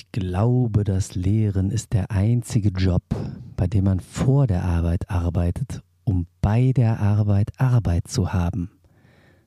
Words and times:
Ich 0.00 0.12
glaube, 0.12 0.82
das 0.82 1.14
Lehren 1.14 1.70
ist 1.70 1.92
der 1.92 2.10
einzige 2.10 2.70
Job, 2.70 3.02
bei 3.54 3.66
dem 3.66 3.84
man 3.84 4.00
vor 4.00 4.46
der 4.46 4.64
Arbeit 4.64 5.10
arbeitet, 5.10 5.82
um 6.04 6.26
bei 6.40 6.72
der 6.74 7.00
Arbeit 7.00 7.50
Arbeit 7.58 8.08
zu 8.08 8.32
haben. 8.32 8.70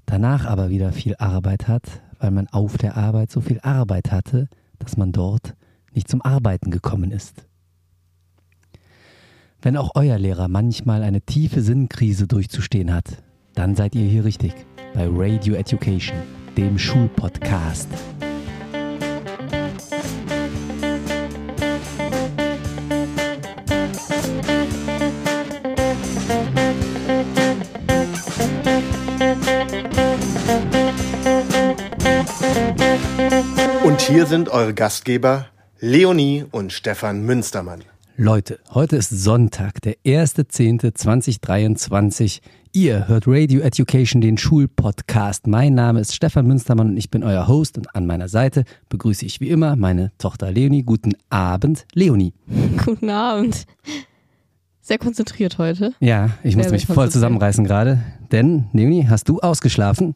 Danach 0.05 0.45
aber 0.45 0.69
wieder 0.69 0.91
viel 0.91 1.15
Arbeit 1.15 1.67
hat, 1.67 2.03
weil 2.19 2.29
man 2.29 2.47
auf 2.49 2.77
der 2.77 2.97
Arbeit 2.97 3.31
so 3.31 3.41
viel 3.41 3.61
Arbeit 3.61 4.11
hatte, 4.11 4.47
dass 4.77 4.95
man 4.95 5.11
dort 5.11 5.55
nicht 5.91 6.07
zum 6.07 6.21
Arbeiten 6.21 6.69
gekommen 6.69 7.09
ist. 7.09 7.47
Wenn 9.59 9.75
auch 9.75 9.93
euer 9.95 10.19
Lehrer 10.19 10.49
manchmal 10.49 11.01
eine 11.01 11.21
tiefe 11.21 11.63
Sinnkrise 11.63 12.27
durchzustehen 12.27 12.93
hat, 12.93 13.23
dann 13.55 13.73
seid 13.73 13.95
ihr 13.95 14.05
hier 14.07 14.23
richtig 14.23 14.53
bei 14.93 15.07
Radio 15.09 15.55
Education, 15.55 16.17
dem 16.55 16.77
Schulpodcast. 16.77 17.89
Hier 34.13 34.25
sind 34.27 34.49
eure 34.49 34.75
Gastgeber 34.75 35.47
Leonie 35.79 36.45
und 36.51 36.71
Stefan 36.71 37.23
Münstermann. 37.23 37.81
Leute, 38.15 38.59
heute 38.71 38.95
ist 38.95 39.09
Sonntag, 39.09 39.81
der 39.81 39.95
1.10.2023. 40.05 42.41
Ihr 42.73 43.07
hört 43.07 43.23
Radio 43.25 43.61
Education, 43.61 44.21
den 44.21 44.37
Schulpodcast. 44.37 45.47
Mein 45.47 45.73
Name 45.73 45.99
ist 45.99 46.13
Stefan 46.13 46.45
Münstermann 46.45 46.89
und 46.89 46.97
ich 46.97 47.09
bin 47.09 47.23
euer 47.23 47.47
Host 47.47 47.79
und 47.79 47.95
an 47.95 48.05
meiner 48.05 48.29
Seite 48.29 48.65
begrüße 48.89 49.25
ich 49.25 49.41
wie 49.41 49.49
immer 49.49 49.75
meine 49.75 50.11
Tochter 50.19 50.51
Leonie. 50.51 50.83
Guten 50.83 51.13
Abend, 51.31 51.87
Leonie. 51.95 52.35
Guten 52.85 53.09
Abend. 53.09 53.65
Sehr 54.79 54.99
konzentriert 54.99 55.57
heute. 55.57 55.95
Ja, 55.99 56.29
ich 56.43 56.55
muss 56.55 56.65
Sehr, 56.65 56.73
mich 56.73 56.85
voll 56.85 57.09
zusammenreißen 57.09 57.65
gerade, 57.65 58.03
denn 58.31 58.65
Leonie, 58.73 59.07
hast 59.09 59.27
du 59.27 59.39
ausgeschlafen? 59.39 60.13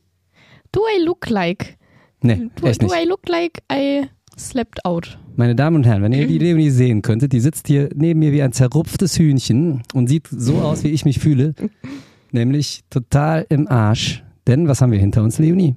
Do 0.71 0.81
I 0.95 1.03
look 1.03 1.31
like? 1.31 1.79
Nee, 2.21 2.49
Do, 2.55 2.67
echt 2.67 2.81
do 2.81 2.87
nicht. 2.87 2.95
I 2.95 3.07
look 3.07 3.27
like 3.27 3.61
I 3.71 4.07
slept 4.37 4.83
out? 4.85 5.17
Meine 5.35 5.55
Damen 5.55 5.77
und 5.77 5.85
Herren, 5.85 6.03
wenn 6.03 6.13
ihr 6.13 6.27
die 6.27 6.37
Leonie 6.39 6.69
sehen 6.69 7.01
könntet, 7.01 7.33
die 7.33 7.39
sitzt 7.39 7.67
hier 7.67 7.89
neben 7.95 8.19
mir 8.19 8.31
wie 8.31 8.41
ein 8.41 8.51
zerrupftes 8.51 9.17
Hühnchen 9.19 9.83
und 9.93 10.07
sieht 10.07 10.27
so 10.27 10.55
aus, 10.61 10.83
wie 10.83 10.89
ich 10.89 11.05
mich 11.05 11.19
fühle. 11.19 11.53
Nämlich 12.31 12.81
total 12.89 13.45
im 13.49 13.67
Arsch. 13.67 14.23
Denn 14.47 14.67
was 14.67 14.81
haben 14.81 14.91
wir 14.91 14.99
hinter 14.99 15.23
uns, 15.23 15.39
Leonie? 15.39 15.75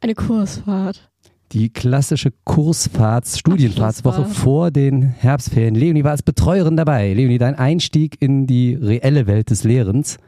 Eine 0.00 0.14
Kursfahrt. 0.14 1.10
Die 1.52 1.68
klassische 1.68 2.32
Kursfahrts-, 2.46 3.38
Studienfahrtswoche 3.38 4.24
vor 4.24 4.70
den 4.70 5.02
Herbstferien. 5.02 5.74
Leonie 5.74 6.04
war 6.04 6.12
als 6.12 6.22
Betreuerin 6.22 6.76
dabei. 6.76 7.12
Leonie, 7.12 7.38
dein 7.38 7.56
Einstieg 7.56 8.16
in 8.20 8.46
die 8.46 8.74
reelle 8.74 9.26
Welt 9.26 9.50
des 9.50 9.64
Lehrens. 9.64 10.18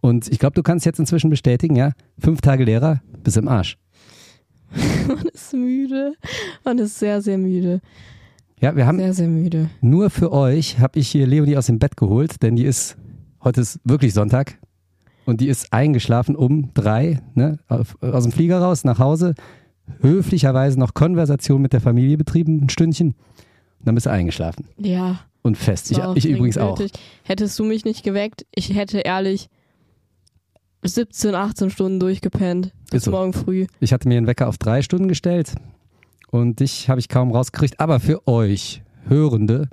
Und 0.00 0.28
ich 0.28 0.38
glaube, 0.38 0.54
du 0.54 0.62
kannst 0.62 0.86
jetzt 0.86 0.98
inzwischen 0.98 1.30
bestätigen, 1.30 1.76
ja, 1.76 1.92
fünf 2.18 2.40
Tage 2.40 2.64
Lehrer, 2.64 3.02
bis 3.24 3.36
im 3.36 3.48
Arsch. 3.48 3.76
Man 5.08 5.26
ist 5.32 5.52
müde. 5.52 6.14
Man 6.64 6.78
ist 6.78 6.98
sehr, 6.98 7.20
sehr 7.22 7.38
müde. 7.38 7.80
Ja, 8.60 8.76
wir 8.76 8.86
haben 8.86 8.98
Sehr, 8.98 9.12
sehr 9.12 9.28
müde. 9.28 9.70
Nur 9.80 10.08
für 10.08 10.32
euch 10.32 10.78
habe 10.78 10.98
ich 11.00 11.08
hier 11.08 11.26
Leonie 11.26 11.56
aus 11.56 11.66
dem 11.66 11.78
Bett 11.80 11.96
geholt, 11.96 12.42
denn 12.42 12.54
die 12.56 12.64
ist, 12.64 12.96
heute 13.42 13.60
ist 13.60 13.80
wirklich 13.84 14.14
Sonntag 14.14 14.56
und 15.26 15.40
die 15.40 15.48
ist 15.48 15.72
eingeschlafen 15.72 16.36
um 16.36 16.70
drei, 16.72 17.20
ne, 17.34 17.58
aus 17.68 18.22
dem 18.22 18.30
Flieger 18.32 18.60
raus, 18.60 18.84
nach 18.84 19.00
Hause, 19.00 19.34
höflicherweise 20.00 20.78
noch 20.78 20.94
Konversation 20.94 21.60
mit 21.60 21.72
der 21.72 21.80
Familie 21.80 22.16
betrieben, 22.16 22.60
ein 22.62 22.68
Stündchen, 22.68 23.08
und 23.08 23.86
dann 23.86 23.94
bist 23.96 24.06
du 24.06 24.10
eingeschlafen 24.10 24.66
Ja. 24.78 25.18
und 25.42 25.56
fest. 25.58 25.90
Ich, 25.90 25.98
ich 26.14 26.26
übrigens 26.26 26.56
auch. 26.56 26.80
Hättest 27.24 27.58
du 27.58 27.64
mich 27.64 27.84
nicht 27.84 28.04
geweckt, 28.04 28.46
ich 28.54 28.74
hätte 28.74 28.98
ehrlich 29.00 29.48
17, 30.82 31.34
18 31.34 31.70
Stunden 31.70 32.00
durchgepennt. 32.00 32.72
Bis 32.90 32.98
Ist 32.98 33.04
so. 33.04 33.10
morgen 33.12 33.32
früh. 33.32 33.66
Ich 33.80 33.92
hatte 33.92 34.08
mir 34.08 34.16
einen 34.16 34.26
Wecker 34.26 34.48
auf 34.48 34.58
drei 34.58 34.82
Stunden 34.82 35.08
gestellt 35.08 35.54
und 36.30 36.60
dich 36.60 36.88
habe 36.88 37.00
ich 37.00 37.08
kaum 37.08 37.30
rausgekriegt, 37.30 37.78
aber 37.80 38.00
für 38.00 38.26
euch 38.26 38.82
Hörende 39.06 39.68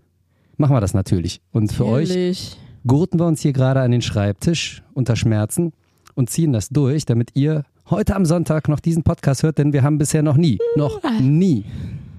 machen 0.58 0.76
wir 0.76 0.82
das 0.82 0.94
natürlich. 0.94 1.42
Und 1.52 1.72
für 1.72 1.86
euch 1.86 2.10
Ehrlich. 2.10 2.58
gurten 2.86 3.20
wir 3.20 3.26
uns 3.26 3.42
hier 3.42 3.54
gerade 3.54 3.82
an 3.82 3.92
den 3.92 4.02
Schreibtisch 4.02 4.84
unter 4.94 5.16
Schmerzen 5.16 5.74
und 6.16 6.30
ziehen 6.30 6.54
das 6.54 6.70
durch, 6.70 7.06
damit 7.06 7.32
ihr 7.34 7.64
heute 7.90 8.16
am 8.16 8.26
Sonntag 8.26 8.68
noch 8.68 8.80
diesen 8.80 9.04
Podcast 9.04 9.44
hört, 9.44 9.58
denn 9.58 9.74
wir 9.74 9.84
haben 9.84 9.98
bisher 9.98 10.22
noch 10.22 10.38
nie, 10.38 10.60
noch 10.76 11.02
nie 11.20 11.66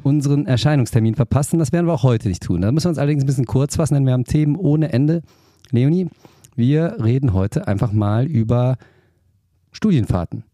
unseren 0.02 0.46
Erscheinungstermin 0.46 1.14
verpasst 1.14 1.52
und 1.52 1.58
das 1.58 1.72
werden 1.72 1.86
wir 1.86 1.92
auch 1.92 2.02
heute 2.02 2.28
nicht 2.28 2.42
tun. 2.42 2.62
Da 2.62 2.72
müssen 2.72 2.86
wir 2.86 2.90
uns 2.90 2.98
allerdings 2.98 3.22
ein 3.22 3.26
bisschen 3.26 3.46
kurz 3.46 3.76
fassen, 3.76 3.94
denn 3.94 4.06
wir 4.06 4.12
haben 4.12 4.24
Themen 4.24 4.56
ohne 4.56 4.92
Ende. 4.92 5.22
Leonie, 5.70 6.08
wir 6.60 6.96
reden 7.02 7.32
heute 7.32 7.66
einfach 7.66 7.90
mal 7.90 8.26
über 8.26 8.76
Studienfahrten. 9.72 10.44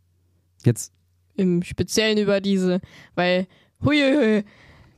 Jetzt, 0.64 0.92
Im 1.36 1.62
Speziellen 1.62 2.18
über 2.18 2.40
diese, 2.40 2.80
weil, 3.14 3.46
huiuiui, 3.84 4.44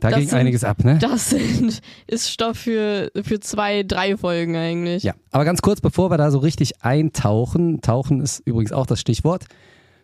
da 0.01 0.11
ging 0.11 0.29
sind- 0.29 0.39
einiges 0.39 0.63
ab, 0.65 0.85
ne? 0.85 0.99
das 1.01 1.31
sind, 1.31 1.81
ist 2.07 2.31
Stoff 2.31 2.59
für, 2.59 3.11
für 3.23 3.41
zwei, 3.41 3.83
drei 3.83 4.17
Folgen 4.17 4.55
eigentlich. 4.57 5.03
Ja, 5.03 5.15
aber 5.33 5.45
ganz 5.45 5.61
kurz, 5.63 5.81
bevor 5.81 6.11
wir 6.11 6.17
da 6.17 6.31
so 6.31 6.39
richtig 6.39 6.83
eintauchen, 6.85 7.81
tauchen 7.81 8.21
ist 8.21 8.41
übrigens 8.47 8.73
auch 8.73 8.87
das 8.87 9.01
Stichwort, 9.01 9.47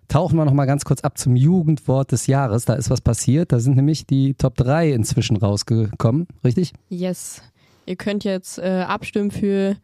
tauchen 0.08 0.36
wir 0.36 0.44
nochmal 0.44 0.66
ganz 0.66 0.84
kurz 0.84 1.00
ab 1.02 1.16
zum 1.16 1.36
Jugendwort 1.36 2.12
des 2.12 2.26
Jahres. 2.26 2.64
Da 2.64 2.74
ist 2.74 2.90
was 2.90 3.00
passiert, 3.00 3.52
da 3.52 3.60
sind 3.60 3.76
nämlich 3.76 4.06
die 4.06 4.34
Top 4.34 4.56
3 4.56 4.90
inzwischen 4.92 5.36
rausgekommen, 5.36 6.26
richtig? 6.44 6.72
Yes. 6.88 7.40
Ihr 7.86 7.96
könnt 7.96 8.24
jetzt 8.24 8.58
äh, 8.58 8.84
abstimmen 8.88 9.30
für 9.30 9.76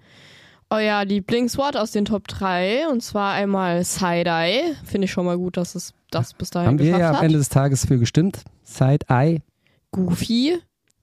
euer 0.71 1.05
Lieblingswort 1.05 1.77
aus 1.77 1.91
den 1.91 2.05
Top 2.05 2.29
3. 2.29 2.89
Und 2.89 3.03
zwar 3.03 3.35
einmal 3.35 3.85
Side-Eye. 3.85 4.75
Finde 4.85 5.05
ich 5.07 5.11
schon 5.13 5.27
mal 5.27 5.37
gut, 5.37 5.57
dass 5.57 5.75
es 5.75 5.93
das 6.11 6.35
bis 6.35 6.51
dahin 6.51 6.69
Haben 6.69 6.79
wir 6.79 6.87
geschafft 6.87 7.01
ja 7.01 7.09
am 7.11 7.17
hat. 7.17 7.23
Ende 7.25 7.39
des 7.39 7.49
Tages 7.49 7.85
für 7.85 7.99
gestimmt. 7.99 8.45
Side-Eye, 8.65 9.43
Goofy 9.91 10.59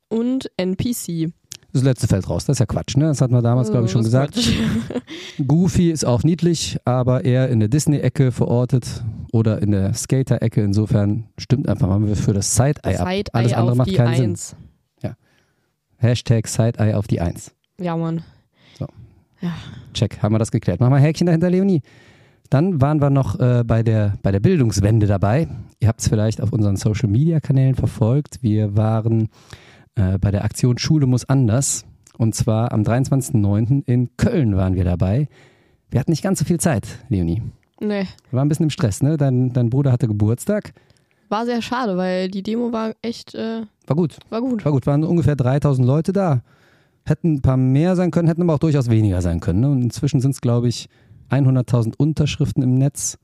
und 0.10 0.50
NPC. 0.58 1.34
das 1.74 1.84
letzte 1.84 2.08
fällt 2.08 2.30
raus, 2.30 2.46
das 2.46 2.56
ist 2.56 2.60
ja 2.60 2.66
Quatsch, 2.66 2.96
ne? 2.96 3.06
Das 3.06 3.22
hatten 3.22 3.34
wir 3.34 3.42
damals, 3.42 3.70
glaube 3.70 3.86
ich, 3.86 3.92
schon 3.92 4.04
gesagt. 4.04 4.36
Quatsch. 4.36 4.54
Goofy 5.48 5.92
ist 5.92 6.06
auch 6.06 6.24
niedlich, 6.24 6.78
aber 6.86 7.26
eher 7.26 7.50
in 7.50 7.60
der 7.60 7.68
Disney-Ecke 7.70 8.32
verortet 8.32 9.04
oder 9.34 9.62
in 9.62 9.72
der 9.72 9.94
Skater-Ecke. 9.94 10.62
Insofern 10.62 11.26
stimmt 11.38 11.68
einfach 11.68 11.88
mal 11.88 12.16
für 12.16 12.34
das 12.34 12.56
Side-Eye 12.56 12.98
ab. 13.00 13.08
Side-Eye 13.10 13.30
Alles 13.34 13.54
andere 13.54 13.72
auf 13.72 13.78
macht 13.78 13.90
die 13.90 13.96
keinen 13.96 14.16
Sinn. 14.16 14.30
Eins. 14.32 14.56
Hashtag 16.00 16.48
Side-Eye 16.48 16.94
auf 16.94 17.08
die 17.08 17.20
Eins. 17.22 17.56
Ja, 17.80 17.98
Mann. 17.98 18.24
Ja. 19.42 19.54
Check, 19.94 20.22
haben 20.22 20.34
wir 20.34 20.40
das 20.40 20.52
geklärt. 20.52 20.80
Mach 20.80 20.90
mal 20.90 21.00
Häkchen 21.02 21.28
dahinter, 21.28 21.50
Leonie. 21.50 21.82
Dann 22.50 22.82
waren 22.82 23.02
wir 23.02 23.10
noch 23.10 23.40
äh, 23.40 23.64
bei, 23.66 23.84
der, 23.84 24.14
bei 24.24 24.32
der 24.32 24.40
Bildungswende 24.40 25.06
dabei. 25.06 25.48
Ihr 25.80 25.88
habt 25.90 26.00
es 26.00 26.08
vielleicht 26.08 26.42
auf 26.42 26.54
unseren 26.54 26.78
Social-Media-Kanälen 26.78 27.76
verfolgt. 27.76 28.40
Wir 28.42 28.78
waren 28.78 29.30
äh, 29.96 30.18
bei 30.18 30.32
der 30.32 30.44
Aktion 30.46 30.78
Schule 30.78 31.06
muss 31.08 31.26
anders. 31.28 31.86
Und 32.18 32.36
zwar 32.36 32.72
am 32.72 32.84
23.09. 32.84 33.84
in 33.86 34.10
Köln 34.18 34.56
waren 34.56 34.76
wir 34.76 34.86
dabei. 34.86 35.28
Wir 35.92 36.00
hatten 36.00 36.12
nicht 36.12 36.24
ganz 36.24 36.40
so 36.40 36.46
viel 36.46 36.60
Zeit, 36.60 36.88
Leonie. 37.10 37.42
Nee. 37.80 38.08
Wir 38.30 38.38
waren 38.38 38.48
ein 38.48 38.50
bisschen 38.50 38.64
im 38.66 38.70
Stress, 38.72 39.04
ne? 39.04 39.18
Dein, 39.18 39.54
dein 39.54 39.70
Bruder 39.70 39.92
hatte 39.92 40.08
Geburtstag. 40.08 40.74
War 41.30 41.46
sehr 41.46 41.62
schade, 41.62 41.98
weil 41.98 42.30
die 42.30 42.42
Demo 42.42 42.72
war 42.72 42.94
echt, 43.02 43.36
äh, 43.36 43.62
War 43.86 43.96
gut. 43.96 44.18
war 44.30 44.42
gut. 44.42 44.66
War 44.66 44.72
gut, 44.72 44.88
waren 44.88 45.04
ungefähr 45.04 45.36
3000 45.36 45.86
Leute 45.86 46.14
da. 46.14 46.42
Hätten 47.08 47.36
ein 47.36 47.42
paar 47.42 47.58
mehr 47.58 47.96
sein 47.96 48.12
können, 48.12 48.28
hätten 48.28 48.42
aber 48.42 48.56
auch 48.56 48.60
durchaus 48.60 48.90
weniger 48.90 49.22
sein 49.22 49.40
können. 49.40 49.62
Ne? 49.62 49.70
Und 49.70 49.82
inzwischen 49.82 50.20
sind 50.20 50.32
es, 50.32 50.42
glaube 50.42 50.68
ich, 50.68 50.90
100.000 51.30 51.94
Unterschriften 51.98 52.64
im 52.64 52.76
Netz. 52.76 53.18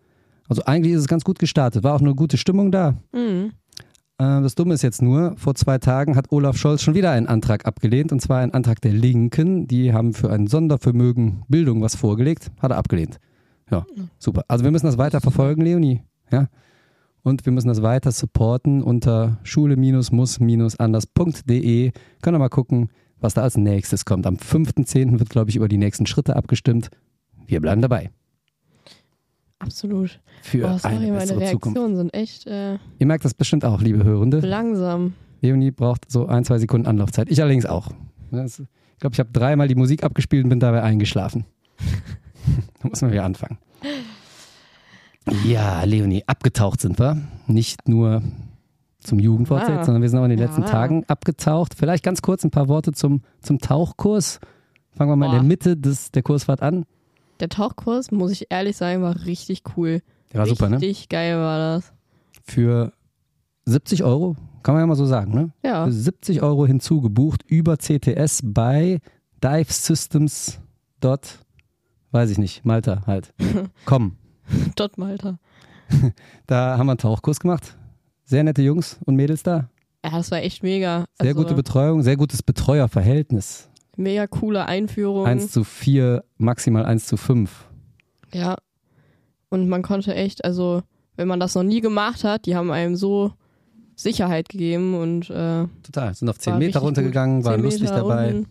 Also 0.47 0.63
eigentlich 0.63 0.93
ist 0.93 1.01
es 1.01 1.07
ganz 1.07 1.23
gut 1.23 1.39
gestartet. 1.39 1.83
War 1.83 1.95
auch 1.95 2.01
eine 2.01 2.15
gute 2.15 2.37
Stimmung 2.37 2.71
da. 2.71 2.95
Mhm. 3.13 3.51
Äh, 4.17 4.41
das 4.41 4.55
Dumme 4.55 4.73
ist 4.73 4.83
jetzt 4.83 5.01
nur, 5.01 5.35
vor 5.37 5.55
zwei 5.55 5.79
Tagen 5.79 6.15
hat 6.15 6.31
Olaf 6.31 6.55
Scholz 6.57 6.81
schon 6.81 6.95
wieder 6.95 7.11
einen 7.11 7.27
Antrag 7.27 7.65
abgelehnt. 7.65 8.11
Und 8.11 8.21
zwar 8.21 8.39
einen 8.39 8.53
Antrag 8.53 8.81
der 8.81 8.93
Linken. 8.93 9.67
Die 9.67 9.93
haben 9.93 10.13
für 10.13 10.31
ein 10.31 10.47
Sondervermögen 10.47 11.43
Bildung 11.47 11.81
was 11.81 11.95
vorgelegt. 11.95 12.51
Hat 12.61 12.71
er 12.71 12.77
abgelehnt. 12.77 13.19
Ja, 13.69 13.85
super. 14.19 14.43
Also 14.47 14.63
wir 14.63 14.71
müssen 14.71 14.85
das 14.85 14.97
weiter 14.97 15.19
verfolgen, 15.21 15.61
Leonie. 15.61 16.01
Ja. 16.31 16.47
Und 17.23 17.45
wir 17.45 17.53
müssen 17.53 17.69
das 17.69 17.81
weiter 17.81 18.11
supporten 18.11 18.83
unter 18.83 19.39
schule-muss-anders.de. 19.43 21.91
Können 22.21 22.35
wir 22.35 22.39
mal 22.39 22.49
gucken, 22.49 22.89
was 23.23 23.33
da 23.33 23.41
als 23.41 23.57
nächstes 23.57 24.05
kommt. 24.05 24.27
Am 24.27 24.35
5.10. 24.35 25.19
wird, 25.19 25.29
glaube 25.29 25.49
ich, 25.49 25.55
über 25.55 25.67
die 25.67 25.77
nächsten 25.77 26.05
Schritte 26.05 26.35
abgestimmt. 26.35 26.89
Wir 27.47 27.59
bleiben 27.61 27.81
dabei. 27.81 28.09
Absolut. 29.59 30.19
Für 30.41 30.59
Boah, 30.63 30.79
sorry, 30.79 30.95
eine 30.95 31.05
meine 31.07 31.19
bessere 31.19 31.39
Zukunft. 31.51 31.77
Reaktionen 31.77 31.95
sind 31.95 32.13
echt 32.13 32.47
äh, 32.47 32.73
Ihr 32.99 33.05
merkt 33.07 33.23
das 33.23 33.33
bestimmt 33.33 33.63
auch, 33.63 33.81
liebe 33.81 34.03
Hörende. 34.03 34.39
langsam. 34.39 35.13
Leonie 35.41 35.71
braucht 35.71 36.09
so 36.11 36.27
ein, 36.27 36.43
zwei 36.45 36.57
Sekunden 36.59 36.87
Anlaufzeit. 36.87 37.29
Ich 37.29 37.41
allerdings 37.41 37.65
auch. 37.65 37.89
Das- 38.31 38.59
Ich 38.59 38.99
glaube, 38.99 39.13
ich 39.13 39.19
habe 39.19 39.29
dreimal 39.31 39.67
die 39.67 39.75
Musik 39.75 40.03
abgespielt 40.03 40.43
und 40.45 40.49
bin 40.49 40.59
dabei 40.59 40.81
eingeschlafen. 40.83 41.45
da 42.81 42.87
muss 42.89 43.01
man 43.01 43.11
wieder 43.11 43.23
anfangen. 43.25 43.57
Ja, 45.45 45.83
Leonie, 45.83 46.23
abgetaucht 46.27 46.81
sind 46.81 46.99
wir. 46.99 47.21
Nicht 47.47 47.87
nur 47.87 48.21
zum 49.03 49.19
Jugendwort 49.19 49.63
Ah. 49.63 49.75
jetzt, 49.75 49.85
sondern 49.85 50.01
wir 50.01 50.09
sind 50.09 50.19
auch 50.19 50.23
in 50.23 50.29
den 50.31 50.39
Ja. 50.39 50.45
letzten 50.45 50.65
Tagen 50.65 51.03
abgetaucht. 51.07 51.73
Vielleicht 51.77 52.03
ganz 52.03 52.21
kurz 52.21 52.43
ein 52.43 52.51
paar 52.51 52.67
Worte 52.67 52.91
zum, 52.93 53.21
zum 53.41 53.59
Tauchkurs. 53.59 54.39
Fangen 54.91 55.11
wir 55.11 55.15
mal 55.15 55.25
in 55.25 55.31
Boah. 55.31 55.37
der 55.39 55.43
Mitte 55.47 55.77
des, 55.77 56.11
der 56.11 56.23
Kursfahrt 56.23 56.61
an. 56.61 56.85
Der 57.39 57.49
Tauchkurs, 57.49 58.11
muss 58.11 58.31
ich 58.31 58.47
ehrlich 58.51 58.77
sagen, 58.77 59.01
war 59.01 59.25
richtig 59.25 59.63
cool. 59.75 60.01
Der 60.31 60.39
war 60.39 60.47
super, 60.47 60.69
ne? 60.69 60.81
Richtig 60.81 61.09
geil 61.09 61.37
war 61.37 61.57
das. 61.57 61.93
Für 62.43 62.93
70 63.65 64.03
Euro, 64.03 64.35
kann 64.61 64.75
man 64.75 64.83
ja 64.83 64.87
mal 64.87 64.95
so 64.95 65.05
sagen, 65.05 65.33
ne? 65.33 65.51
Ja, 65.63 65.85
Für 65.85 65.91
70 65.91 66.41
Euro 66.41 66.65
hinzugebucht 66.65 67.43
über 67.47 67.77
CTS 67.77 68.41
bei 68.43 68.99
Dive 69.43 69.71
Systems 69.73 70.59
dort, 70.99 71.39
weiß 72.11 72.29
ich 72.29 72.37
nicht, 72.37 72.65
Malta 72.65 73.03
halt. 73.07 73.33
Komm, 73.85 74.17
dort 74.75 74.97
Malta. 74.97 75.39
da 76.47 76.77
haben 76.77 76.87
wir 76.87 76.91
einen 76.91 76.97
Tauchkurs 76.99 77.39
gemacht. 77.39 77.77
Sehr 78.33 78.43
nette 78.43 78.63
Jungs 78.63 78.97
und 79.05 79.15
Mädels 79.15 79.43
da. 79.43 79.69
Ja, 80.03 80.09
das 80.09 80.31
war 80.31 80.39
echt 80.39 80.63
mega. 80.63 81.05
Sehr 81.21 81.29
also, 81.29 81.43
gute 81.43 81.53
Betreuung, 81.53 82.01
sehr 82.01 82.17
gutes 82.17 82.41
Betreuerverhältnis. 82.41 83.69
Mega 83.95 84.25
coole 84.25 84.65
Einführung. 84.65 85.27
1 85.27 85.51
zu 85.51 85.63
4, 85.63 86.23
maximal 86.39 86.83
1 86.83 87.05
zu 87.05 87.15
5. 87.15 87.67
Ja. 88.33 88.55
Und 89.49 89.69
man 89.69 89.83
konnte 89.83 90.15
echt, 90.15 90.43
also, 90.45 90.81
wenn 91.15 91.27
man 91.27 91.39
das 91.39 91.53
noch 91.53 91.61
nie 91.61 91.79
gemacht 91.79 92.23
hat, 92.23 92.47
die 92.47 92.55
haben 92.55 92.71
einem 92.71 92.95
so 92.95 93.33
Sicherheit 93.95 94.49
gegeben 94.49 94.95
und 94.95 95.29
äh, 95.29 95.67
Total. 95.83 96.15
Sind 96.15 96.27
auf 96.27 96.39
10 96.39 96.53
war 96.53 96.59
Meter 96.59 96.79
runtergegangen, 96.79 97.45
waren 97.45 97.57
10 97.57 97.63
lustig 97.63 97.83
Meter 97.83 97.97
dabei, 97.97 98.29
unten, 98.29 98.47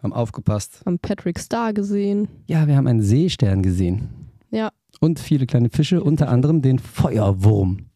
haben 0.00 0.12
aufgepasst. 0.12 0.80
haben 0.86 1.00
Patrick 1.00 1.40
Star 1.40 1.72
gesehen. 1.72 2.28
Ja, 2.46 2.68
wir 2.68 2.76
haben 2.76 2.86
einen 2.86 3.02
Seestern 3.02 3.64
gesehen. 3.64 4.10
Ja. 4.52 4.70
Und 5.00 5.18
viele 5.18 5.46
kleine 5.46 5.70
Fische, 5.70 6.04
unter 6.04 6.28
anderem 6.28 6.62
den 6.62 6.78
Feuerwurm. 6.78 7.86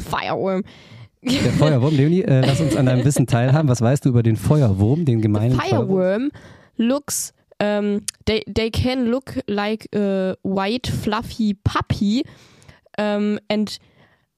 Fireworm. 0.00 0.62
Der 1.24 1.52
Feuerwurm, 1.52 1.94
Leonie, 1.94 2.22
äh, 2.22 2.40
lass 2.40 2.60
uns 2.60 2.74
an 2.76 2.86
deinem 2.86 3.04
Wissen 3.04 3.26
teilhaben. 3.26 3.68
Was 3.68 3.80
weißt 3.80 4.04
du 4.04 4.08
über 4.08 4.24
den 4.24 4.36
Feuerwurm, 4.36 5.04
den 5.04 5.20
gemeinen 5.20 5.58
Feuerwurm? 5.58 5.88
Fireworm 5.88 6.30
looks 6.76 7.32
um, 7.60 8.04
they 8.26 8.42
they 8.46 8.70
can 8.70 9.10
look 9.10 9.38
like 9.46 9.86
a 9.94 10.36
white 10.42 10.86
fluffy 10.86 11.54
puppy 11.54 12.24
um, 12.98 13.38
and 13.48 13.78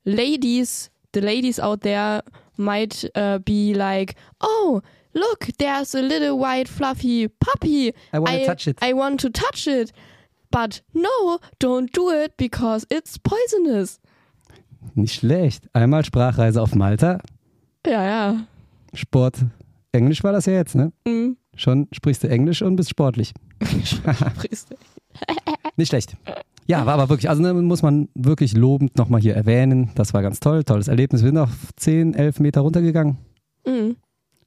ladies 0.04 0.90
the 1.12 1.20
ladies 1.20 1.58
out 1.58 1.80
there 1.80 2.22
might 2.56 3.04
uh, 3.14 3.38
be 3.38 3.72
like 3.74 4.14
oh 4.40 4.82
look 5.14 5.48
there's 5.58 5.94
a 5.94 6.02
little 6.02 6.38
white 6.38 6.68
fluffy 6.68 7.28
puppy 7.28 7.94
I 8.12 8.18
wanna 8.18 8.42
I, 8.42 8.46
touch 8.46 8.68
it. 8.68 8.78
I 8.82 8.92
want 8.92 9.20
to 9.20 9.30
touch 9.30 9.66
it 9.66 9.92
but 10.50 10.82
no 10.92 11.38
don't 11.58 11.90
do 11.92 12.10
it 12.10 12.36
because 12.36 12.86
it's 12.90 13.16
poisonous 13.16 13.98
Nicht 14.94 15.14
schlecht. 15.14 15.68
Einmal 15.72 16.04
Sprachreise 16.04 16.62
auf 16.62 16.74
Malta. 16.74 17.18
ja 17.86 18.04
ja 18.04 18.46
Sport. 18.94 19.44
Englisch 19.92 20.22
war 20.24 20.32
das 20.32 20.46
ja 20.46 20.52
jetzt, 20.54 20.74
ne? 20.74 20.92
mm. 21.06 21.36
Schon 21.56 21.88
sprichst 21.92 22.22
du 22.24 22.28
Englisch 22.28 22.62
und 22.62 22.76
bist 22.76 22.90
sportlich. 22.90 23.32
Nicht 25.76 25.88
schlecht. 25.88 26.16
Ja, 26.66 26.86
war 26.86 26.94
aber 26.94 27.08
wirklich, 27.10 27.28
also 27.28 27.42
ne, 27.42 27.52
muss 27.54 27.82
man 27.82 28.08
wirklich 28.14 28.54
lobend 28.54 28.96
nochmal 28.96 29.20
hier 29.20 29.34
erwähnen. 29.34 29.90
Das 29.96 30.14
war 30.14 30.22
ganz 30.22 30.40
toll, 30.40 30.64
tolles 30.64 30.88
Erlebnis. 30.88 31.22
Wir 31.22 31.28
sind 31.28 31.38
auf 31.38 31.50
10, 31.76 32.14
11 32.14 32.40
Meter 32.40 32.62
runtergegangen. 32.62 33.18
mm. 33.66 33.92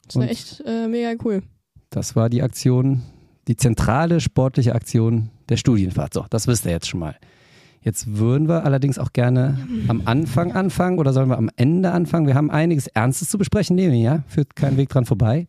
das 0.05 0.15
war 0.15 0.23
Und- 0.23 0.29
echt 0.29 0.63
äh, 0.65 0.87
mega 0.87 1.13
cool 1.23 1.43
Das 1.89 2.15
war 2.15 2.29
die 2.29 2.41
Aktion, 2.41 3.03
die 3.47 3.55
zentrale 3.55 4.19
sportliche 4.19 4.73
Aktion 4.75 5.29
der 5.49 5.57
Studienfahrt. 5.57 6.13
So, 6.13 6.25
das 6.29 6.47
wisst 6.47 6.65
ihr 6.65 6.71
jetzt 6.71 6.87
schon 6.87 6.99
mal. 7.01 7.15
Jetzt 7.87 8.17
würden 8.17 8.49
wir 8.49 8.65
allerdings 8.65 8.99
auch 8.99 9.13
gerne 9.13 9.65
am 9.87 10.01
Anfang 10.03 10.51
anfangen 10.51 10.99
oder 10.99 11.13
sollen 11.13 11.29
wir 11.29 11.37
am 11.37 11.49
Ende 11.55 11.93
anfangen? 11.93 12.27
Wir 12.27 12.35
haben 12.35 12.51
einiges 12.51 12.87
Ernstes 12.87 13.29
zu 13.29 13.37
besprechen, 13.37 13.77
Leonie, 13.77 14.03
ja? 14.03 14.23
Führt 14.27 14.57
kein 14.57 14.75
Weg 14.75 14.89
dran 14.89 15.05
vorbei. 15.05 15.47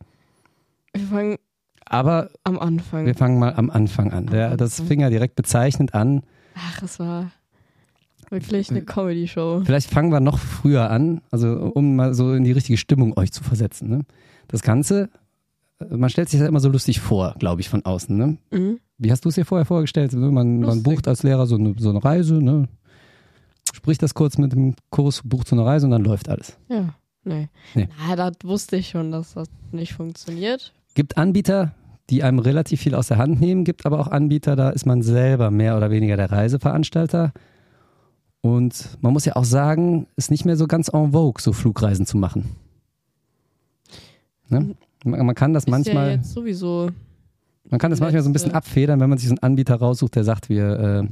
wir 0.95 1.05
fangen 1.05 1.37
Aber 1.85 2.31
am 2.45 2.57
Anfang 2.61 3.07
wir 3.07 3.17
fangen 3.17 3.41
mal 3.41 3.55
am 3.55 3.71
Anfang 3.71 4.13
an. 4.13 4.27
Der, 4.27 4.57
das 4.57 4.81
fing 4.81 5.01
ja 5.01 5.11
direkt 5.11 5.35
bezeichnend 5.35 5.95
an. 5.95 6.23
Ach, 6.55 6.81
es 6.81 7.01
war 7.01 7.33
wirklich 8.31 8.71
Äh, 8.71 8.75
eine 8.75 8.85
Comedy-Show. 8.85 9.63
Vielleicht 9.65 9.91
fangen 9.91 10.13
wir 10.13 10.21
noch 10.21 10.39
früher 10.39 10.93
an, 10.93 11.21
also 11.33 11.73
um 11.75 11.97
mal 11.97 12.15
so 12.15 12.35
in 12.35 12.45
die 12.45 12.53
richtige 12.53 12.77
Stimmung 12.79 13.19
euch 13.19 13.33
zu 13.33 13.43
versetzen. 13.43 13.89
Ne? 13.89 14.03
Das 14.47 14.63
Ganze, 14.63 15.03
äh, 15.05 15.09
man 15.89 16.11
stellt 16.11 16.29
sich 16.29 16.41
das 16.41 16.49
immer 16.49 16.61
so 16.61 16.69
lustig 16.69 17.01
vor, 17.01 17.35
glaube 17.39 17.61
ich, 17.61 17.69
von 17.69 17.85
außen. 17.85 18.17
Ne? 18.17 18.39
Mhm. 18.51 18.81
Wie 18.99 19.13
hast 19.13 19.25
du 19.25 19.29
es 19.29 19.37
dir 19.37 19.45
vorher 19.45 19.65
vorgestellt? 19.65 20.13
Man, 20.13 20.61
man 20.61 20.83
bucht 20.83 21.07
als 21.07 21.23
Lehrer 21.23 21.47
so 21.47 21.57
eine, 21.57 21.75
so 21.79 21.91
eine 21.91 22.05
Reise, 22.05 22.35
ne? 22.35 22.69
spricht 23.75 24.03
das 24.03 24.15
kurz 24.15 24.39
mit 24.39 24.53
dem 24.53 24.75
Kurs, 24.91 25.23
bucht 25.25 25.49
so 25.49 25.57
eine 25.57 25.65
Reise 25.65 25.87
und 25.87 25.93
dann 25.93 26.05
läuft 26.05 26.29
alles. 26.29 26.57
Ja, 26.69 26.95
nee. 27.25 27.49
Nee. 27.75 27.89
Na, 28.07 28.17
das 28.17 28.37
wusste 28.43 28.77
ich 28.77 28.89
schon, 28.89 29.13
dass 29.13 29.35
das 29.35 29.49
nicht 29.73 29.95
funktioniert. 29.95 30.73
Gibt 30.95 31.17
Anbieter, 31.17 31.75
die 32.11 32.23
einem 32.23 32.39
relativ 32.39 32.81
viel 32.81 32.95
aus 32.95 33.09
der 33.09 33.19
Hand 33.19 33.41
nehmen, 33.41 33.65
gibt 33.65 33.87
aber 33.87 34.01
auch 34.01 34.09
Anbieter, 34.09 34.57
da 34.57 34.71
ist 34.71 34.87
man 34.87 35.03
selber 35.03 35.51
mehr 35.51 35.77
oder 35.77 35.91
weniger 35.91 36.17
der 36.17 36.33
Reiseveranstalter. 36.33 37.33
Und 38.41 38.99
man 39.01 39.13
muss 39.13 39.25
ja 39.25 39.37
auch 39.37 39.45
sagen, 39.45 40.07
ist 40.17 40.31
nicht 40.31 40.45
mehr 40.45 40.57
so 40.57 40.67
ganz 40.67 40.89
en 40.89 41.13
vogue, 41.13 41.41
so 41.41 41.53
Flugreisen 41.53 42.07
zu 42.07 42.17
machen. 42.17 42.57
Ne? 44.49 44.75
Man 45.05 45.27
man 45.27 45.35
kann 45.35 45.53
das 45.53 45.65
Ist 45.65 45.69
ja 45.69 45.71
manchmal, 45.71 46.11
jetzt 46.13 46.33
sowieso. 46.33 46.91
man 47.71 47.79
kann 47.79 47.91
das 47.91 48.01
manchmal 48.01 48.23
so 48.23 48.29
ein 48.29 48.33
bisschen 48.33 48.53
abfedern, 48.53 49.01
wenn 49.01 49.09
man 49.09 49.19
sich 49.19 49.29
so 49.29 49.33
einen 49.35 49.43
Anbieter 49.43 49.77
raussucht, 49.77 50.17
der 50.17 50.25
sagt, 50.25 50.49
wir 50.49 51.05
äh, 51.05 51.09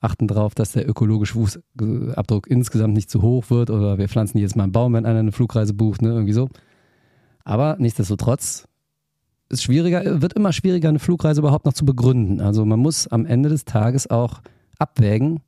achten 0.00 0.28
darauf, 0.28 0.54
dass 0.54 0.72
der 0.72 0.88
ökologische 0.88 1.34
Fußabdruck 1.34 2.46
insgesamt 2.46 2.94
nicht 2.94 3.10
zu 3.10 3.22
hoch 3.22 3.50
wird 3.50 3.70
oder 3.70 3.98
wir 3.98 4.08
pflanzen 4.08 4.38
jetzt 4.38 4.56
mal 4.56 4.64
einen 4.64 4.72
Baum, 4.72 4.92
wenn 4.92 5.06
einer 5.06 5.20
eine 5.20 5.32
Flugreise 5.32 5.72
bucht, 5.74 6.02
ne, 6.02 6.10
irgendwie 6.10 6.32
so. 6.34 6.48
Aber 7.44 7.76
nichtsdestotrotz 7.78 8.68
ist 9.48 9.62
schwieriger, 9.62 10.22
wird 10.22 10.34
immer 10.34 10.52
schwieriger, 10.52 10.88
eine 10.88 10.98
Flugreise 10.98 11.40
überhaupt 11.40 11.64
noch 11.66 11.72
zu 11.72 11.84
begründen. 11.84 12.40
Also 12.40 12.64
man 12.64 12.80
muss 12.80 13.06
am 13.08 13.26
Ende 13.26 13.48
des 13.48 13.64
Tages 13.64 14.08
auch 14.10 14.40
abwägen, 14.78 15.40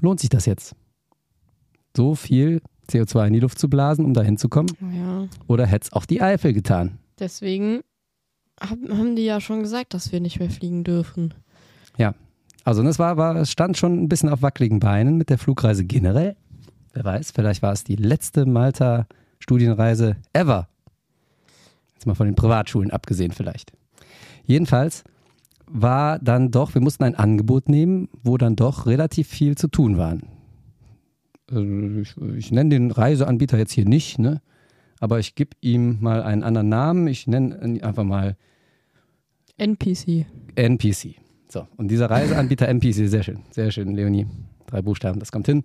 lohnt 0.00 0.20
sich 0.20 0.30
das 0.30 0.46
jetzt? 0.46 0.74
So 1.96 2.14
viel 2.14 2.60
CO2 2.90 3.28
in 3.28 3.32
die 3.32 3.40
Luft 3.40 3.58
zu 3.58 3.68
blasen, 3.68 4.04
um 4.04 4.14
da 4.14 4.22
hinzukommen? 4.22 4.70
Ja, 4.94 5.26
Oder 5.46 5.66
hätte 5.66 5.86
es 5.86 5.92
auch 5.92 6.06
die 6.06 6.20
Eifel 6.20 6.52
getan? 6.52 6.98
Deswegen 7.18 7.80
hab, 8.60 8.78
haben 8.88 9.16
die 9.16 9.24
ja 9.24 9.40
schon 9.40 9.62
gesagt, 9.62 9.94
dass 9.94 10.12
wir 10.12 10.20
nicht 10.20 10.38
mehr 10.38 10.50
fliegen 10.50 10.84
dürfen. 10.84 11.34
Also 12.64 12.82
das 12.82 12.98
war, 12.98 13.18
war, 13.18 13.36
es 13.36 13.50
stand 13.50 13.76
schon 13.76 14.02
ein 14.02 14.08
bisschen 14.08 14.30
auf 14.30 14.40
wackeligen 14.40 14.80
Beinen 14.80 15.18
mit 15.18 15.28
der 15.28 15.36
Flugreise 15.36 15.84
generell. 15.84 16.34
Wer 16.94 17.04
weiß, 17.04 17.32
vielleicht 17.32 17.62
war 17.62 17.72
es 17.72 17.84
die 17.84 17.96
letzte 17.96 18.46
Malta-Studienreise 18.46 20.16
ever. 20.32 20.68
Jetzt 21.92 22.06
mal 22.06 22.14
von 22.14 22.26
den 22.26 22.34
Privatschulen 22.34 22.90
abgesehen 22.90 23.32
vielleicht. 23.32 23.72
Jedenfalls 24.46 25.04
war 25.66 26.18
dann 26.18 26.50
doch, 26.50 26.74
wir 26.74 26.80
mussten 26.80 27.04
ein 27.04 27.14
Angebot 27.14 27.68
nehmen, 27.68 28.08
wo 28.22 28.38
dann 28.38 28.56
doch 28.56 28.86
relativ 28.86 29.28
viel 29.28 29.56
zu 29.58 29.68
tun 29.68 29.98
war. 29.98 30.16
Äh, 31.50 32.00
Ich, 32.00 32.16
ich 32.36 32.50
nenne 32.50 32.70
den 32.70 32.90
Reiseanbieter 32.90 33.58
jetzt 33.58 33.72
hier 33.72 33.86
nicht, 33.86 34.18
ne? 34.18 34.40
Aber 35.00 35.18
ich 35.18 35.34
gebe 35.34 35.50
ihm 35.60 35.98
mal 36.00 36.22
einen 36.22 36.42
anderen 36.42 36.68
Namen. 36.68 37.06
Ich 37.06 37.26
nenne 37.26 37.60
ihn 37.62 37.82
einfach 37.82 38.04
mal 38.04 38.36
NPC. 39.56 40.26
NPC. 40.54 41.16
So, 41.48 41.66
und 41.76 41.88
dieser 41.88 42.10
Reiseanbieter 42.10 42.68
NPC, 42.68 43.08
sehr 43.08 43.22
schön, 43.22 43.40
sehr 43.50 43.70
schön, 43.70 43.94
Leonie. 43.94 44.26
Drei 44.66 44.82
Buchstaben, 44.82 45.20
das 45.20 45.30
kommt 45.30 45.46
hin. 45.46 45.62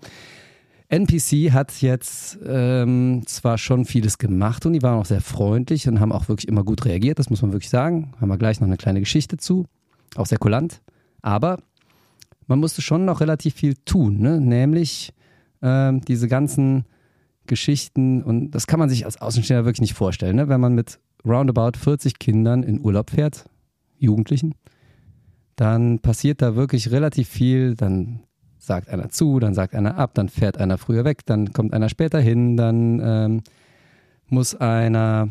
NPC 0.90 1.52
hat 1.52 1.82
jetzt 1.82 2.40
ähm, 2.46 3.24
zwar 3.26 3.58
schon 3.58 3.86
vieles 3.86 4.18
gemacht 4.18 4.66
und 4.66 4.74
die 4.74 4.82
waren 4.82 5.00
auch 5.00 5.06
sehr 5.06 5.22
freundlich 5.22 5.88
und 5.88 6.00
haben 6.00 6.12
auch 6.12 6.28
wirklich 6.28 6.48
immer 6.48 6.64
gut 6.64 6.86
reagiert, 6.86 7.20
das 7.20 7.30
muss 7.30 7.42
man 7.42 7.52
wirklich 7.52 7.70
sagen. 7.70 8.14
Haben 8.20 8.30
wir 8.30 8.38
gleich 8.38 8.60
noch 8.60 8.68
eine 8.68 8.78
kleine 8.78 9.00
Geschichte 9.00 9.38
zu, 9.38 9.66
auch 10.16 10.26
sehr 10.26 10.40
kulant. 10.40 10.82
Aber 11.22 11.60
man 12.48 12.60
musste 12.60 12.82
schon 12.82 13.06
noch 13.06 13.22
relativ 13.22 13.54
viel 13.54 13.76
tun, 13.86 14.20
ne? 14.20 14.42
nämlich 14.42 15.14
ähm, 15.62 16.02
diese 16.02 16.28
ganzen 16.28 16.86
Geschichten 17.50 18.24
und 18.24 18.52
das 18.52 18.66
kann 18.68 18.80
man 18.80 18.90
sich 18.90 19.04
als 19.06 19.20
Außenstehender 19.22 19.66
wirklich 19.66 19.82
nicht 19.82 19.94
vorstellen, 19.94 20.38
ne? 20.38 20.48
wenn 20.48 20.62
man 20.62 20.74
mit 20.74 21.00
roundabout 21.26 21.78
40 21.78 22.20
Kindern 22.20 22.64
in 22.64 22.80
Urlaub 22.80 23.10
fährt, 23.10 23.46
Jugendlichen, 23.98 24.56
dann 25.58 26.00
passiert 26.00 26.42
da 26.42 26.56
wirklich 26.56 26.92
relativ 26.92 27.28
viel. 27.28 27.76
Dann 27.76 28.22
sagt 28.58 28.88
einer 28.88 29.10
zu, 29.10 29.40
dann 29.40 29.54
sagt 29.54 29.76
einer 29.76 29.98
ab, 29.98 30.12
dann 30.14 30.30
fährt 30.30 30.58
einer 30.58 30.78
früher 30.78 31.04
weg, 31.04 31.26
dann 31.26 31.52
kommt 31.52 31.74
einer 31.74 31.90
später 31.90 32.22
hin, 32.22 32.56
dann 32.56 33.02
ähm, 33.04 33.42
muss 34.28 34.56
einer 34.56 35.30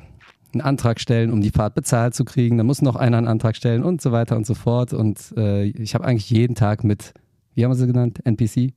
einen 0.53 0.61
Antrag 0.63 1.01
stellen, 1.01 1.31
um 1.33 1.41
die 1.41 1.51
Fahrt 1.51 1.75
bezahlt 1.75 2.15
zu 2.15 2.25
kriegen, 2.25 2.57
dann 2.57 2.67
muss 2.67 2.83
noch 2.83 2.97
einer 2.97 3.19
einen 3.19 3.29
Antrag 3.29 3.55
stellen 3.55 3.83
und 3.83 4.01
so 4.01 4.13
weiter 4.13 4.37
und 4.37 4.47
so 4.47 4.55
fort. 4.55 4.93
Und 4.93 5.33
äh, 5.37 5.65
ich 5.65 5.95
habe 5.95 6.05
eigentlich 6.05 6.31
jeden 6.31 6.55
Tag 6.55 6.85
mit, 6.85 7.13
wie 7.55 7.65
haben 7.65 7.71
wir 7.71 7.77
sie 7.77 7.87
genannt, 7.87 8.21
NPC, 8.25 8.73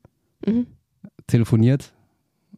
Mhm. 0.45 0.65
telefoniert 1.27 1.93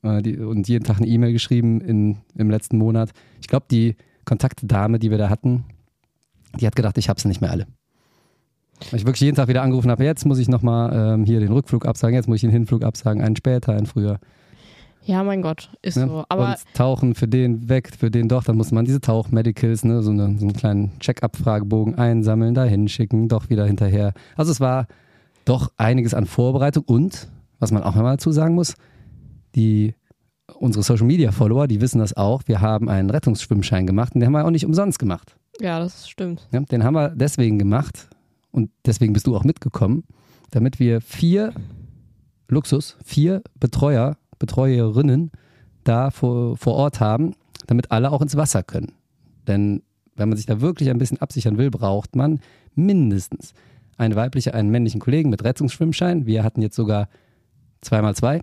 äh, 0.04 0.22
die, 0.22 0.38
und 0.38 0.68
jeden 0.68 0.84
Tag 0.84 0.98
eine 0.98 1.08
E-Mail 1.08 1.34
geschrieben 1.34 1.82
in, 1.82 2.18
im 2.36 2.50
letzten 2.50 2.78
Monat. 2.78 3.12
Ich 3.42 3.48
glaube, 3.48 3.66
die 3.70 3.96
Kontaktdame, 4.26 5.00
die 5.00 5.12
wir 5.12 5.18
da 5.18 5.30
hatten, 5.30 5.66
die 6.60 6.68
hat 6.68 6.76
gedacht, 6.76 6.98
ich 6.98 7.10
habe 7.10 7.20
sie 7.20 7.28
nicht 7.28 7.42
mehr 7.42 7.52
alle. 7.52 7.66
Weil 8.92 9.00
ich 9.00 9.06
wirklich 9.06 9.22
jeden 9.22 9.36
Tag 9.36 9.48
wieder 9.48 9.62
angerufen 9.62 9.90
habe, 9.90 10.04
jetzt 10.04 10.26
muss 10.26 10.40
ich 10.40 10.50
nochmal 10.50 11.16
ähm, 11.16 11.26
hier 11.26 11.40
den 11.40 11.52
Rückflug 11.52 11.86
absagen, 11.86 12.16
jetzt 12.16 12.28
muss 12.28 12.38
ich 12.38 12.42
den 12.42 12.52
Hinflug 12.52 12.84
absagen, 12.84 13.22
einen 13.22 13.36
später, 13.36 13.74
einen 13.74 13.86
früher. 13.86 14.20
Ja, 15.06 15.24
mein 15.24 15.42
Gott, 15.42 15.70
ist 15.82 15.98
Ne? 15.98 16.08
so. 16.08 16.24
Aber 16.30 16.50
und 16.50 16.56
tauchen 16.74 17.14
für 17.14 17.28
den 17.28 17.68
weg, 17.68 17.92
für 17.98 18.10
den 18.10 18.30
doch, 18.30 18.44
dann 18.44 18.56
muss 18.56 18.72
man 18.72 18.86
diese 18.86 19.02
Tauchmedicals, 19.02 19.84
ne, 19.84 20.02
so, 20.02 20.12
eine, 20.12 20.38
so 20.38 20.46
einen 20.46 20.54
kleinen 20.54 20.98
Check-up-Fragebogen 21.00 21.96
einsammeln, 21.96 22.54
da 22.54 22.64
hinschicken, 22.64 23.28
doch 23.28 23.50
wieder 23.50 23.66
hinterher. 23.66 24.14
Also 24.38 24.52
es 24.52 24.60
war 24.60 24.88
doch 25.46 25.72
einiges 25.78 26.14
an 26.14 26.26
Vorbereitung 26.26 26.84
und, 26.86 27.28
was 27.60 27.72
man 27.72 27.84
auch 27.84 27.96
einmal 27.96 28.16
dazu 28.16 28.32
sagen 28.32 28.56
muss, 28.56 28.76
die 29.56 29.96
unsere 30.56 30.84
Social 30.84 31.06
Media 31.06 31.32
Follower, 31.32 31.68
die 31.68 31.82
wissen 31.82 32.00
das 32.00 32.16
auch, 32.16 32.44
wir 32.46 32.62
haben 32.62 32.90
einen 32.90 33.10
Rettungsschwimmschein 33.10 33.88
gemacht 33.88 34.14
und 34.14 34.20
den 34.20 34.28
haben 34.28 34.34
wir 34.34 34.46
auch 34.46 34.52
nicht 34.52 34.66
umsonst 34.66 35.00
gemacht. 35.00 35.36
ja, 35.60 35.80
das 35.80 36.10
stimmt. 36.10 36.48
Ja, 36.52 36.60
den 36.62 36.84
haben 36.84 36.96
wir 36.96 37.10
deswegen 37.10 37.60
gemacht 37.60 38.10
und 38.52 38.70
deswegen 38.86 39.14
bist 39.14 39.28
du 39.28 39.36
auch 39.36 39.44
mitgekommen, 39.44 40.04
damit 40.52 40.80
wir 40.80 41.02
vier 41.02 41.54
Luxus, 42.48 42.98
vier 43.04 43.42
Betreuer, 43.60 44.18
Betreuerinnen 44.40 45.32
da 45.84 46.12
vor, 46.12 46.58
vor 46.58 46.74
Ort 46.74 47.00
haben, 47.00 47.36
damit 47.68 47.92
alle 47.92 48.12
auch 48.12 48.22
ins 48.22 48.36
Wasser 48.36 48.64
können. 48.64 48.94
Denn 49.48 49.82
wenn 50.16 50.30
man 50.30 50.38
sich 50.38 50.46
da 50.46 50.62
wirklich 50.62 50.90
ein 50.90 50.98
bisschen 50.98 51.20
absichern 51.20 51.58
will, 51.58 51.72
braucht 51.72 52.16
man 52.16 52.40
mindestens 52.76 53.54
eine 53.98 54.16
weibliche, 54.16 54.54
einen 54.54 54.70
männlichen 54.70 55.00
Kollegen 55.00 55.30
mit 55.30 55.44
Rettungsschwimmschein. 55.44 56.26
Wir 56.26 56.44
hatten 56.44 56.62
jetzt 56.62 56.76
sogar 56.76 57.10
zweimal 57.82 58.16
zwei. 58.16 58.42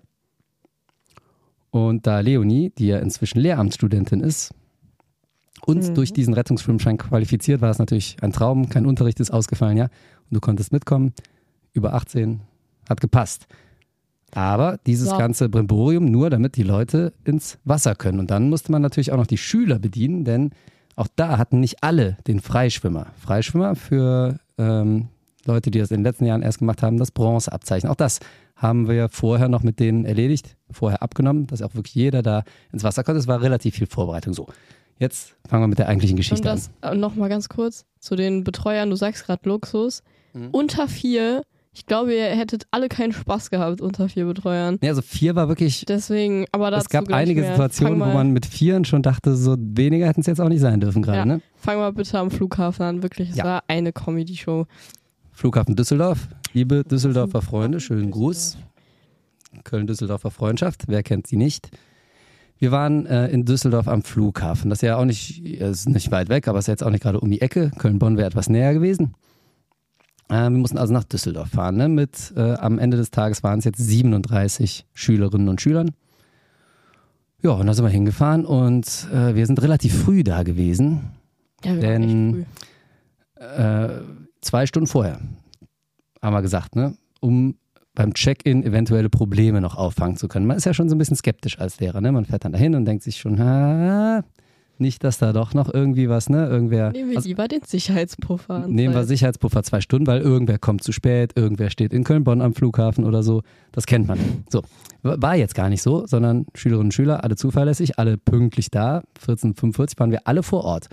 Und 1.71 2.05
da 2.05 2.19
Leonie, 2.19 2.71
die 2.77 2.87
ja 2.87 2.99
inzwischen 2.99 3.39
Lehramtsstudentin 3.39 4.19
ist, 4.21 4.53
uns 5.65 5.89
Mhm. 5.89 5.95
durch 5.95 6.11
diesen 6.13 6.33
Rettungsschwimmschein 6.33 6.97
qualifiziert, 6.97 7.61
war 7.61 7.69
es 7.69 7.79
natürlich 7.79 8.17
ein 8.21 8.33
Traum. 8.33 8.69
Kein 8.69 8.85
Unterricht 8.85 9.19
ist 9.19 9.31
ausgefallen, 9.31 9.77
ja. 9.77 9.85
Und 9.85 9.91
du 10.31 10.39
konntest 10.39 10.71
mitkommen. 10.73 11.13
Über 11.73 11.93
18 11.93 12.41
hat 12.89 12.99
gepasst. 12.99 13.47
Aber 14.33 14.79
dieses 14.85 15.09
Ja. 15.11 15.17
ganze 15.17 15.49
Brimborium 15.49 16.05
nur, 16.05 16.29
damit 16.29 16.55
die 16.55 16.63
Leute 16.63 17.13
ins 17.25 17.57
Wasser 17.63 17.95
können. 17.95 18.19
Und 18.19 18.31
dann 18.31 18.49
musste 18.49 18.71
man 18.71 18.81
natürlich 18.81 19.11
auch 19.11 19.17
noch 19.17 19.27
die 19.27 19.37
Schüler 19.37 19.77
bedienen, 19.79 20.23
denn 20.23 20.51
auch 20.95 21.07
da 21.15 21.37
hatten 21.37 21.59
nicht 21.59 21.83
alle 21.83 22.17
den 22.27 22.39
Freischwimmer. 22.39 23.07
Freischwimmer 23.17 23.75
für 23.75 24.39
ähm, 24.57 25.07
Leute, 25.45 25.71
die 25.71 25.79
das 25.79 25.91
in 25.91 25.97
den 25.97 26.03
letzten 26.03 26.25
Jahren 26.25 26.41
erst 26.41 26.59
gemacht 26.59 26.83
haben, 26.83 26.97
das 26.97 27.11
Bronzeabzeichen. 27.11 27.89
Auch 27.89 27.95
das 27.95 28.19
haben 28.55 28.87
wir 28.87 29.09
vorher 29.09 29.47
noch 29.49 29.63
mit 29.63 29.79
denen 29.79 30.05
erledigt, 30.05 30.55
vorher 30.69 31.01
abgenommen, 31.01 31.47
dass 31.47 31.61
auch 31.61 31.73
wirklich 31.75 31.95
jeder 31.95 32.21
da 32.21 32.43
ins 32.71 32.83
Wasser 32.83 33.03
konnte. 33.03 33.19
Es 33.19 33.27
war 33.27 33.41
relativ 33.41 33.75
viel 33.75 33.87
Vorbereitung. 33.87 34.33
So, 34.33 34.47
jetzt 34.99 35.35
fangen 35.49 35.63
wir 35.63 35.67
mit 35.67 35.79
der 35.79 35.87
eigentlichen 35.87 36.15
Geschichte 36.17 36.43
das 36.43 36.69
äh, 36.81 36.93
noch 36.95 37.15
mal 37.15 37.27
ganz 37.29 37.49
kurz 37.49 37.85
zu 37.99 38.15
den 38.15 38.43
Betreuern. 38.43 38.89
Du 38.91 38.95
sagst 38.95 39.25
gerade 39.25 39.47
Luxus. 39.49 40.03
Mhm. 40.33 40.49
Unter 40.51 40.87
vier, 40.87 41.41
ich 41.73 41.85
glaube, 41.87 42.13
ihr 42.13 42.25
hättet 42.25 42.67
alle 42.69 42.87
keinen 42.87 43.13
Spaß 43.13 43.49
gehabt 43.49 43.81
unter 43.81 44.07
vier 44.09 44.25
Betreuern. 44.25 44.75
an. 44.75 44.79
Ja, 44.83 44.89
also 44.89 45.01
vier 45.01 45.35
war 45.35 45.47
wirklich 45.47 45.83
Deswegen, 45.87 46.45
aber 46.51 46.69
dazu 46.69 46.83
es 46.85 46.89
gab 46.89 47.11
einige 47.11 47.41
mehr. 47.41 47.51
Situationen, 47.51 47.99
wo 47.99 48.05
man 48.05 48.31
mit 48.31 48.45
Vieren 48.45 48.85
schon 48.85 49.01
dachte, 49.01 49.35
so 49.35 49.55
weniger 49.57 50.07
hätten 50.07 50.21
es 50.21 50.27
jetzt 50.27 50.39
auch 50.39 50.49
nicht 50.49 50.61
sein 50.61 50.79
dürfen 50.79 51.01
gerade. 51.01 51.17
Ja. 51.17 51.25
Ne? 51.25 51.41
Fang 51.55 51.77
mal 51.79 51.91
bitte 51.93 52.19
am 52.19 52.29
Flughafen 52.29 52.83
an. 52.85 53.01
Wirklich, 53.03 53.31
es 53.31 53.37
Ja. 53.37 53.43
war 53.45 53.63
eine 53.67 53.91
Comedy-Show. 53.91 54.67
Flughafen 55.31 55.75
Düsseldorf, 55.75 56.27
liebe 56.53 56.83
Düsseldorfer 56.83 57.41
Freunde, 57.41 57.79
schönen 57.79 58.11
Gruß. 58.11 58.57
Köln-Düsseldorfer 59.63 60.31
Freundschaft, 60.31 60.83
wer 60.87 61.03
kennt 61.03 61.27
sie 61.27 61.35
nicht? 61.35 61.69
Wir 62.57 62.71
waren 62.71 63.05
äh, 63.05 63.27
in 63.29 63.43
Düsseldorf 63.45 63.87
am 63.87 64.03
Flughafen. 64.03 64.69
Das 64.69 64.77
ist 64.79 64.83
ja 64.87 64.95
auch 64.97 65.05
nicht, 65.05 65.43
es 65.45 65.79
ist 65.81 65.89
nicht 65.89 66.11
weit 66.11 66.29
weg, 66.29 66.47
aber 66.47 66.59
es 66.59 66.63
ist 66.65 66.67
jetzt 66.67 66.83
auch 66.83 66.89
nicht 66.91 67.01
gerade 67.03 67.19
um 67.19 67.29
die 67.29 67.41
Ecke. 67.41 67.71
Köln-Bonn 67.77 68.17
wäre 68.17 68.27
etwas 68.27 68.49
näher 68.49 68.73
gewesen. 68.73 69.13
Äh, 70.29 70.43
wir 70.43 70.49
mussten 70.51 70.77
also 70.77 70.93
nach 70.93 71.03
Düsseldorf 71.03 71.49
fahren. 71.49 71.75
Ne? 71.77 71.89
Mit, 71.89 72.33
äh, 72.35 72.53
am 72.53 72.77
Ende 72.79 72.97
des 72.97 73.09
Tages 73.11 73.43
waren 73.43 73.59
es 73.59 73.65
jetzt 73.65 73.79
37 73.79 74.85
Schülerinnen 74.93 75.49
und 75.49 75.59
Schülern. 75.59 75.91
Ja, 77.41 77.51
und 77.51 77.65
da 77.65 77.73
sind 77.73 77.83
wir 77.83 77.89
hingefahren 77.89 78.45
und 78.45 79.07
äh, 79.11 79.33
wir 79.33 79.47
sind 79.47 79.61
relativ 79.61 79.95
früh 80.03 80.23
da 80.23 80.43
gewesen. 80.43 81.01
Ja, 81.65 81.73
Denn- 81.75 82.45
zwei 84.41 84.65
Stunden 84.65 84.87
vorher, 84.87 85.19
haben 86.21 86.33
wir 86.33 86.41
gesagt, 86.41 86.75
ne? 86.75 86.95
um 87.19 87.55
beim 87.93 88.13
Check-in 88.13 88.63
eventuelle 88.63 89.09
Probleme 89.09 89.61
noch 89.61 89.75
auffangen 89.75 90.17
zu 90.17 90.27
können. 90.27 90.45
Man 90.45 90.57
ist 90.57 90.65
ja 90.65 90.73
schon 90.73 90.89
so 90.89 90.95
ein 90.95 90.97
bisschen 90.97 91.17
skeptisch 91.17 91.59
als 91.59 91.79
Lehrer. 91.79 92.01
Ne? 92.01 92.11
Man 92.11 92.25
fährt 92.25 92.45
dann 92.45 92.53
dahin 92.53 92.75
und 92.75 92.85
denkt 92.85 93.03
sich 93.03 93.17
schon, 93.17 93.39
ha, 93.39 94.23
nicht, 94.81 95.03
dass 95.03 95.19
da 95.19 95.31
doch 95.31 95.53
noch 95.53 95.71
irgendwie 95.71 96.09
was, 96.09 96.27
ne? 96.27 96.47
Irgendwer. 96.47 96.91
Nehmen 96.91 97.11
wir 97.11 97.17
also, 97.17 97.29
lieber 97.29 97.47
den 97.47 97.61
Sicherheitspuffer 97.63 98.63
an. 98.63 98.71
nehmen 98.71 98.95
wir 98.95 99.03
Sicherheitspuffer 99.03 99.61
zwei 99.61 99.79
Stunden, 99.79 100.07
weil 100.07 100.21
irgendwer 100.21 100.57
kommt 100.57 100.83
zu 100.83 100.91
spät, 100.91 101.33
irgendwer 101.35 101.69
steht 101.69 101.93
in 101.93 102.03
Köln-Bonn 102.03 102.41
am 102.41 102.55
Flughafen 102.55 103.05
oder 103.05 103.21
so. 103.21 103.43
Das 103.71 103.85
kennt 103.85 104.07
man. 104.07 104.17
So. 104.49 104.63
War 105.03 105.35
jetzt 105.35 105.53
gar 105.53 105.69
nicht 105.69 105.83
so, 105.83 106.07
sondern 106.07 106.47
Schülerinnen 106.55 106.87
und 106.87 106.93
Schüler, 106.93 107.23
alle 107.23 107.35
zuverlässig, 107.35 107.99
alle 107.99 108.17
pünktlich 108.17 108.71
da. 108.71 109.03
14.45 109.23 109.99
waren 109.99 110.11
wir 110.11 110.21
alle 110.25 110.41
vor 110.41 110.63
Ort 110.63 110.89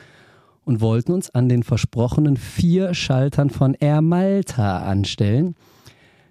und 0.68 0.82
wollten 0.82 1.12
uns 1.12 1.30
an 1.30 1.48
den 1.48 1.62
versprochenen 1.62 2.36
vier 2.36 2.92
Schaltern 2.92 3.48
von 3.48 3.72
Air 3.72 4.02
Malta 4.02 4.82
anstellen. 4.82 5.54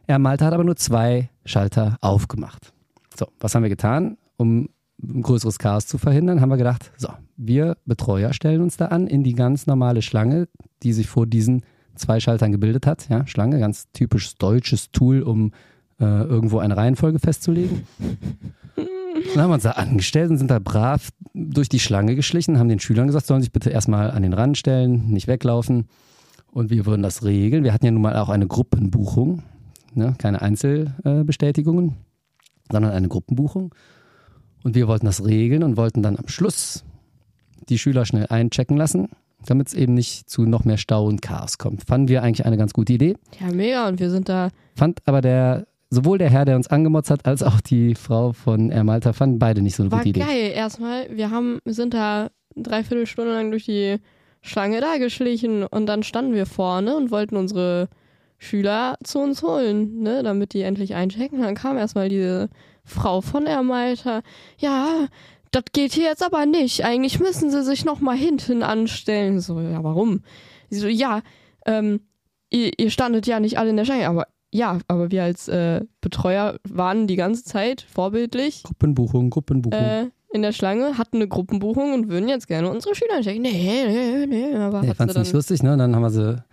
Air 0.05 0.19
Malta 0.19 0.45
hat 0.45 0.53
aber 0.53 0.63
nur 0.63 0.75
zwei 0.75 1.31
Schalter 1.43 1.97
aufgemacht. 2.01 2.71
So, 3.17 3.25
was 3.39 3.55
haben 3.55 3.63
wir 3.63 3.69
getan? 3.69 4.17
Um 4.37 4.69
ein 5.01 5.23
größeres 5.23 5.57
Chaos 5.57 5.87
zu 5.87 5.97
verhindern, 5.97 6.39
haben 6.39 6.49
wir 6.49 6.57
gedacht, 6.57 6.91
so, 6.97 7.09
wir 7.35 7.77
Betreuer 7.85 8.31
stellen 8.31 8.61
uns 8.61 8.77
da 8.77 8.85
an 8.85 9.07
in 9.07 9.23
die 9.23 9.33
ganz 9.33 9.65
normale 9.65 10.03
Schlange, 10.03 10.47
die 10.83 10.93
sich 10.93 11.07
vor 11.07 11.25
diesen 11.25 11.63
zwei 11.95 12.19
Schaltern 12.19 12.51
gebildet 12.51 12.85
hat. 12.85 13.09
Ja, 13.09 13.25
Schlange, 13.25 13.59
ganz 13.59 13.91
typisch 13.91 14.35
deutsches 14.35 14.91
Tool, 14.91 15.23
um 15.23 15.51
äh, 15.99 16.05
irgendwo 16.05 16.59
eine 16.59 16.77
Reihenfolge 16.77 17.17
festzulegen. 17.17 17.87
Dann 19.33 19.43
haben 19.43 19.49
wir 19.49 19.55
uns 19.55 19.63
da 19.63 19.71
angestellt 19.71 20.31
und 20.31 20.37
sind 20.37 20.49
da 20.49 20.59
brav 20.59 21.09
durch 21.33 21.69
die 21.69 21.79
Schlange 21.79 22.15
geschlichen, 22.15 22.57
haben 22.59 22.69
den 22.69 22.79
Schülern 22.79 23.07
gesagt, 23.07 23.27
sollen 23.27 23.41
sich 23.41 23.51
bitte 23.51 23.69
erstmal 23.69 24.11
an 24.11 24.23
den 24.23 24.33
Rand 24.33 24.57
stellen, 24.57 25.09
nicht 25.09 25.27
weglaufen. 25.27 25.87
Und 26.51 26.69
wir 26.69 26.85
würden 26.85 27.03
das 27.03 27.23
regeln. 27.23 27.63
Wir 27.63 27.73
hatten 27.73 27.85
ja 27.85 27.91
nun 27.91 28.01
mal 28.01 28.15
auch 28.15 28.29
eine 28.29 28.47
Gruppenbuchung, 28.47 29.43
ne? 29.93 30.15
keine 30.17 30.41
Einzelbestätigungen, 30.41 31.97
sondern 32.71 32.91
eine 32.93 33.07
Gruppenbuchung. 33.09 33.75
Und 34.63 34.75
wir 34.75 34.87
wollten 34.87 35.05
das 35.05 35.23
regeln 35.23 35.63
und 35.63 35.77
wollten 35.77 36.01
dann 36.01 36.17
am 36.17 36.27
Schluss 36.27 36.83
die 37.69 37.77
Schüler 37.77 38.05
schnell 38.05 38.27
einchecken 38.27 38.77
lassen, 38.77 39.09
damit 39.45 39.67
es 39.67 39.73
eben 39.73 39.93
nicht 39.93 40.29
zu 40.29 40.43
noch 40.43 40.65
mehr 40.65 40.77
Stau 40.77 41.05
und 41.05 41.21
Chaos 41.21 41.57
kommt. 41.57 41.83
Fanden 41.83 42.07
wir 42.07 42.23
eigentlich 42.23 42.45
eine 42.45 42.57
ganz 42.57 42.73
gute 42.73 42.93
Idee. 42.93 43.15
Ja, 43.39 43.51
mega. 43.51 43.87
Und 43.87 43.99
wir 43.99 44.09
sind 44.09 44.29
da. 44.29 44.49
Fand 44.75 45.01
aber 45.05 45.21
der, 45.21 45.67
sowohl 45.89 46.17
der 46.17 46.29
Herr, 46.29 46.45
der 46.45 46.55
uns 46.55 46.67
angemotzt 46.67 47.09
hat, 47.09 47.25
als 47.25 47.43
auch 47.43 47.61
die 47.61 47.95
Frau 47.95 48.33
von 48.33 48.71
Air 48.71 48.83
Malta, 48.83 49.13
fanden 49.13 49.39
beide 49.39 49.61
nicht 49.61 49.75
so 49.75 49.83
eine 49.83 49.91
War 49.91 49.99
gute 49.99 50.09
Idee. 50.09 50.19
geil. 50.19 50.51
Erstmal, 50.53 51.07
wir 51.15 51.31
haben, 51.31 51.59
sind 51.65 51.93
da 51.93 52.29
dreiviertel 52.55 53.05
Stunde 53.05 53.33
lang 53.33 53.51
durch 53.51 53.65
die 53.65 53.97
Schlange 54.41 54.81
da 54.81 54.97
geschlichen 54.97 55.63
und 55.63 55.85
dann 55.85 56.03
standen 56.03 56.33
wir 56.33 56.45
vorne 56.45 56.95
und 56.95 57.11
wollten 57.11 57.35
unsere 57.37 57.89
Schüler 58.37 58.97
zu 59.03 59.19
uns 59.19 59.41
holen, 59.41 59.99
ne, 60.01 60.23
damit 60.23 60.53
die 60.53 60.61
endlich 60.61 60.93
einchecken. 60.95 61.41
Dann 61.41 61.55
kam 61.55 61.77
erstmal 61.77 62.09
diese 62.09 62.49
Frau 62.83 63.21
von 63.21 63.45
Air 63.45 63.63
Malta. 63.63 64.21
Ja, 64.57 65.07
das 65.51 65.63
geht 65.73 65.93
hier 65.93 66.05
jetzt 66.05 66.23
aber 66.23 66.45
nicht. 66.45 66.85
Eigentlich 66.85 67.19
müssen 67.19 67.49
sie 67.49 67.63
sich 67.63 67.85
noch 67.85 67.99
mal 67.99 68.15
hinten 68.15 68.63
anstellen. 68.63 69.39
So, 69.39 69.59
ja, 69.59 69.83
warum? 69.83 70.21
Sie 70.69 70.79
so, 70.79 70.87
ja, 70.87 71.21
ähm, 71.65 72.01
ihr, 72.49 72.71
ihr 72.77 72.91
standet 72.91 73.25
ja 73.27 73.39
nicht 73.39 73.57
alle 73.57 73.71
in 73.71 73.77
der 73.77 73.85
Schlange, 73.85 74.07
aber 74.07 74.27
ja, 74.53 74.79
aber 74.87 75.11
wir 75.11 75.23
als 75.23 75.47
äh, 75.47 75.81
Betreuer 76.01 76.57
waren 76.67 77.07
die 77.07 77.15
ganze 77.15 77.43
Zeit 77.43 77.81
vorbildlich 77.89 78.63
Gruppenbuchung, 78.63 79.29
Gruppenbuchung. 79.29 79.79
äh, 79.79 80.05
in 80.33 80.41
der 80.41 80.51
Schlange, 80.51 80.97
hatten 80.97 81.17
eine 81.17 81.27
Gruppenbuchung 81.27 81.93
und 81.93 82.09
würden 82.09 82.27
jetzt 82.29 82.47
gerne 82.47 82.69
unsere 82.69 82.93
Schüler 82.95 83.21
checken. 83.21 83.41
Nee, 83.41 83.85
nee, 83.87 84.25
nee. 84.27 84.55
Aber 84.55 84.81
Nee, 84.81 84.93
fand 84.93 85.11
es 85.11 85.17
nicht 85.17 85.33
lustig, 85.33 85.63
ne? 85.63 85.75
Dann 85.77 85.95
haben 85.95 86.01
wir 86.01 86.09
sie, 86.09 86.43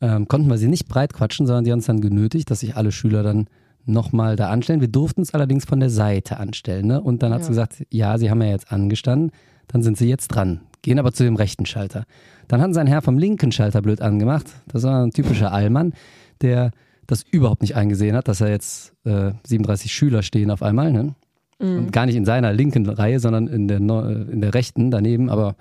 ähm, 0.00 0.28
konnten 0.28 0.48
wir 0.48 0.58
sie 0.58 0.68
nicht 0.68 0.86
breit 0.88 1.12
quatschen, 1.14 1.46
sondern 1.46 1.64
die 1.64 1.70
haben 1.72 1.78
uns 1.78 1.86
dann 1.86 2.00
genötigt, 2.00 2.50
dass 2.50 2.60
sich 2.60 2.76
alle 2.76 2.92
Schüler 2.92 3.22
dann 3.22 3.46
nochmal 3.84 4.36
da 4.36 4.48
anstellen. 4.50 4.80
Wir 4.80 4.88
durften 4.88 5.22
es 5.22 5.34
allerdings 5.34 5.64
von 5.64 5.80
der 5.80 5.90
Seite 5.90 6.36
anstellen, 6.38 6.86
ne? 6.86 7.00
Und 7.00 7.22
dann 7.22 7.32
hat 7.32 7.40
Ja. 7.40 7.44
sie 7.44 7.50
gesagt, 7.50 7.84
ja, 7.90 8.18
sie 8.18 8.30
haben 8.30 8.40
ja 8.42 8.48
jetzt 8.50 8.70
angestanden, 8.70 9.32
dann 9.68 9.82
sind 9.82 9.96
sie 9.96 10.08
jetzt 10.08 10.28
dran. 10.28 10.60
Gehen 10.82 10.98
aber 10.98 11.12
zu 11.12 11.24
dem 11.24 11.36
rechten 11.36 11.64
Schalter. 11.66 12.04
Dann 12.48 12.60
hat 12.60 12.74
sein 12.74 12.86
Herr 12.86 13.02
vom 13.02 13.16
linken 13.18 13.50
Schalter 13.50 13.80
blöd 13.82 14.00
angemacht. 14.02 14.46
Das 14.68 14.82
war 14.82 15.04
ein 15.04 15.10
typischer 15.10 15.52
Allmann, 15.52 15.94
der 16.42 16.70
das 17.12 17.24
überhaupt 17.30 17.62
nicht 17.62 17.76
eingesehen 17.76 18.16
hat, 18.16 18.28
dass 18.28 18.40
er 18.40 18.50
jetzt 18.50 18.94
äh, 19.04 19.32
37 19.44 19.92
Schüler 19.92 20.22
stehen 20.22 20.50
auf 20.50 20.62
einmal, 20.62 20.92
ne? 20.92 21.14
Mhm. 21.58 21.90
Gar 21.90 22.06
nicht 22.06 22.16
in 22.16 22.24
seiner 22.24 22.52
linken 22.52 22.88
Reihe, 22.88 23.20
sondern 23.20 23.46
in 23.46 23.68
der, 23.68 23.78
in 23.78 24.40
der 24.40 24.54
rechten 24.54 24.90
daneben, 24.90 25.30
aber 25.30 25.54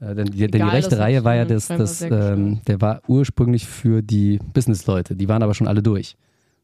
äh, 0.00 0.14
denn, 0.14 0.26
die, 0.26 0.38
denn 0.38 0.50
die 0.50 0.56
Egal, 0.56 0.70
rechte 0.70 0.98
Reihe 0.98 1.24
war 1.24 1.36
ja 1.36 1.44
das, 1.44 1.68
das 1.68 2.02
ähm, 2.02 2.60
der 2.66 2.80
war 2.80 3.02
ursprünglich 3.06 3.66
für 3.66 4.02
die 4.02 4.40
Business-Leute, 4.52 5.14
die 5.14 5.28
waren 5.28 5.42
aber 5.42 5.54
schon 5.54 5.68
alle 5.68 5.82
durch. 5.82 6.16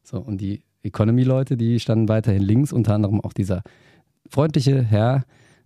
So, 0.03 0.19
und 0.19 0.41
die 0.41 0.61
Economy-Leute, 0.83 1.57
die 1.57 1.79
standen 1.79 2.09
weiterhin 2.09 2.41
links, 2.41 2.73
unter 2.73 2.93
anderem 2.93 3.21
auch 3.21 3.33
dieser 3.33 3.61
freundliche 4.29 4.81
Herr, 4.81 5.23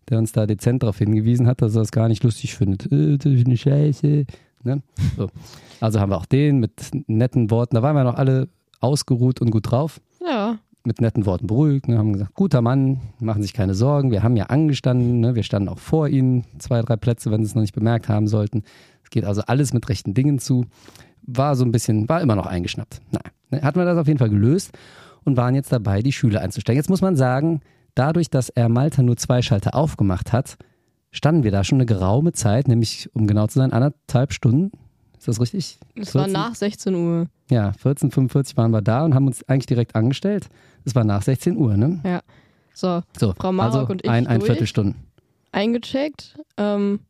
der 0.10 0.17
uns 0.17 0.31
da 0.31 0.46
dezent 0.46 0.84
darauf 0.84 0.98
hingewiesen 0.98 1.48
hat, 1.48 1.62
dass 1.62 1.75
er 1.75 1.81
das 1.81 1.91
gar 1.91 2.08
nicht 2.08 2.24
lustig 2.24 2.55
findet. 2.55 2.91
Äh, 2.91 3.17
das 3.17 3.31
ist 3.31 3.46
eine 3.46 3.58
Scheiße. 3.58 4.25
Ne? 4.63 4.81
So. 5.17 5.29
Also 5.79 5.99
haben 5.99 6.11
wir 6.11 6.17
auch 6.17 6.25
den 6.25 6.59
mit 6.59 6.91
netten 7.07 7.49
Worten, 7.51 7.75
da 7.75 7.81
waren 7.81 7.95
wir 7.95 8.03
noch 8.03 8.15
alle 8.15 8.49
ausgeruht 8.79 9.41
und 9.41 9.51
gut 9.51 9.71
drauf. 9.71 10.01
ja, 10.25 10.59
mit 10.83 11.01
netten 11.01 11.25
Worten 11.25 11.47
beruhigt, 11.47 11.87
ne, 11.87 11.97
haben 11.97 12.13
gesagt, 12.13 12.33
guter 12.33 12.61
Mann, 12.61 12.99
machen 13.19 13.41
sich 13.41 13.53
keine 13.53 13.73
Sorgen, 13.73 14.11
wir 14.11 14.23
haben 14.23 14.35
ja 14.35 14.45
angestanden, 14.45 15.19
ne, 15.19 15.35
wir 15.35 15.43
standen 15.43 15.69
auch 15.69 15.79
vor 15.79 16.07
Ihnen, 16.07 16.45
zwei, 16.57 16.81
drei 16.81 16.95
Plätze, 16.95 17.31
wenn 17.31 17.41
Sie 17.41 17.49
es 17.49 17.55
noch 17.55 17.61
nicht 17.61 17.75
bemerkt 17.75 18.09
haben 18.09 18.27
sollten. 18.27 18.63
Es 19.03 19.09
geht 19.09 19.25
also 19.25 19.41
alles 19.45 19.73
mit 19.73 19.87
rechten 19.89 20.13
Dingen 20.13 20.39
zu. 20.39 20.65
War 21.23 21.55
so 21.55 21.63
ein 21.63 21.71
bisschen, 21.71 22.09
war 22.09 22.21
immer 22.21 22.35
noch 22.35 22.47
eingeschnappt. 22.47 23.01
Naja, 23.11 23.25
ne, 23.51 23.61
hatten 23.61 23.79
wir 23.79 23.85
das 23.85 23.97
auf 23.97 24.07
jeden 24.07 24.19
Fall 24.19 24.29
gelöst 24.29 24.71
und 25.23 25.37
waren 25.37 25.53
jetzt 25.53 25.71
dabei, 25.71 26.01
die 26.01 26.11
Schüler 26.11 26.41
einzustellen. 26.41 26.77
Jetzt 26.77 26.89
muss 26.89 27.01
man 27.01 27.15
sagen, 27.15 27.61
dadurch, 27.93 28.29
dass 28.29 28.49
er 28.49 28.69
Malta 28.69 29.03
nur 29.03 29.17
zwei 29.17 29.41
Schalter 29.41 29.75
aufgemacht 29.75 30.33
hat, 30.33 30.57
standen 31.11 31.43
wir 31.43 31.51
da 31.51 31.63
schon 31.63 31.77
eine 31.77 31.85
geraume 31.85 32.31
Zeit, 32.33 32.67
nämlich 32.67 33.09
um 33.13 33.27
genau 33.27 33.47
zu 33.47 33.59
sein, 33.59 33.71
anderthalb 33.73 34.33
Stunden. 34.33 34.71
Ist 35.17 35.27
das 35.27 35.39
richtig? 35.39 35.77
Es 35.95 36.15
war 36.15 36.23
14? 36.23 36.33
nach 36.33 36.55
16 36.55 36.95
Uhr. 36.95 37.27
Ja, 37.49 37.71
14.45 37.83 38.57
waren 38.57 38.71
wir 38.71 38.81
da 38.81 39.05
und 39.05 39.13
haben 39.13 39.27
uns 39.27 39.47
eigentlich 39.47 39.67
direkt 39.67 39.95
angestellt. 39.95 40.47
Es 40.83 40.95
war 40.95 41.03
nach 41.03 41.21
16 41.21 41.57
Uhr, 41.57 41.77
ne? 41.77 41.99
Ja. 42.03 42.21
So, 42.73 43.01
So, 43.19 43.33
Frau 43.37 43.51
Marok 43.51 43.75
also 43.81 43.91
und 43.91 44.03
ich 44.03 44.09
ein, 44.09 44.25
ein. 44.25 44.41
Viertelstunden. 44.41 44.95
eingecheckt. 45.51 46.39
Ähm, 46.57 47.01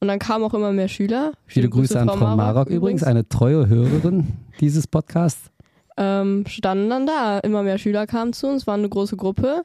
und 0.00 0.06
dann 0.08 0.18
kamen 0.20 0.44
auch 0.44 0.54
immer 0.54 0.72
mehr 0.72 0.88
Schüler. 0.88 1.32
Viele 1.46 1.68
Grüße 1.68 1.98
an 2.00 2.08
Frau 2.08 2.36
Marok 2.36 2.68
übrigens, 2.70 3.02
eine 3.02 3.28
treue 3.28 3.68
Hörerin 3.68 4.28
dieses 4.60 4.86
Podcasts. 4.86 5.50
ähm, 5.96 6.44
standen 6.46 6.88
dann 6.88 7.06
da. 7.06 7.40
Immer 7.40 7.64
mehr 7.64 7.78
Schüler 7.78 8.06
kamen 8.06 8.32
zu 8.32 8.46
uns, 8.46 8.66
waren 8.68 8.80
eine 8.80 8.88
große 8.88 9.16
Gruppe 9.16 9.64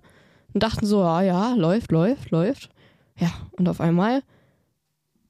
und 0.54 0.64
dachten 0.64 0.86
so, 0.88 1.04
ah 1.04 1.22
ja, 1.22 1.54
läuft, 1.54 1.92
läuft, 1.92 2.32
läuft. 2.32 2.70
Ja, 3.20 3.30
und 3.52 3.68
auf 3.70 3.80
einmal 3.82 4.22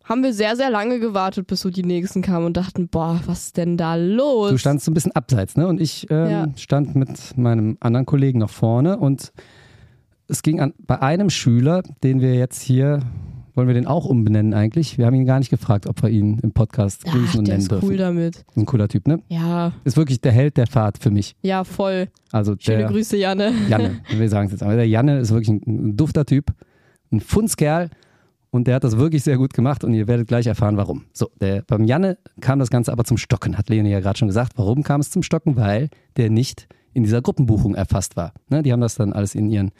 haben 0.06 0.22
wir 0.24 0.34
sehr, 0.34 0.56
sehr 0.58 0.70
lange 0.70 1.00
gewartet, 1.00 1.48
bis 1.48 1.62
so 1.62 1.70
die 1.70 1.84
nächsten 1.84 2.22
kamen 2.22 2.46
und 2.46 2.58
dachten, 2.58 2.90
boah, 2.90 3.22
was 3.26 3.46
ist 3.46 3.58
denn 3.58 3.78
da 3.78 3.96
los? 3.96 4.52
Du 4.52 4.58
standst 4.58 4.86
so 4.86 4.92
ein 4.92 4.94
bisschen 4.94 5.14
abseits, 5.14 5.56
ne? 5.56 5.68
Und 5.68 5.80
ich 5.80 6.08
ähm, 6.10 6.30
Ja. 6.30 6.48
stand 6.58 6.96
mit 6.96 7.38
meinem 7.38 7.78
anderen 7.80 8.06
Kollegen 8.06 8.40
noch 8.40 8.50
vorne 8.50 8.98
und 8.98 9.32
es 10.28 10.42
ging 10.42 10.60
an 10.60 10.74
bei 10.80 11.02
einem 11.02 11.30
Schüler, 11.30 11.84
den 12.04 12.20
wir 12.22 12.36
jetzt 12.36 12.62
hier, 12.62 13.00
wollen 13.56 13.68
wir 13.68 13.74
den 13.76 13.88
auch 13.88 14.04
umbenennen 14.06 14.54
eigentlich? 14.54 14.98
Wir 14.98 15.06
haben 15.06 15.14
ihn 15.14 15.26
gar 15.26 15.40
nicht 15.40 15.50
gefragt, 15.52 15.86
ob 15.88 16.02
wir 16.02 16.10
ihn 16.10 16.40
im 16.40 16.52
Podcast 16.52 17.06
grüßen 17.06 17.28
Ach, 17.30 17.36
und 17.40 17.48
der 17.48 17.54
nennen 17.56 17.62
ist 17.62 17.72
dürfen. 17.72 17.88
cool 17.90 17.98
damit. 17.98 18.44
Ein 18.58 18.66
cooler 18.66 18.88
Typ, 18.90 19.08
ne? 19.08 19.20
Ja, 19.30 19.74
Ist 19.86 19.96
wirklich 19.96 20.20
der 20.22 20.32
Held 20.34 20.58
der 20.58 20.68
Fahrt 20.68 20.98
für 20.98 21.12
mich. 21.12 21.36
ja, 21.44 21.64
voll. 21.64 22.08
Also 22.32 22.56
Schöne 22.58 22.80
der 22.80 22.88
Grüße, 22.88 23.16
Janne. 23.16 23.54
Janne, 23.70 24.02
wir 24.10 24.28
sagen 24.30 24.48
es 24.48 24.52
jetzt. 24.54 24.64
Aber 24.64 24.76
der 24.76 24.88
Janne 24.88 25.20
ist 25.20 25.32
wirklich 25.32 25.50
ein, 25.50 25.62
ein 25.92 25.98
dufter 25.98 26.26
Typ, 26.26 26.52
ein 27.14 27.22
Funzkerl 27.22 27.90
und 28.52 28.68
der 28.68 28.76
hat 28.76 28.84
das 28.84 28.98
wirklich 28.98 29.24
sehr 29.24 29.38
gut 29.38 29.54
gemacht 29.54 29.84
und 29.84 29.94
ihr 29.94 30.08
werdet 30.08 30.28
gleich 30.28 30.48
erfahren, 30.48 30.78
warum. 30.78 31.06
So, 31.14 31.30
der, 31.40 31.62
beim 31.64 31.86
Janne 31.86 32.18
kam 32.42 32.60
das 32.60 32.70
Ganze 32.70 32.92
aber 32.92 33.06
zum 33.06 33.18
Stocken, 33.18 33.58
hat 33.58 33.70
Leonie 33.70 33.92
ja 33.92 34.00
gerade 34.00 34.20
schon 34.20 34.28
gesagt. 34.28 34.54
Warum 34.58 34.84
kam 34.84 35.02
es 35.02 35.10
zum 35.10 35.24
Stocken? 35.24 35.56
Weil 35.56 35.90
der 36.18 36.30
nicht 36.30 36.68
in 36.94 37.04
dieser 37.04 37.22
Gruppenbuchung 37.22 37.76
erfasst 37.76 38.16
war. 38.16 38.34
Ne, 38.50 38.62
die 38.62 38.72
haben 38.72 38.82
das 38.82 38.96
dann 38.96 39.14
alles 39.14 39.34
in 39.36 39.50
ihren 39.50 39.72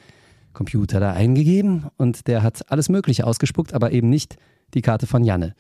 Computer 0.54 1.00
da 1.00 1.14
eingegeben 1.14 1.86
und 1.98 2.28
der 2.28 2.44
hat 2.44 2.72
alles 2.72 2.90
Mögliche 2.90 3.26
ausgespuckt, 3.26 3.74
aber 3.74 3.92
eben 3.92 4.10
nicht 4.10 4.38
die 4.74 4.82
Karte 4.82 5.08
von 5.08 5.24
Janne. 5.24 5.56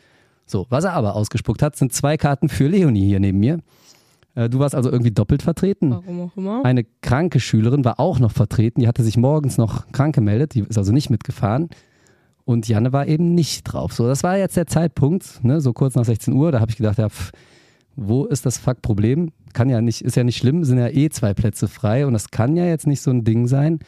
So, 0.46 0.66
was 0.70 0.84
er 0.84 0.94
aber 0.94 1.16
ausgespuckt 1.16 1.62
hat, 1.62 1.76
sind 1.76 1.94
zwei 1.94 2.18
Karten 2.18 2.50
für 2.50 2.68
Leonie 2.68 3.06
hier 3.06 3.20
neben 3.20 3.40
mir. 3.40 3.60
Äh, 4.36 4.50
Du 4.50 4.60
warst 4.60 4.76
also 4.76 4.90
irgendwie 4.92 5.12
doppelt 5.12 5.42
vertreten. 5.42 5.92
Warum 5.92 6.22
auch 6.22 6.38
immer. 6.38 6.66
Eine 6.66 6.86
kranke 7.02 7.40
Schülerin 7.40 7.86
war 7.86 8.00
auch 8.00 8.20
noch 8.20 8.32
vertreten. 8.32 8.82
Die 8.82 8.88
hatte 8.88 9.04
sich 9.04 9.18
morgens 9.18 9.58
noch 9.58 9.92
krank 9.92 10.16
gemeldet. 10.16 10.54
Die 10.56 10.62
ist 10.62 10.78
also 10.78 10.92
nicht 10.92 11.10
mitgefahren. 11.10 11.70
Und 12.46 12.68
Janne 12.68 12.92
war 12.92 13.08
eben 13.08 13.34
nicht 13.36 13.64
drauf. 13.64 13.94
So, 13.94 14.08
das 14.08 14.24
war 14.24 14.38
jetzt 14.38 14.58
der 14.58 14.68
Zeitpunkt, 14.68 15.44
ne, 15.44 15.62
so 15.62 15.72
kurz 15.72 15.96
nach 15.96 16.04
16 16.04 16.34
Uhr. 16.34 16.52
Da 16.52 16.60
habe 16.60 16.72
ich 16.72 16.78
gedacht, 16.78 16.98
ja, 16.98 17.08
pff, 17.10 17.32
wo 17.96 18.26
ist 18.26 18.46
das 18.46 18.58
Fuck-Problem? 18.58 19.32
Kann 19.54 19.70
ja 19.70 19.82
nicht, 19.82 20.02
ist 20.02 20.18
ja 20.18 20.24
nicht 20.24 20.38
schlimm, 20.38 20.64
sind 20.64 20.80
ja 20.80 20.90
eh 20.90 21.10
zwei 21.10 21.34
Plätze 21.34 21.68
frei. 21.68 22.06
Und 22.06 22.14
das 22.14 22.32
kann 22.32 22.56
ja 22.58 22.66
jetzt 22.66 22.88
nicht 22.88 23.02
so 23.02 23.12
ein 23.12 23.24
Ding 23.24 23.48
sein, 23.48 23.80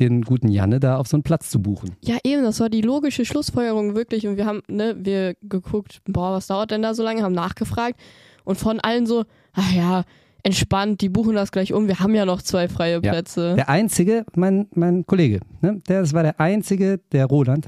den 0.00 0.22
guten 0.22 0.48
Janne 0.48 0.80
da 0.80 0.96
auf 0.96 1.06
so 1.06 1.16
einen 1.16 1.22
Platz 1.22 1.50
zu 1.50 1.62
buchen. 1.62 1.92
Ja, 2.02 2.16
eben, 2.24 2.42
das 2.42 2.58
war 2.58 2.68
die 2.68 2.80
logische 2.80 3.24
Schlussfolgerung 3.24 3.94
wirklich. 3.94 4.26
Und 4.26 4.36
wir 4.36 4.46
haben, 4.46 4.62
ne, 4.66 4.96
wir 4.98 5.34
geguckt, 5.42 6.00
boah, 6.06 6.32
was 6.32 6.48
dauert 6.48 6.72
denn 6.72 6.82
da 6.82 6.94
so 6.94 7.04
lange, 7.04 7.22
haben 7.22 7.34
nachgefragt 7.34 8.00
und 8.44 8.56
von 8.56 8.80
allen 8.80 9.06
so, 9.06 9.24
ach 9.54 9.72
ja, 9.72 10.04
entspannt, 10.42 11.00
die 11.00 11.08
buchen 11.08 11.34
das 11.34 11.52
gleich 11.52 11.72
um, 11.72 11.88
wir 11.88 12.00
haben 12.00 12.14
ja 12.14 12.24
noch 12.26 12.42
zwei 12.42 12.68
freie 12.68 13.00
Ja. 13.02 13.12
Plätze. 13.12 13.54
Der 13.56 13.68
einzige, 13.68 14.24
mein, 14.36 14.66
mein 14.74 15.06
Kollege, 15.06 15.40
ne, 15.62 15.80
der, 15.88 16.00
das 16.02 16.12
war 16.12 16.22
der 16.22 16.38
einzige, 16.40 17.00
der 17.12 17.26
Roland, 17.26 17.66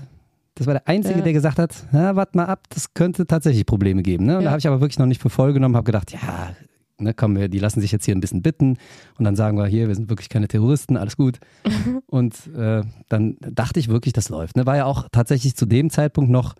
das 0.56 0.66
war 0.66 0.74
der 0.74 0.86
einzige, 0.88 1.18
Ja. 1.18 1.24
der 1.24 1.32
gesagt 1.32 1.58
hat, 1.58 1.74
na, 1.92 2.16
warte 2.16 2.36
mal 2.36 2.44
ab, 2.46 2.64
das 2.70 2.92
könnte 2.94 3.26
tatsächlich 3.26 3.66
Probleme 3.66 4.02
geben. 4.02 4.26
Ne? 4.26 4.34
Und 4.38 4.40
da 4.44 4.46
Ja. 4.46 4.50
habe 4.52 4.58
ich 4.58 4.66
aber 4.66 4.80
wirklich 4.80 4.98
noch 4.98 5.06
nicht 5.06 5.20
für 5.22 5.30
voll 5.30 5.52
genommen, 5.52 5.74
habe 5.76 5.84
gedacht, 5.86 6.12
ja, 6.12 6.50
ne, 6.98 7.12
komm, 7.14 7.36
wir, 7.36 7.48
die 7.48 7.58
lassen 7.58 7.80
sich 7.80 7.92
jetzt 7.92 8.04
hier 8.06 8.14
ein 8.14 8.20
bisschen 8.20 8.42
bitten 8.42 8.76
und 9.18 9.24
dann 9.24 9.36
sagen 9.36 9.56
wir 9.58 9.66
hier, 9.66 9.88
wir 9.88 9.94
sind 9.94 10.08
wirklich 10.10 10.28
keine 10.28 10.48
Terroristen, 10.48 10.96
alles 10.96 11.16
gut. 11.16 11.38
und 12.06 12.34
äh, 12.56 12.82
dann 13.08 13.36
dachte 13.40 13.80
ich 13.80 13.88
wirklich, 13.88 14.12
das 14.14 14.28
läuft. 14.28 14.56
Ne? 14.56 14.64
War 14.66 14.76
ja 14.76 14.84
auch 14.86 15.08
tatsächlich 15.12 15.56
zu 15.56 15.66
dem 15.66 15.88
Zeitpunkt 15.90 16.30
noch, 16.30 16.54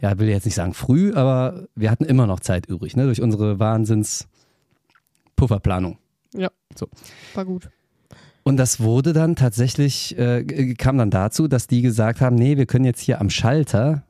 ja, 0.00 0.18
will 0.18 0.28
jetzt 0.28 0.44
nicht 0.46 0.54
sagen 0.54 0.74
früh, 0.74 1.12
aber 1.12 1.66
wir 1.76 1.90
hatten 1.90 2.04
immer 2.04 2.26
noch 2.26 2.40
Zeit 2.40 2.66
übrig, 2.66 2.96
ne? 2.96 3.04
durch 3.04 3.20
unsere 3.20 3.58
Wahnsinns 3.60 4.26
Pufferplanung. 5.40 5.96
War 7.34 7.46
gut. 7.46 7.70
Und 8.42 8.58
das 8.58 8.78
wurde 8.80 9.14
dann 9.14 9.36
tatsächlich, 9.36 10.18
äh, 10.18 10.74
kam 10.74 10.98
dann 10.98 11.10
dazu, 11.10 11.48
dass 11.48 11.66
die 11.66 11.80
gesagt 11.80 12.20
haben, 12.20 12.36
nee, 12.36 12.58
wir 12.58 12.66
können 12.66 12.84
jetzt 12.84 13.00
hier 13.00 13.22
am 13.22 13.30
Schalter 13.30 14.04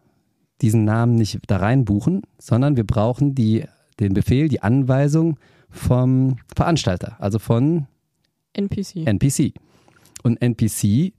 diesen 0.61 0.85
Namen 0.85 1.15
nicht 1.15 1.39
da 1.47 1.59
reinbuchen, 1.59 2.23
sondern 2.39 2.77
wir 2.77 2.85
brauchen 2.85 3.37
die, 3.37 3.65
den 4.01 4.13
Befehl, 4.13 4.49
die 4.49 4.61
Anweisung 4.61 5.39
vom 5.69 6.37
Veranstalter, 6.57 7.17
also 7.21 7.39
von 7.39 7.87
NPC. 8.53 9.07
NPC. 9.07 9.55
Und 10.25 10.43
NPC 10.43 11.13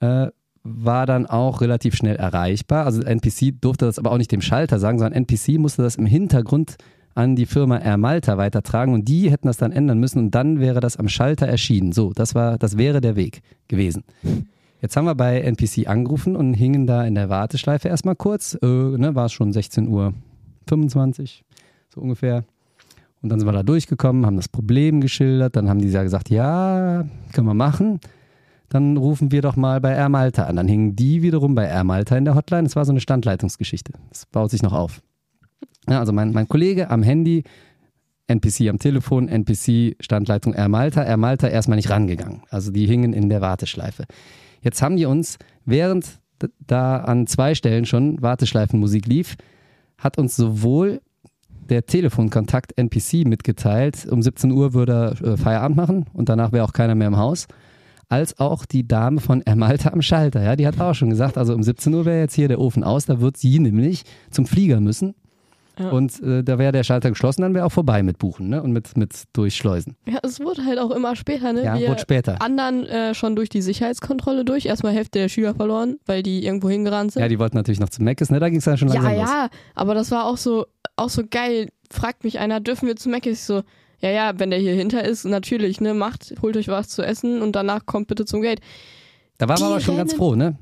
äh, 0.00 0.28
war 0.62 1.06
dann 1.06 1.24
auch 1.24 1.62
relativ 1.62 1.94
schnell 1.94 2.16
erreichbar. 2.16 2.84
Also 2.84 3.00
NPC 3.00 3.60
durfte 3.62 3.86
das 3.86 3.98
aber 3.98 4.12
auch 4.12 4.18
nicht 4.18 4.30
dem 4.30 4.42
Schalter 4.42 4.78
sagen, 4.78 4.98
sondern 4.98 5.24
NPC 5.24 5.58
musste 5.58 5.82
das 5.82 5.96
im 5.96 6.06
Hintergrund 6.06 6.76
an 7.14 7.36
die 7.36 7.46
Firma 7.46 7.78
Air 7.78 7.96
Malta 7.96 8.36
weitertragen 8.36 8.92
und 8.92 9.08
die 9.08 9.30
hätten 9.30 9.46
das 9.46 9.56
dann 9.56 9.72
ändern 9.72 9.98
müssen 9.98 10.18
und 10.18 10.30
dann 10.34 10.60
wäre 10.60 10.80
das 10.80 10.96
am 10.96 11.08
Schalter 11.08 11.46
erschienen. 11.46 11.92
So, 11.92 12.12
das 12.12 12.34
war, 12.34 12.58
das 12.58 12.76
wäre 12.76 13.00
der 13.00 13.16
Weg 13.16 13.42
gewesen. 13.68 14.04
Jetzt 14.80 14.96
haben 14.96 15.06
wir 15.06 15.14
bei 15.14 15.40
NPC 15.40 15.88
angerufen 15.88 16.36
und 16.36 16.52
hingen 16.54 16.86
da 16.86 17.04
in 17.04 17.14
der 17.14 17.28
Warteschleife 17.28 17.88
erstmal 17.88 18.16
kurz. 18.16 18.58
Äh, 18.60 18.66
ne, 18.66 19.14
war 19.14 19.26
es 19.26 19.32
schon 19.32 19.52
16 19.52 19.88
Uhr 19.88 20.12
25, 20.68 21.44
so 21.94 22.00
ungefähr. 22.00 22.44
Und 23.22 23.30
dann 23.30 23.38
sind 23.38 23.48
wir 23.48 23.52
da 23.52 23.62
durchgekommen, 23.62 24.26
haben 24.26 24.36
das 24.36 24.48
Problem 24.48 25.00
geschildert, 25.00 25.56
dann 25.56 25.70
haben 25.70 25.80
die 25.80 25.88
ja 25.88 26.02
gesagt, 26.02 26.28
ja, 26.28 27.06
können 27.32 27.46
wir 27.46 27.54
machen. 27.54 28.00
Dann 28.68 28.96
rufen 28.96 29.30
wir 29.30 29.40
doch 29.40 29.56
mal 29.56 29.80
bei 29.80 29.94
Air 29.94 30.08
Malta 30.08 30.44
an. 30.44 30.56
Dann 30.56 30.68
hingen 30.68 30.96
die 30.96 31.22
wiederum 31.22 31.54
bei 31.54 31.64
Air 31.66 31.84
Malta 31.84 32.16
in 32.18 32.24
der 32.24 32.34
Hotline. 32.34 32.64
Das 32.64 32.76
war 32.76 32.84
so 32.84 32.92
eine 32.92 33.00
Standleitungsgeschichte. 33.00 33.92
Das 34.10 34.26
baut 34.26 34.50
sich 34.50 34.62
noch 34.62 34.72
auf. 34.72 35.00
Ja, 35.88 36.00
also 36.00 36.12
mein, 36.12 36.32
mein 36.32 36.48
Kollege 36.48 36.90
am 36.90 37.02
Handy, 37.02 37.44
NPC 38.26 38.68
am 38.68 38.78
Telefon, 38.78 39.28
NPC 39.28 39.96
Standleitung 40.00 40.54
Air 40.54 40.68
Malta, 40.68 41.02
Air 41.04 41.18
Malta 41.18 41.48
erstmal 41.48 41.76
nicht 41.76 41.90
rangegangen. 41.90 42.42
Also 42.48 42.70
die 42.70 42.86
hingen 42.86 43.12
in 43.12 43.28
der 43.28 43.40
Warteschleife. 43.40 44.04
Jetzt 44.62 44.80
haben 44.80 44.96
die 44.96 45.04
uns, 45.04 45.38
während 45.66 46.20
da 46.66 46.98
an 46.98 47.26
zwei 47.26 47.54
Stellen 47.54 47.84
schon 47.84 48.20
Warteschleifenmusik 48.22 49.06
lief, 49.06 49.36
hat 49.98 50.18
uns 50.18 50.36
sowohl 50.36 51.00
der 51.68 51.86
Telefonkontakt 51.86 52.76
NPC 52.76 53.26
mitgeteilt, 53.26 54.06
um 54.10 54.22
17 54.22 54.50
Uhr 54.50 54.74
würde 54.74 55.16
er 55.22 55.32
äh, 55.32 55.36
Feierabend 55.36 55.76
machen 55.76 56.06
und 56.12 56.28
danach 56.28 56.52
wäre 56.52 56.64
auch 56.64 56.72
keiner 56.72 56.94
mehr 56.94 57.08
im 57.08 57.16
Haus, 57.16 57.46
als 58.08 58.38
auch 58.38 58.66
die 58.66 58.86
Dame 58.86 59.20
von 59.20 59.42
Air 59.42 59.56
Malta 59.56 59.90
am 59.90 60.02
Schalter. 60.02 60.42
Ja, 60.42 60.56
die 60.56 60.66
hat 60.66 60.78
auch 60.80 60.94
schon 60.94 61.10
gesagt, 61.10 61.38
also 61.38 61.54
um 61.54 61.62
17 61.62 61.92
Uhr 61.94 62.04
wäre 62.04 62.20
jetzt 62.20 62.34
hier 62.34 62.48
der 62.48 62.60
Ofen 62.60 62.84
aus, 62.84 63.06
da 63.06 63.20
wird 63.20 63.36
sie 63.36 63.58
nämlich 63.58 64.04
zum 64.30 64.46
Flieger 64.46 64.80
müssen. 64.80 65.14
Ja. 65.78 65.90
Und 65.90 66.22
äh, 66.22 66.44
da 66.44 66.58
wäre 66.58 66.72
der 66.72 66.84
Schalter 66.84 67.10
geschlossen, 67.10 67.42
dann 67.42 67.54
wäre 67.54 67.66
auch 67.66 67.72
vorbei 67.72 68.02
mit 68.02 68.18
Buchen 68.18 68.48
ne? 68.48 68.62
und 68.62 68.72
mit, 68.72 68.96
mit 68.96 69.24
Durchschleusen. 69.32 69.96
Ja, 70.06 70.18
es 70.22 70.38
wurde 70.40 70.64
halt 70.64 70.78
auch 70.78 70.90
immer 70.90 71.16
später, 71.16 71.52
ne? 71.52 71.64
Ja, 71.64 71.78
Wir 71.78 71.88
wurde 71.88 72.00
später. 72.00 72.40
anderen 72.40 72.86
äh, 72.86 73.14
schon 73.14 73.34
durch 73.34 73.48
die 73.48 73.62
Sicherheitskontrolle 73.62 74.44
durch. 74.44 74.66
Erstmal 74.66 74.92
Hälfte 74.92 75.18
der 75.18 75.28
Schüler 75.28 75.54
verloren, 75.54 75.96
weil 76.06 76.22
die 76.22 76.44
irgendwo 76.44 76.70
hingerannt 76.70 77.12
sind. 77.12 77.22
Ja, 77.22 77.28
die 77.28 77.38
wollten 77.38 77.56
natürlich 77.56 77.80
noch 77.80 77.88
zu 77.88 78.02
Meckes, 78.02 78.30
ne? 78.30 78.38
da 78.38 78.48
ging 78.48 78.58
es 78.58 78.64
dann 78.64 78.78
schon 78.78 78.88
langsam 78.88 79.12
ja, 79.12 79.20
los. 79.20 79.30
ja, 79.30 79.48
aber 79.74 79.94
das 79.94 80.10
war 80.10 80.26
auch 80.26 80.36
so, 80.36 80.66
auch 80.96 81.08
so 81.10 81.22
geil. 81.28 81.68
Fragt 81.90 82.24
mich 82.24 82.38
einer, 82.38 82.60
dürfen 82.60 82.86
wir 82.86 82.96
zu 82.96 83.08
Mac? 83.08 83.26
Ich 83.26 83.40
so, 83.40 83.62
ja, 84.00 84.10
ja, 84.10 84.38
wenn 84.38 84.50
der 84.50 84.58
hier 84.58 84.74
hinter 84.74 85.04
ist, 85.04 85.24
natürlich, 85.24 85.80
ne, 85.80 85.94
macht, 85.94 86.34
holt 86.42 86.56
euch 86.56 86.68
was 86.68 86.88
zu 86.88 87.02
essen 87.02 87.42
und 87.42 87.56
danach 87.56 87.86
kommt 87.86 88.06
bitte 88.06 88.24
zum 88.24 88.42
Gate. 88.42 88.60
Da 89.38 89.48
waren 89.48 89.58
wir 89.58 89.66
aber 89.66 89.80
schon 89.80 89.96
ganz 89.96 90.14
froh, 90.14 90.34
ne? 90.34 90.56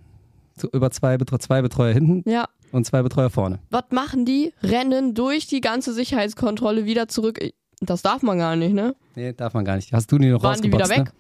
Über 0.73 0.91
zwei, 0.91 1.17
Betre 1.19 1.39
zwei 1.39 1.63
Betreuer 1.63 1.93
hinten 1.95 2.29
Ja, 2.31 2.47
und 2.71 2.87
zwei 2.87 3.03
Betreuer 3.03 3.31
vorne. 3.31 3.59
was 3.71 3.85
machen 3.91 4.25
die? 4.25 4.53
Rennen 4.63 5.15
durch 5.15 5.47
die 5.47 5.61
ganze 5.61 5.93
Sicherheitskontrolle 5.93 6.85
wieder 6.85 7.09
zurück. 7.09 7.39
Das 7.81 8.03
darf 8.03 8.23
man 8.23 8.39
gar 8.39 8.55
nicht, 8.57 8.75
ne? 8.75 8.95
Nee, 9.17 9.33
darf 9.33 9.55
man 9.55 9.65
gar 9.65 9.77
nicht. 9.77 9.93
Hast 9.93 10.11
du 10.13 10.19
die 10.19 10.29
noch 10.31 10.43
Waren 10.43 10.61
die 10.61 10.69
wieder 10.69 10.81
rausgeboxt, 10.81 11.13
weg? 11.13 11.15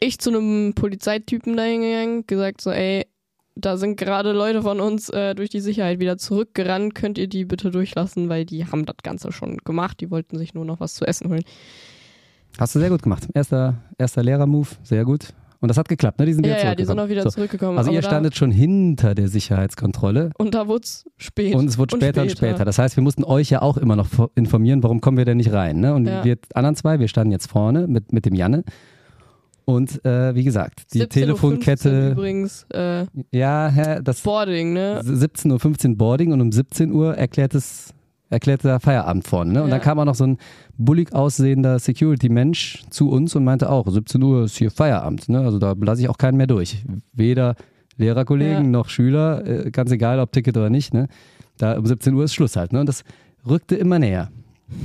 Ich 0.00 0.18
zu 0.18 0.30
einem 0.30 0.72
Polizeitypen 0.74 1.56
da 1.56 1.62
hingegangen, 1.62 2.26
gesagt 2.26 2.60
so, 2.60 2.70
ey, 2.70 3.06
da 3.54 3.76
sind 3.76 3.96
gerade 3.96 4.32
Leute 4.32 4.62
von 4.62 4.80
uns 4.80 5.08
äh, 5.10 5.36
durch 5.36 5.48
die 5.50 5.60
Sicherheit 5.60 6.00
wieder 6.00 6.18
zurückgerannt, 6.18 6.96
könnt 6.96 7.16
ihr 7.18 7.28
die 7.28 7.44
bitte 7.44 7.70
durchlassen, 7.70 8.28
weil 8.28 8.44
die 8.44 8.66
haben 8.66 8.84
das 8.86 8.96
Ganze 9.04 9.30
schon 9.30 9.58
gemacht, 9.58 10.00
die 10.00 10.10
wollten 10.10 10.36
sich 10.36 10.52
nur 10.54 10.64
noch 10.64 10.80
was 10.80 10.94
zu 10.94 11.06
essen 11.06 11.28
holen. 11.30 11.44
Hast 12.58 12.74
du 12.74 12.80
sehr 12.80 12.90
gut 12.90 13.02
gemacht. 13.02 13.28
Erster, 13.32 13.74
erster 13.96 14.22
Lehrer-Move, 14.24 14.68
sehr 14.82 15.04
gut. 15.04 15.28
Und 15.64 15.68
das 15.68 15.78
hat 15.78 15.88
geklappt, 15.88 16.18
ne? 16.18 16.26
Die 16.26 16.34
sind 16.34 16.44
wieder 16.44 16.58
Ja, 16.58 16.64
ja, 16.64 16.74
die 16.74 16.84
sind 16.84 16.96
zurückgekommen. 16.96 17.06
auch 17.06 17.10
wieder 17.10 17.22
So. 17.22 17.30
zurückgekommen. 17.30 17.78
Also 17.78 17.90
ihr 17.90 18.02
standet 18.02 18.36
schon 18.36 18.50
hinter 18.50 19.14
der 19.14 19.28
Sicherheitskontrolle 19.28 20.28
und 20.36 20.54
da 20.54 20.68
wurde 20.68 20.82
es 20.84 21.06
spät. 21.16 21.54
und 21.54 21.66
es 21.68 21.78
wurde 21.78 21.96
später 21.96 22.20
und 22.20 22.30
später. 22.30 22.66
Das 22.66 22.78
heißt, 22.78 22.96
wir 22.96 23.02
mussten 23.02 23.24
euch 23.24 23.48
ja 23.48 23.62
auch 23.62 23.78
immer 23.78 23.96
noch 23.96 24.08
informieren, 24.34 24.82
warum 24.82 25.00
kommen 25.00 25.16
wir 25.16 25.24
denn 25.24 25.38
nicht 25.38 25.52
rein. 25.52 25.80
Ne? 25.80 25.94
Und 25.94 26.06
Ja. 26.06 26.22
wir 26.22 26.36
anderen 26.52 26.76
zwei, 26.76 27.00
wir 27.00 27.08
standen 27.08 27.32
jetzt 27.32 27.46
vorne 27.50 27.86
mit, 27.86 28.12
mit 28.12 28.26
dem 28.26 28.34
Janne. 28.34 28.62
Und 29.64 30.04
äh, 30.04 30.34
wie 30.34 30.44
gesagt, 30.44 30.92
die 30.92 30.98
17.15 31.00 31.02
Uhr 31.02 31.08
Telefonkette, 31.08 32.10
übrigens 32.10 32.66
äh, 32.74 33.06
ja, 33.32 34.02
das 34.02 34.20
Boarding, 34.20 34.74
ne? 34.74 35.00
17.15 35.02 35.88
Uhr 35.92 35.96
Boarding 35.96 36.32
und 36.34 36.42
um 36.42 36.52
17 36.52 36.92
Uhr 36.92 37.14
erklärt 37.16 37.54
es 37.54 37.94
erklärte 38.34 38.68
er 38.68 38.80
Feierabend 38.80 39.26
vorne. 39.26 39.52
Ne? 39.54 39.62
Und 39.62 39.68
Ja. 39.70 39.76
dann 39.76 39.80
kam 39.82 39.98
auch 39.98 40.04
noch 40.04 40.14
so 40.14 40.24
ein 40.24 40.38
bullig 40.76 41.14
aussehender 41.14 41.78
Security-Mensch 41.78 42.84
zu 42.90 43.10
uns 43.10 43.34
und 43.34 43.44
meinte 43.44 43.70
auch, 43.70 43.88
17 43.88 44.22
Uhr 44.22 44.44
ist 44.44 44.56
hier 44.58 44.70
Feierabend. 44.70 45.28
Ne? 45.28 45.40
Also 45.40 45.58
da 45.58 45.74
lasse 45.80 46.02
ich 46.02 46.08
auch 46.08 46.18
keinen 46.18 46.36
mehr 46.36 46.46
durch. 46.46 46.84
Weder 47.12 47.54
Lehrerkollegen 47.96 48.64
Ja. 48.64 48.70
noch 48.70 48.88
Schüler, 48.88 49.46
äh, 49.46 49.70
ganz 49.70 49.90
egal 49.90 50.18
ob 50.20 50.32
Ticket 50.32 50.56
oder 50.56 50.68
nicht. 50.70 50.92
Ne? 50.92 51.08
Da 51.58 51.78
um 51.78 51.86
17 51.86 52.12
Uhr 52.14 52.24
ist 52.24 52.34
Schluss 52.34 52.56
halt. 52.56 52.72
Ne? 52.72 52.80
Und 52.80 52.88
das 52.88 53.04
rückte 53.48 53.76
immer 53.76 53.98
näher. 53.98 54.30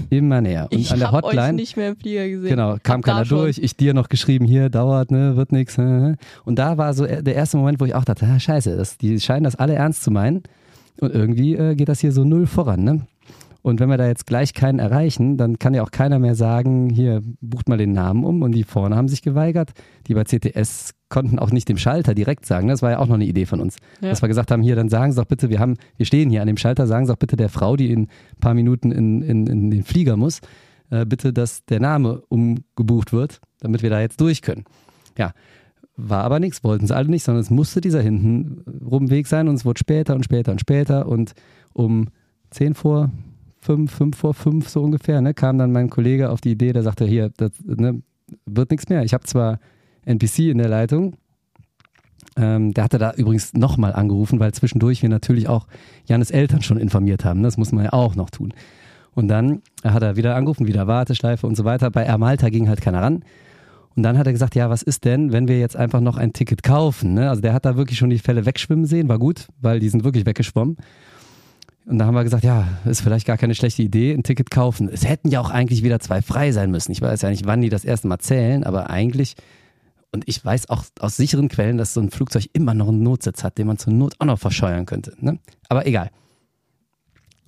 Immer 0.10 0.42
näher. 0.42 0.68
Und 0.72 0.78
ich 0.78 0.92
an 0.92 1.00
der 1.00 1.12
hab 1.12 1.24
euch 1.24 1.32
Hotline. 1.34 1.54
nicht 1.54 1.78
mehr 1.78 1.90
im 1.90 1.96
Flieger 1.96 2.28
gesehen. 2.28 2.50
Genau, 2.50 2.76
kam 2.84 3.02
da 3.02 3.14
keiner 3.14 3.26
durch. 3.26 3.58
Ich 3.58 3.76
dir 3.78 3.94
noch 3.94 4.10
geschrieben, 4.10 4.46
hier 4.46 4.70
dauert, 4.70 5.10
ne, 5.10 5.38
wird 5.38 5.52
nix. 5.54 5.78
äh. 5.78 6.16
Und 6.46 6.60
da 6.60 6.78
war 6.78 6.94
so 6.94 7.06
der 7.08 7.34
erste 7.34 7.58
Moment, 7.58 7.80
wo 7.80 7.86
ich 7.86 7.96
auch 7.96 8.04
dachte, 8.06 8.28
ah, 8.28 8.40
scheiße, 8.40 8.76
das, 8.76 8.98
die 8.98 9.20
scheinen 9.20 9.46
das 9.46 9.56
alle 9.56 9.74
ernst 9.76 10.04
zu 10.04 10.12
meinen. 10.12 10.44
Und 11.00 11.16
irgendwie 11.16 11.56
äh, 11.56 11.76
geht 11.76 11.88
das 11.88 12.02
hier 12.02 12.12
so 12.12 12.26
null 12.26 12.46
voran, 12.46 12.84
ne? 12.84 13.02
Und 13.62 13.80
wenn 13.80 13.90
wir 13.90 13.98
da 13.98 14.08
jetzt 14.08 14.26
gleich 14.26 14.54
keinen 14.54 14.80
erreichen, 14.80 15.38
dann 15.38 15.60
kann 15.60 15.74
ja 15.74 15.84
auch 15.84 15.92
keiner 15.92 16.18
mehr 16.18 16.36
sagen, 16.36 16.90
hier, 16.90 17.22
bucht 17.42 17.68
mal 17.68 17.78
den 17.78 17.92
Namen 17.92 18.24
um. 18.24 18.42
Und 18.42 18.54
die 18.54 18.64
vorne 18.64 18.96
haben 18.96 19.08
sich 19.10 19.22
geweigert. 19.22 19.72
Die 20.08 20.14
bei 20.14 20.24
CTS 20.24 20.94
konnten 21.10 21.40
auch 21.40 21.52
nicht 21.52 21.68
dem 21.68 21.78
Schalter 21.78 22.16
direkt 22.16 22.46
sagen. 22.46 22.68
Das 22.68 22.82
war 22.82 22.92
ja 22.92 23.00
auch 23.00 23.08
noch 23.08 23.16
eine 23.16 23.26
Idee 23.26 23.46
von 23.46 23.60
uns. 23.60 23.78
Ja. 24.02 24.10
Dass 24.10 24.22
wir 24.22 24.30
gesagt 24.30 24.52
haben, 24.52 24.62
hier, 24.62 24.76
dann 24.76 24.90
sagen 24.90 25.12
Sie 25.12 25.20
doch 25.20 25.28
bitte, 25.28 25.50
wir 25.50 25.60
haben, 25.60 25.76
wir 25.98 26.06
stehen 26.06 26.30
hier 26.30 26.42
an 26.42 26.48
dem 26.48 26.58
Schalter, 26.58 26.88
sagen 26.88 27.06
Sie 27.06 27.12
doch 27.12 27.20
bitte 27.20 27.36
der 27.36 27.50
Frau, 27.50 27.76
die 27.76 27.92
in 27.92 28.04
ein 28.04 28.40
paar 28.40 28.54
Minuten 28.54 28.92
in, 28.92 29.22
in, 29.22 29.48
in 29.48 29.72
den 29.72 29.84
Flieger 29.84 30.16
muss, 30.16 30.40
äh, 30.90 31.06
bitte, 31.06 31.34
dass 31.34 31.66
der 31.66 31.82
Name 31.82 32.22
umgebucht 32.30 33.12
wird, 33.12 33.42
damit 33.60 33.84
wir 33.84 33.90
da 33.90 34.00
jetzt 34.00 34.22
durch 34.22 34.42
können. 34.42 34.64
Ja, 35.18 35.34
war 35.98 36.24
aber 36.24 36.40
nichts, 36.40 36.64
wollten 36.64 36.88
sie 36.88 36.96
alle 36.96 37.10
nicht, 37.10 37.24
sondern 37.24 37.42
es 37.42 37.50
musste 37.50 37.82
dieser 37.82 38.02
hinten 38.02 38.64
Weg 39.10 39.28
sein 39.28 39.50
und 39.50 39.56
es 39.56 39.66
wurde 39.66 39.80
später 39.80 40.16
und 40.16 40.24
später 40.24 40.54
und 40.54 40.62
später 40.62 41.08
und 41.08 41.34
um 41.74 42.08
10 42.52 42.74
vor 42.74 43.12
5, 43.62 43.92
5 43.92 44.18
vor 44.18 44.34
5 44.34 44.70
so 44.70 44.82
ungefähr, 44.82 45.22
ne, 45.22 45.34
kam 45.34 45.58
dann 45.58 45.72
mein 45.72 45.90
Kollege 45.90 46.30
auf 46.30 46.42
die 46.42 46.52
Idee, 46.52 46.74
der 46.74 46.84
sagte, 46.84 47.06
hier, 47.06 47.32
das 47.38 47.52
ne, 47.66 48.02
wird 48.46 48.72
nichts 48.72 48.90
mehr. 48.90 49.04
Ich 49.04 49.14
habe 49.14 49.26
zwar 49.26 49.60
NPC 50.06 50.40
in 50.50 50.58
der 50.58 50.70
Leitung, 50.70 51.16
ähm, 52.38 52.74
der 52.74 52.84
hatte 52.84 52.98
da 52.98 53.14
übrigens 53.14 53.54
nochmal 53.54 53.94
angerufen, 53.94 54.40
weil 54.40 54.54
zwischendurch 54.54 55.02
wir 55.02 55.10
natürlich 55.10 55.50
auch 55.50 55.68
Janis 56.06 56.32
Eltern 56.32 56.62
schon 56.62 56.78
informiert 56.78 57.26
haben. 57.26 57.44
Das 57.44 57.58
muss 57.58 57.72
man 57.72 57.86
ja 57.86 57.94
auch 57.94 58.16
noch 58.16 58.30
tun. 58.30 58.54
Und 59.14 59.28
dann 59.28 59.62
hat 59.84 60.04
er 60.04 60.16
wieder 60.16 60.36
angerufen, 60.36 60.68
wieder 60.68 60.88
Warteschleife 60.88 61.46
und 61.46 61.56
so 61.56 61.66
weiter. 61.66 61.92
Bei 61.92 62.06
Air 62.06 62.18
Malta 62.18 62.50
ging 62.50 62.70
halt 62.70 62.82
keiner 62.82 63.02
ran. 63.02 63.24
Und 63.96 64.04
dann 64.04 64.18
hat 64.18 64.28
er 64.28 64.34
gesagt, 64.34 64.56
ja, 64.56 64.70
was 64.70 64.82
ist 64.82 65.04
denn, 65.04 65.34
wenn 65.34 65.48
wir 65.48 65.60
jetzt 65.60 65.76
einfach 65.76 66.00
noch 66.00 66.16
ein 66.16 66.32
Ticket 66.32 66.64
kaufen? 66.64 67.16
Ne? 67.16 67.30
Also 67.30 67.42
der 67.42 67.54
hat 67.54 67.66
da 67.66 67.76
wirklich 67.76 67.98
schon 67.98 68.10
die 68.10 68.20
Fälle 68.20 68.46
wegschwimmen 68.46 68.86
sehen, 68.86 69.10
war 69.10 69.20
gut, 69.20 69.48
weil 69.60 69.80
die 69.80 69.90
sind 69.90 70.04
wirklich 70.04 70.26
weggeschwommen. 70.26 70.78
Und 71.90 71.98
da 71.98 72.06
haben 72.06 72.14
wir 72.14 72.24
gesagt, 72.24 72.44
ja, 72.44 72.68
ist 72.86 73.02
vielleicht 73.02 73.26
gar 73.26 73.38
keine 73.38 73.56
schlechte 73.56 73.82
Idee, 73.82 74.14
ein 74.14 74.22
Ticket 74.22 74.52
kaufen. 74.52 74.90
Es 74.90 75.08
hätten 75.08 75.30
ja 75.30 75.42
auch 75.42 75.50
eigentlich 75.50 75.82
wieder 75.82 76.00
zwei 76.00 76.22
frei 76.22 76.52
sein 76.52 76.70
müssen. 76.70 76.92
Ich 76.92 77.02
weiß 77.02 77.24
ja 77.24 77.32
nicht, 77.32 77.48
wann 77.48 77.62
die 77.62 77.70
das 77.70 77.84
erste 77.84 78.08
Mal 78.08 78.20
zählen, 78.20 78.64
aber 78.64 78.92
eigentlich, 78.92 79.36
und 80.12 80.24
ich 80.28 80.46
weiß 80.46 80.70
auch 80.70 80.84
aus 81.00 81.18
sicheren 81.18 81.50
Quellen, 81.50 81.80
dass 81.80 81.96
so 81.96 82.00
ein 82.00 82.12
Flugzeug 82.12 82.48
immer 82.54 82.76
noch 82.76 82.90
einen 82.90 83.02
Notsitz 83.02 83.44
hat, 83.44 83.58
den 83.58 83.66
man 83.66 83.80
zur 83.80 83.92
Not 83.92 84.14
auch 84.20 84.28
noch 84.28 84.38
verscheuern 84.38 84.86
könnte. 84.86 85.16
Ne? 85.18 85.40
Aber 85.68 85.88
egal. 85.88 86.12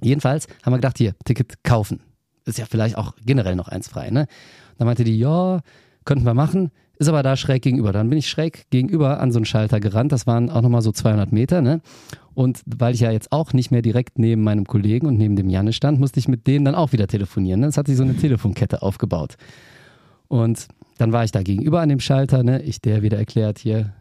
Jedenfalls 0.01 0.47
haben 0.63 0.73
wir 0.73 0.77
gedacht, 0.77 0.97
hier, 0.97 1.13
Ticket 1.23 1.63
kaufen. 1.63 2.01
Ist 2.45 2.57
ja 2.57 2.65
vielleicht 2.65 2.97
auch 2.97 3.13
generell 3.23 3.55
noch 3.55 3.67
eins 3.67 3.89
frei. 3.89 4.09
Ne? 4.09 4.25
Dann 4.79 4.87
meinte 4.87 5.03
die, 5.03 5.19
ja, 5.19 5.61
könnten 6.03 6.25
wir 6.25 6.33
machen, 6.33 6.71
ist 7.01 7.07
aber 7.07 7.23
da 7.23 7.35
schräg 7.35 7.63
gegenüber. 7.63 7.91
Dann 7.91 8.09
bin 8.09 8.19
ich 8.19 8.29
schräg 8.29 8.69
gegenüber 8.69 9.19
an 9.19 9.31
so 9.31 9.39
einen 9.39 9.45
Schalter 9.45 9.79
gerannt. 9.79 10.11
Das 10.11 10.27
waren 10.27 10.49
auch 10.51 10.61
nochmal 10.61 10.83
so 10.83 10.91
200 10.91 11.31
Meter. 11.31 11.61
Ne? 11.61 11.81
Und 12.35 12.61
weil 12.65 12.93
ich 12.93 13.01
ja 13.01 13.11
jetzt 13.11 13.31
auch 13.31 13.53
nicht 13.53 13.71
mehr 13.71 13.81
direkt 13.81 14.19
neben 14.19 14.43
meinem 14.43 14.65
Kollegen 14.65 15.07
und 15.07 15.17
neben 15.17 15.35
dem 15.35 15.49
Janne 15.49 15.73
stand, 15.73 15.99
musste 15.99 16.19
ich 16.19 16.27
mit 16.27 16.45
denen 16.45 16.63
dann 16.63 16.75
auch 16.75 16.91
wieder 16.91 17.07
telefonieren. 17.07 17.61
Ne? 17.61 17.67
Es 17.67 17.77
hat 17.77 17.87
sich 17.87 17.97
so 17.97 18.03
eine 18.03 18.15
Telefonkette 18.15 18.83
aufgebaut. 18.83 19.35
Und 20.27 20.67
dann 20.99 21.11
war 21.11 21.23
ich 21.23 21.31
da 21.31 21.41
gegenüber 21.41 21.81
an 21.81 21.89
dem 21.89 21.99
Schalter. 21.99 22.43
Ne? 22.43 22.61
Ich 22.61 22.81
der 22.81 23.01
wieder 23.01 23.17
erklärt, 23.17 23.57
hier, 23.57 23.93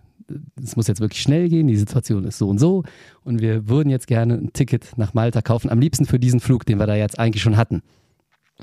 es 0.63 0.77
muss 0.77 0.87
jetzt 0.87 1.01
wirklich 1.01 1.23
schnell 1.23 1.49
gehen, 1.49 1.69
die 1.69 1.77
Situation 1.77 2.25
ist 2.25 2.37
so 2.37 2.49
und 2.49 2.59
so. 2.59 2.85
Und 3.25 3.41
wir 3.41 3.67
würden 3.67 3.89
jetzt 3.89 4.09
gerne 4.09 4.35
ein 4.35 4.53
Ticket 4.53 4.93
nach 4.99 5.15
Malta 5.15 5.41
kaufen. 5.41 5.71
Am 5.71 5.81
liebsten 5.81 6.05
für 6.05 6.19
diesen 6.19 6.41
Flug, 6.41 6.67
den 6.67 6.79
wir 6.79 6.87
da 6.87 6.95
jetzt 6.95 7.19
eigentlich 7.19 7.43
schon 7.43 7.57
hatten. 7.57 7.81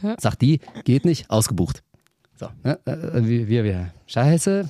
Ja. 0.04 0.16
Sagt 0.20 0.44
die, 0.44 0.60
geht 0.84 1.06
nicht, 1.06 1.32
ausgebucht. 1.32 1.82
So, 2.40 2.48
ne? 2.64 2.80
äh, 2.86 3.24
wir, 3.24 3.48
wir, 3.48 3.64
wir, 3.64 3.92
scheiße, 4.06 4.70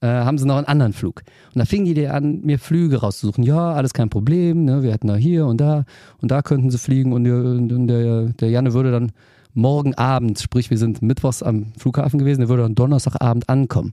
äh, 0.00 0.06
haben 0.06 0.38
sie 0.38 0.46
noch 0.46 0.56
einen 0.56 0.66
anderen 0.66 0.92
Flug. 0.92 1.22
Und 1.54 1.58
da 1.58 1.64
fingen 1.64 1.84
die 1.84 1.94
dir 1.94 2.14
an, 2.14 2.40
mir 2.42 2.58
Flüge 2.58 3.00
rauszusuchen. 3.00 3.44
Ja, 3.44 3.72
alles 3.72 3.92
kein 3.92 4.10
Problem, 4.10 4.64
ne? 4.64 4.82
wir 4.82 4.92
hätten 4.92 5.08
da 5.08 5.16
hier 5.16 5.46
und 5.46 5.60
da 5.60 5.84
und 6.20 6.30
da 6.30 6.42
könnten 6.42 6.70
sie 6.70 6.78
fliegen 6.78 7.12
und 7.12 7.24
der, 7.24 7.36
und 7.36 7.86
der, 7.86 8.24
der 8.28 8.50
Janne 8.50 8.72
würde 8.72 8.90
dann 8.90 9.12
morgen 9.54 9.94
Abend, 9.94 10.40
sprich 10.40 10.70
wir 10.70 10.78
sind 10.78 11.02
mittwochs 11.02 11.42
am 11.42 11.72
Flughafen 11.78 12.18
gewesen, 12.18 12.40
der 12.40 12.48
würde 12.48 12.62
dann 12.62 12.74
Donnerstagabend 12.74 13.48
ankommen. 13.48 13.92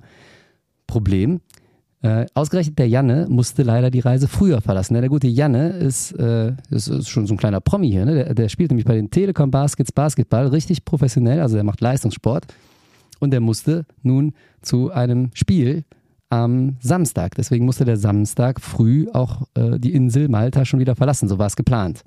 Problem, 0.88 1.42
äh, 2.02 2.28
ausgerechnet 2.34 2.80
der 2.80 2.88
Janne 2.88 3.28
musste 3.30 3.64
leider 3.64 3.92
die 3.92 4.00
Reise 4.00 4.30
früher 4.30 4.62
verlassen. 4.62 4.94
Ne? 4.94 5.02
Der 5.02 5.10
gute 5.10 5.28
Janne 5.28 5.72
ist, 5.72 6.14
äh, 6.14 6.54
ist, 6.70 6.88
ist 6.88 7.10
schon 7.10 7.28
so 7.28 7.34
ein 7.34 7.38
kleiner 7.38 7.60
Promi 7.60 7.92
hier. 7.92 8.06
Ne? 8.06 8.16
Der, 8.16 8.34
der 8.34 8.48
spielt 8.48 8.72
nämlich 8.72 8.86
bei 8.86 8.96
den 8.96 9.12
Telekom 9.12 9.52
Baskets 9.52 9.92
Basketball 9.92 10.48
richtig 10.48 10.86
professionell, 10.86 11.42
also 11.42 11.56
der 11.56 11.66
macht 11.66 11.82
Leistungssport. 11.82 12.48
Und 13.20 13.32
der 13.32 13.42
musste 13.42 13.86
nun 14.02 14.34
zu 14.62 14.92
einem 14.92 15.32
Spiel 15.34 15.84
am 16.30 16.78
Samstag. 16.80 17.36
Deswegen 17.36 17.66
musste 17.66 17.86
der 17.86 17.98
Samstag 17.98 18.62
früh 18.62 19.08
auch 19.12 19.44
äh, 19.56 19.80
die 19.80 19.94
Insel 19.94 20.30
Malta 20.30 20.66
schon 20.66 20.80
wieder 20.80 20.96
verlassen. 20.96 21.28
So 21.28 21.40
war 21.40 21.48
es 21.48 21.56
geplant. 21.56 22.04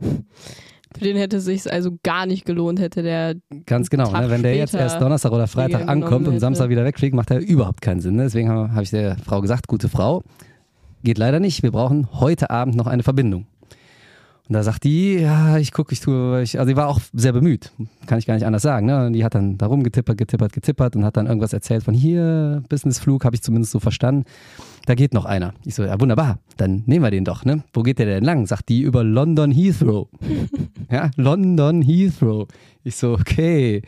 Für 0.00 1.04
den 1.04 1.16
hätte 1.16 1.38
es 1.38 1.44
sich 1.44 1.70
also 1.70 1.98
gar 2.02 2.26
nicht 2.26 2.46
gelohnt, 2.46 2.80
hätte 2.80 3.02
der. 3.02 3.34
Ganz 3.66 3.90
genau. 3.90 4.10
Ne? 4.12 4.30
Wenn 4.30 4.42
der 4.42 4.56
jetzt 4.56 4.74
erst 4.74 5.00
Donnerstag 5.00 5.32
oder 5.32 5.46
Freitag 5.46 5.88
ankommt 5.88 6.26
und. 6.26 6.40
Samstag 6.40 6.70
wieder 6.70 6.84
wegfliegt, 6.84 7.14
macht 7.14 7.30
er 7.30 7.40
überhaupt 7.40 7.82
keinen 7.82 8.00
Sinn. 8.00 8.16
Ne? 8.16 8.24
Deswegen 8.24 8.48
habe 8.48 8.72
hab 8.72 8.82
ich 8.82 8.90
der 8.90 9.16
Frau 9.18 9.40
gesagt, 9.40 9.68
gute 9.68 9.88
Frau, 9.88 10.22
geht 11.02 11.18
leider 11.18 11.40
nicht. 11.40 11.62
Wir 11.62 11.70
brauchen 11.70 12.08
heute 12.12 12.50
Abend 12.50 12.76
noch 12.76 12.86
eine 12.86 13.02
Verbindung. 13.02 13.46
Und 14.48 14.52
da 14.52 14.62
sagt 14.62 14.84
die, 14.84 15.14
ja, 15.14 15.58
ich 15.58 15.72
gucke, 15.72 15.92
ich 15.92 16.00
tue, 16.00 16.40
ich, 16.40 16.58
also 16.58 16.70
die 16.70 16.76
war 16.76 16.86
auch 16.86 17.00
sehr 17.12 17.32
bemüht, 17.32 17.72
kann 18.06 18.18
ich 18.18 18.26
gar 18.26 18.34
nicht 18.34 18.46
anders 18.46 18.62
sagen. 18.62 18.86
Ne? 18.86 19.06
Und 19.06 19.12
die 19.12 19.24
hat 19.24 19.34
dann 19.34 19.58
da 19.58 19.66
rumgetippert, 19.66 20.16
getippert, 20.16 20.52
getippert 20.52 20.94
und 20.94 21.04
hat 21.04 21.16
dann 21.16 21.26
irgendwas 21.26 21.52
erzählt 21.52 21.82
von 21.82 21.94
hier, 21.94 22.62
Businessflug, 22.68 23.24
habe 23.24 23.34
ich 23.34 23.42
zumindest 23.42 23.72
so 23.72 23.80
verstanden. 23.80 24.24
Da 24.86 24.94
geht 24.94 25.14
noch 25.14 25.24
einer. 25.24 25.52
Ich 25.64 25.74
so, 25.74 25.82
ja 25.82 26.00
wunderbar, 26.00 26.38
dann 26.56 26.84
nehmen 26.86 27.04
wir 27.04 27.10
den 27.10 27.24
doch. 27.24 27.44
Ne? 27.44 27.64
Wo 27.72 27.82
geht 27.82 27.98
der 27.98 28.06
denn 28.06 28.22
lang? 28.22 28.46
Sagt 28.46 28.68
die 28.68 28.82
über 28.82 29.02
London 29.02 29.50
Heathrow. 29.50 30.08
ja, 30.92 31.10
London 31.16 31.82
Heathrow. 31.82 32.46
Ich 32.84 32.94
so, 32.94 33.14
okay. 33.14 33.82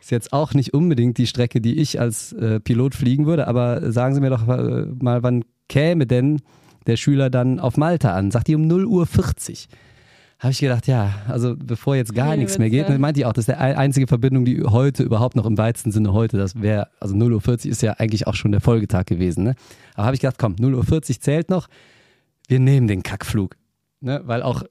Ist 0.00 0.10
jetzt 0.10 0.32
auch 0.32 0.54
nicht 0.54 0.74
unbedingt 0.74 1.18
die 1.18 1.26
Strecke, 1.28 1.60
die 1.60 1.78
ich 1.78 2.00
als 2.00 2.32
äh, 2.32 2.58
Pilot 2.58 2.96
fliegen 2.96 3.26
würde, 3.26 3.46
aber 3.46 3.92
sagen 3.92 4.14
Sie 4.14 4.20
mir 4.20 4.30
doch 4.30 4.48
äh, 4.48 4.86
mal, 5.00 5.22
wann 5.22 5.44
käme 5.68 6.06
denn 6.06 6.40
der 6.86 6.96
Schüler 6.96 7.30
dann 7.30 7.60
auf 7.60 7.76
Malta 7.76 8.14
an? 8.14 8.32
Sagt 8.32 8.48
die 8.48 8.56
um 8.56 8.66
0 8.66 8.86
Uhr 8.86 9.06
40. 9.06 9.68
Habe 10.40 10.52
ich 10.52 10.58
gedacht, 10.58 10.86
ja, 10.86 11.12
also 11.28 11.54
bevor 11.54 11.96
jetzt 11.96 12.14
gar 12.14 12.34
nichts 12.34 12.58
mehr 12.58 12.70
geht, 12.70 12.88
meinte 12.98 13.20
ich 13.20 13.26
auch, 13.26 13.34
das 13.34 13.46
ist 13.46 13.54
die 13.54 13.60
einzige 13.60 14.06
Verbindung, 14.06 14.46
die 14.46 14.62
heute 14.62 15.02
überhaupt 15.02 15.36
noch 15.36 15.44
im 15.44 15.58
weitesten 15.58 15.92
Sinne 15.92 16.14
heute, 16.14 16.38
das 16.38 16.62
wäre, 16.62 16.88
also 16.98 17.14
0 17.14 17.34
Uhr 17.34 17.40
40 17.42 17.70
ist 17.70 17.82
ja 17.82 17.92
eigentlich 17.98 18.26
auch 18.26 18.34
schon 18.34 18.50
der 18.50 18.62
Folgetag 18.62 19.04
gewesen. 19.04 19.44
Ne? 19.44 19.54
Aber 19.94 20.06
habe 20.06 20.14
ich 20.14 20.22
gedacht, 20.22 20.38
komm, 20.38 20.56
0 20.58 20.74
Uhr 20.74 20.84
40 20.84 21.20
zählt 21.20 21.50
noch, 21.50 21.68
wir 22.48 22.58
nehmen 22.58 22.88
den 22.88 23.02
Kackflug. 23.02 23.54
Ne? 24.00 24.22
Weil 24.24 24.42
auch 24.42 24.62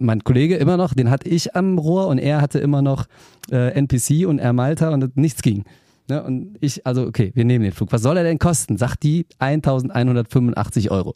mein 0.00 0.24
Kollege 0.24 0.56
immer 0.56 0.76
noch, 0.76 0.94
den 0.94 1.08
hatte 1.10 1.28
ich 1.28 1.54
am 1.54 1.78
Rohr 1.78 2.08
und 2.08 2.18
er 2.18 2.40
hatte 2.40 2.58
immer 2.58 2.82
noch 2.82 3.06
äh, 3.52 3.70
NPC 3.70 4.26
und 4.26 4.40
Air 4.40 4.52
Malta 4.52 4.90
und 4.90 5.16
nichts 5.16 5.42
ging. 5.42 5.62
Ne? 6.08 6.24
Und 6.24 6.56
ich, 6.60 6.84
also 6.84 7.06
okay, 7.06 7.30
wir 7.36 7.44
nehmen 7.44 7.62
den 7.62 7.72
Flug. 7.72 7.92
Was 7.92 8.02
soll 8.02 8.16
er 8.16 8.24
denn 8.24 8.40
kosten? 8.40 8.78
Sagt 8.78 9.04
die 9.04 9.26
1185 9.38 10.90
Euro. 10.90 11.14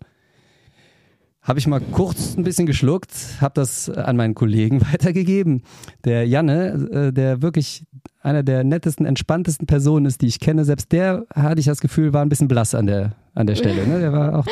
Habe 1.48 1.58
ich 1.58 1.66
mal 1.66 1.80
kurz 1.80 2.37
ein 2.37 2.44
bisschen 2.44 2.66
geschluckt, 2.66 3.11
habe 3.40 3.54
das 3.54 3.88
an 3.88 4.16
meinen 4.16 4.34
Kollegen 4.34 4.82
weitergegeben. 4.92 5.62
Der 6.04 6.26
Janne, 6.28 6.88
äh, 7.08 7.12
der 7.12 7.40
wirklich 7.40 7.87
einer 8.20 8.42
der 8.42 8.64
nettesten, 8.64 9.06
entspanntesten 9.06 9.66
Personen 9.66 10.04
ist, 10.04 10.20
die 10.20 10.26
ich 10.26 10.40
kenne, 10.40 10.66
selbst 10.66 10.92
der 10.92 11.24
hatte 11.34 11.61
ich 11.61 11.64
das 11.64 11.80
Gefühl, 11.80 12.12
war 12.12 12.20
ein 12.20 12.28
bisschen 12.28 12.48
blass 12.48 12.74
an 12.74 12.87
der, 12.87 13.12
an 13.34 13.46
der 13.46 13.54
Stelle. 13.54 13.87
Ne? 13.87 13.98
Der 13.98 14.12
war 14.12 14.40
auch, 14.40 14.46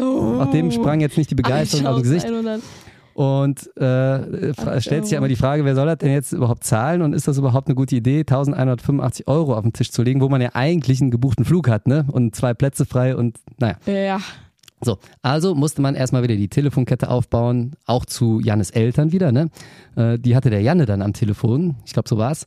Oh, 0.00 0.38
auch 0.40 0.50
dem 0.52 0.70
sprang 0.70 1.00
jetzt 1.00 1.18
nicht 1.18 1.32
die 1.32 1.34
Begeisterung 1.34 1.84
aus 1.88 1.96
dem 1.96 2.02
Gesicht. 2.04 2.26
1100. 2.26 2.62
Und 3.14 3.76
äh, 3.78 4.80
stellt 4.80 5.04
sich 5.04 5.12
ja 5.12 5.18
immer 5.18 5.26
die 5.26 5.36
Frage, 5.36 5.64
wer 5.64 5.74
soll 5.74 5.86
das 5.86 5.98
denn 5.98 6.12
jetzt 6.12 6.32
überhaupt 6.32 6.62
zahlen 6.62 7.02
und 7.02 7.12
ist 7.12 7.26
das 7.26 7.38
überhaupt 7.38 7.66
eine 7.66 7.74
gute 7.74 7.96
Idee, 7.96 8.20
1185 8.20 9.26
Euro 9.26 9.56
auf 9.56 9.62
den 9.62 9.72
Tisch 9.72 9.90
zu 9.90 10.02
legen, 10.04 10.20
wo 10.20 10.28
man 10.28 10.40
ja 10.40 10.50
eigentlich 10.52 11.00
einen 11.00 11.10
gebuchten 11.10 11.44
Flug 11.44 11.68
hat, 11.68 11.88
ne? 11.88 12.06
Und 12.12 12.36
zwei 12.36 12.54
Plätze 12.54 12.84
frei 12.84 13.16
und 13.16 13.38
naja. 13.58 13.78
Ja. 13.86 14.20
So, 14.82 14.98
also 15.22 15.54
musste 15.54 15.80
man 15.80 15.94
erstmal 15.94 16.22
wieder 16.22 16.36
die 16.36 16.48
Telefonkette 16.48 17.08
aufbauen, 17.08 17.76
auch 17.86 18.04
zu 18.04 18.40
Jannes 18.40 18.70
Eltern 18.70 19.10
wieder, 19.12 19.32
ne? 19.32 19.50
Äh, 19.96 20.18
die 20.18 20.36
hatte 20.36 20.50
der 20.50 20.60
Janne 20.60 20.84
dann 20.84 21.00
am 21.00 21.14
Telefon, 21.14 21.76
ich 21.86 21.94
glaube, 21.94 22.08
so 22.08 22.18
war's. 22.18 22.46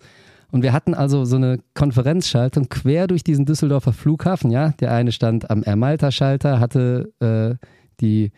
Und 0.52 0.63
wir 0.63 0.74
hatten 0.74 0.94
also 0.94 1.26
so 1.26 1.36
eine 1.36 1.60
Konferenzschaltung 1.76 2.70
quer 2.70 3.08
durch 3.08 3.24
diesen 3.24 3.46
Düsseldorfer 3.46 3.94
Flughafen, 3.94 4.52
ja. 4.52 4.74
Der 4.80 4.94
eine 4.94 5.12
stand 5.12 5.50
am 5.50 5.63
Ermalter-Schalter, 5.63 6.60
hatte 6.60 7.13
äh, 7.20 7.65
die 8.00 8.32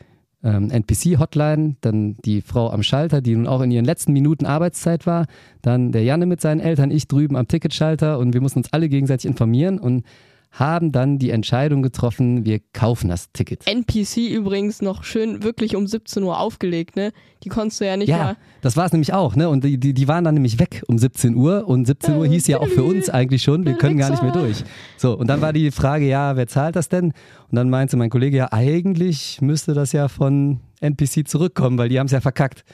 ähm, 0.44 0.70
NPC-Hotline, 0.70 1.76
dann 1.82 2.18
die 2.26 2.42
Frau 2.42 2.70
am 2.70 2.84
Schalter, 2.84 3.22
die 3.22 3.36
nun 3.36 3.48
auch 3.48 3.62
in 3.62 3.72
ihren 3.72 3.86
letzten 3.86 4.14
Minuten 4.14 4.46
Arbeitszeit 4.46 5.06
war, 5.06 5.26
dann 5.62 5.92
der 5.92 6.04
Janne 6.04 6.26
mit 6.26 6.42
seinen 6.42 6.60
Eltern, 6.60 6.92
ich 6.92 7.08
drüben 7.08 7.36
am 7.36 7.48
Ticketschalter 7.48 8.18
und 8.18 8.34
wir 8.34 8.42
mussten 8.42 8.60
uns 8.60 8.74
alle 8.74 8.90
gegenseitig 8.90 9.26
informieren 9.26 9.80
und 9.80 10.04
haben 10.52 10.92
dann 10.92 11.18
die 11.18 11.30
Entscheidung 11.30 11.82
getroffen, 11.82 12.44
wir 12.44 12.60
kaufen 12.74 13.08
das 13.08 13.32
Ticket. 13.32 13.66
NPC 13.68 14.30
übrigens 14.30 14.82
noch 14.82 15.06
schön 15.06 15.44
wirklich 15.44 15.78
um 15.78 15.88
17 15.88 16.22
Uhr 16.24 16.40
aufgelegt, 16.40 16.98
ne? 16.98 17.14
Die 17.44 17.50
konntest 17.50 17.80
du 17.80 17.86
ja 17.86 17.96
nicht 17.96 18.10
Ja, 18.10 18.18
mal. 18.18 18.38
das 18.62 18.76
war 18.76 18.86
es 18.86 18.92
nämlich 18.92 19.14
auch, 19.14 19.36
ne? 19.38 19.48
Und 19.48 19.64
die, 19.64 19.80
die, 19.80 19.94
die 19.94 20.08
waren 20.10 20.26
dann 20.26 20.34
nämlich 20.34 20.60
weg 20.60 20.84
um 20.88 20.98
17 20.98 21.36
Uhr 21.36 21.68
und 21.68 21.86
17 21.86 22.18
Uhr 22.18 22.28
hieß 22.28 22.48
ja 22.48 22.60
auch 22.60 22.68
für 22.68 22.84
uns 22.84 23.10
eigentlich 23.10 23.44
schon, 23.44 23.66
wir 23.66 23.76
können 23.76 23.98
gar 23.98 24.10
nicht 24.10 24.22
mehr 24.24 24.34
durch. 24.34 24.64
So, 24.98 25.18
und 25.18 25.28
dann 25.28 25.40
war 25.40 25.54
die 25.54 25.72
Frage, 25.72 26.06
ja, 26.06 26.36
wer 26.36 26.48
zahlt 26.48 26.76
das 26.76 26.90
denn? 26.90 27.06
Und 27.50 27.56
dann 27.56 27.70
meinte 27.70 27.96
mein 27.96 28.10
Kollege, 28.10 28.36
ja, 28.36 28.50
eigentlich 28.52 29.42
müsste 29.42 29.74
das 29.74 29.94
ja 29.94 30.10
von 30.10 30.60
NPC 30.82 31.28
zurückkommen, 31.28 31.78
weil 31.78 31.88
die 31.88 31.98
haben 31.98 32.08
es 32.08 32.12
ja 32.12 32.20
verkackt. 32.20 32.66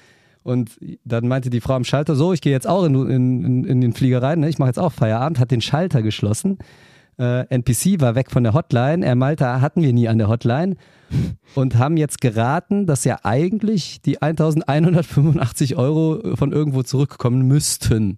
Und 0.41 0.79
dann 1.03 1.27
meinte 1.27 1.49
die 1.51 1.61
Frau 1.61 1.73
am 1.73 1.83
Schalter, 1.83 2.15
so, 2.15 2.33
ich 2.33 2.41
gehe 2.41 2.53
jetzt 2.53 2.67
auch 2.67 2.85
in, 2.85 2.95
in, 2.95 3.43
in, 3.43 3.63
in 3.65 3.81
den 3.81 3.93
Flieger 3.93 4.23
rein, 4.23 4.39
ne? 4.39 4.49
ich 4.49 4.57
mache 4.57 4.69
jetzt 4.69 4.79
auch 4.79 4.93
Feierabend, 4.93 5.39
hat 5.39 5.51
den 5.51 5.61
Schalter 5.61 6.01
geschlossen. 6.01 6.57
Äh, 7.19 7.47
NPC 7.47 7.99
war 7.99 8.15
weg 8.15 8.29
von 8.29 8.43
der 8.43 8.53
Hotline, 8.53 9.03
er 9.03 9.15
Malta 9.15 9.59
hatten 9.59 9.81
wir 9.81 9.91
nie 9.91 10.07
an 10.07 10.19
der 10.19 10.27
Hotline 10.27 10.75
und 11.55 11.77
haben 11.77 11.97
jetzt 11.97 12.21
geraten, 12.21 12.85
dass 12.85 13.05
ja 13.05 13.19
eigentlich 13.23 14.01
die 14.01 14.21
1185 14.21 15.75
Euro 15.77 16.35
von 16.35 16.51
irgendwo 16.51 16.83
zurückkommen 16.83 17.47
müssten. 17.47 18.17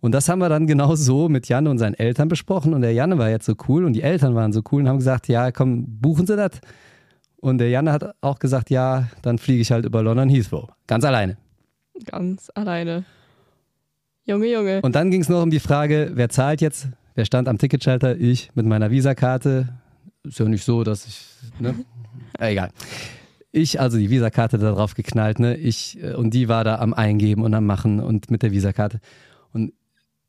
Und 0.00 0.12
das 0.12 0.28
haben 0.28 0.38
wir 0.38 0.48
dann 0.48 0.66
genau 0.66 0.94
so 0.94 1.28
mit 1.28 1.48
Janne 1.48 1.70
und 1.70 1.78
seinen 1.78 1.94
Eltern 1.94 2.28
besprochen. 2.28 2.72
Und 2.72 2.82
der 2.82 2.92
Janne 2.92 3.18
war 3.18 3.30
jetzt 3.30 3.46
so 3.46 3.54
cool 3.68 3.84
und 3.84 3.94
die 3.94 4.02
Eltern 4.02 4.34
waren 4.34 4.52
so 4.52 4.62
cool 4.70 4.82
und 4.82 4.88
haben 4.88 4.98
gesagt, 4.98 5.26
ja, 5.26 5.50
komm, 5.50 6.00
buchen 6.00 6.26
Sie 6.26 6.36
das. 6.36 6.52
Und 7.40 7.58
der 7.58 7.68
Janne 7.70 7.92
hat 7.92 8.14
auch 8.20 8.38
gesagt, 8.38 8.70
ja, 8.70 9.08
dann 9.22 9.38
fliege 9.38 9.60
ich 9.60 9.72
halt 9.72 9.84
über 9.84 10.02
London 10.02 10.28
Heathrow. 10.28 10.68
Ganz 10.86 11.04
alleine. 11.04 11.36
Ganz 12.04 12.50
alleine. 12.54 13.04
Junge, 14.24 14.46
Junge. 14.46 14.82
Und 14.82 14.94
dann 14.94 15.10
ging 15.10 15.22
es 15.22 15.28
noch 15.28 15.42
um 15.42 15.50
die 15.50 15.60
Frage, 15.60 16.12
wer 16.14 16.28
zahlt 16.28 16.60
jetzt? 16.60 16.88
Wer 17.18 17.24
stand 17.24 17.48
am 17.48 17.58
Ticketschalter? 17.58 18.16
Ich 18.16 18.50
mit 18.54 18.64
meiner 18.64 18.92
Visakarte. 18.92 19.70
Ist 20.22 20.38
ja 20.38 20.44
nicht 20.44 20.62
so, 20.62 20.84
dass 20.84 21.04
ich, 21.04 21.26
ne? 21.58 21.74
Äh, 22.38 22.52
Egal. 22.52 22.70
Ich 23.50 23.80
also 23.80 23.98
die 23.98 24.08
Visakarte 24.08 24.56
da 24.56 24.70
drauf 24.70 24.94
geknallt, 24.94 25.40
ne? 25.40 25.56
Ich 25.56 26.00
äh, 26.00 26.14
und 26.14 26.32
die 26.32 26.48
war 26.48 26.62
da 26.62 26.76
am 26.76 26.94
Eingeben 26.94 27.42
und 27.42 27.52
am 27.54 27.66
Machen 27.66 27.98
und 27.98 28.30
mit 28.30 28.44
der 28.44 28.52
Visakarte. 28.52 29.00
Und 29.52 29.72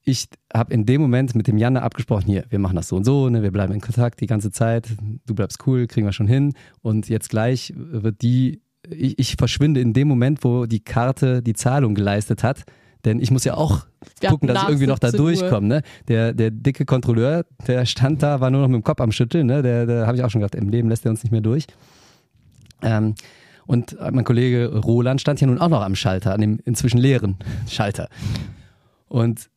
ich 0.04 0.30
habe 0.52 0.73
in 0.73 0.88
dem 0.88 0.99
Moment 0.99 1.36
mit 1.36 1.45
dem 1.45 1.60
Janne 1.60 1.84
abgesprochen, 1.84 2.25
hier, 2.25 2.45
wir 2.49 2.58
machen 2.58 2.75
das 2.75 2.88
so 2.88 2.95
und 2.95 3.04
so, 3.04 3.30
ne? 3.30 3.43
Wir 3.43 3.52
bleiben 3.52 3.71
in 3.71 3.82
Kontakt 3.82 4.19
die 4.19 4.25
ganze 4.25 4.49
Zeit. 4.49 4.88
Du 5.28 5.36
bleibst 5.36 5.67
cool, 5.67 5.86
kriegen 5.86 6.08
wir 6.08 6.12
schon 6.12 6.25
hin. 6.25 6.56
Und 6.82 7.08
jetzt 7.08 7.30
gleich 7.30 7.71
wird 7.75 8.23
die, 8.23 8.63
ich, 8.89 9.19
ich 9.19 9.36
verschwinde 9.36 9.80
in 9.80 9.93
dem 9.93 10.08
Moment, 10.08 10.43
wo 10.43 10.65
die 10.65 10.80
Karte 10.80 11.43
die 11.43 11.54
Zahlung 11.54 11.93
geleistet 11.93 12.41
hat. 12.41 12.63
Denn 13.06 13.20
ich 13.22 13.32
muss 13.32 13.46
ja 13.46 13.54
auch 13.56 13.86
Wir 14.20 14.30
gucken, 14.30 14.48
dass 14.50 14.64
ich 14.64 14.70
irgendwie 14.70 14.88
noch 14.88 15.00
da 15.00 15.10
17 15.12 15.26
Uhr. 15.26 15.32
durchkomme. 15.34 15.68
Ne? 15.68 15.82
Der, 16.10 16.34
der 16.34 16.52
dicke 16.52 16.84
Kontrolleur, 16.86 17.46
der 17.66 17.86
stand 17.86 18.22
da, 18.24 18.42
war 18.42 18.50
nur 18.52 18.62
noch 18.62 18.68
mit 18.68 18.76
dem 18.76 18.84
Kopf 18.84 19.00
am 19.00 19.12
Schütteln. 19.12 19.48
Ne? 19.48 19.62
Der, 19.62 19.86
der 19.86 20.06
habe 20.08 20.18
ich 20.18 20.24
auch 20.24 20.30
schon 20.30 20.42
gedacht, 20.42 20.56
im 20.56 20.70
Leben 20.70 20.90
lässt 20.90 21.06
er 21.06 21.12
uns 21.12 21.24
nicht 21.24 21.32
mehr 21.32 21.42
durch. 21.42 21.66
Ähm, 22.82 23.16
und 23.66 23.96
mein 24.12 24.24
Kollege 24.24 24.76
Roland 24.80 25.22
stand 25.22 25.40
ja 25.42 25.48
nun 25.48 25.60
auch 25.60 25.70
noch 25.70 25.82
am 25.82 25.96
Schalter, 25.96 26.34
an 26.34 26.42
dem 26.42 26.60
inzwischen 26.66 26.98
leeren 26.98 27.38
Schalter. 27.70 28.10
Und 29.08 29.50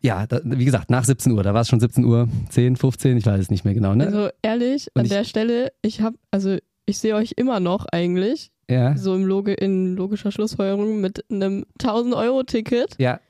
ja, 0.00 0.26
da, 0.26 0.40
wie 0.44 0.64
gesagt, 0.64 0.90
nach 0.90 1.04
17 1.04 1.32
Uhr, 1.32 1.42
da 1.42 1.54
war 1.54 1.62
es 1.62 1.68
schon 1.68 1.80
17 1.80 2.04
Uhr, 2.04 2.28
10, 2.50 2.76
15, 2.76 3.16
ich 3.16 3.26
weiß 3.26 3.40
es 3.40 3.50
nicht 3.50 3.64
mehr 3.64 3.74
genau. 3.74 3.94
Ne? 3.94 4.06
Also 4.06 4.28
ehrlich, 4.42 4.88
Und 4.94 5.00
an 5.00 5.04
ich- 5.06 5.12
der 5.12 5.24
Stelle, 5.24 5.72
ich 5.82 6.00
habe, 6.00 6.16
also 6.30 6.56
ich 6.86 6.98
sehe 6.98 7.14
euch 7.14 7.32
immer 7.36 7.60
noch 7.60 7.86
eigentlich, 7.86 8.50
ja, 8.70 8.96
so 8.96 9.14
im 9.14 9.24
Loge, 9.24 9.52
in 9.54 9.96
logischer 9.96 10.30
Schlussfolgerung 10.32 11.00
mit 11.00 11.24
einem 11.30 11.64
1000-Euro-Ticket, 11.80 12.96
ja, 12.98 13.20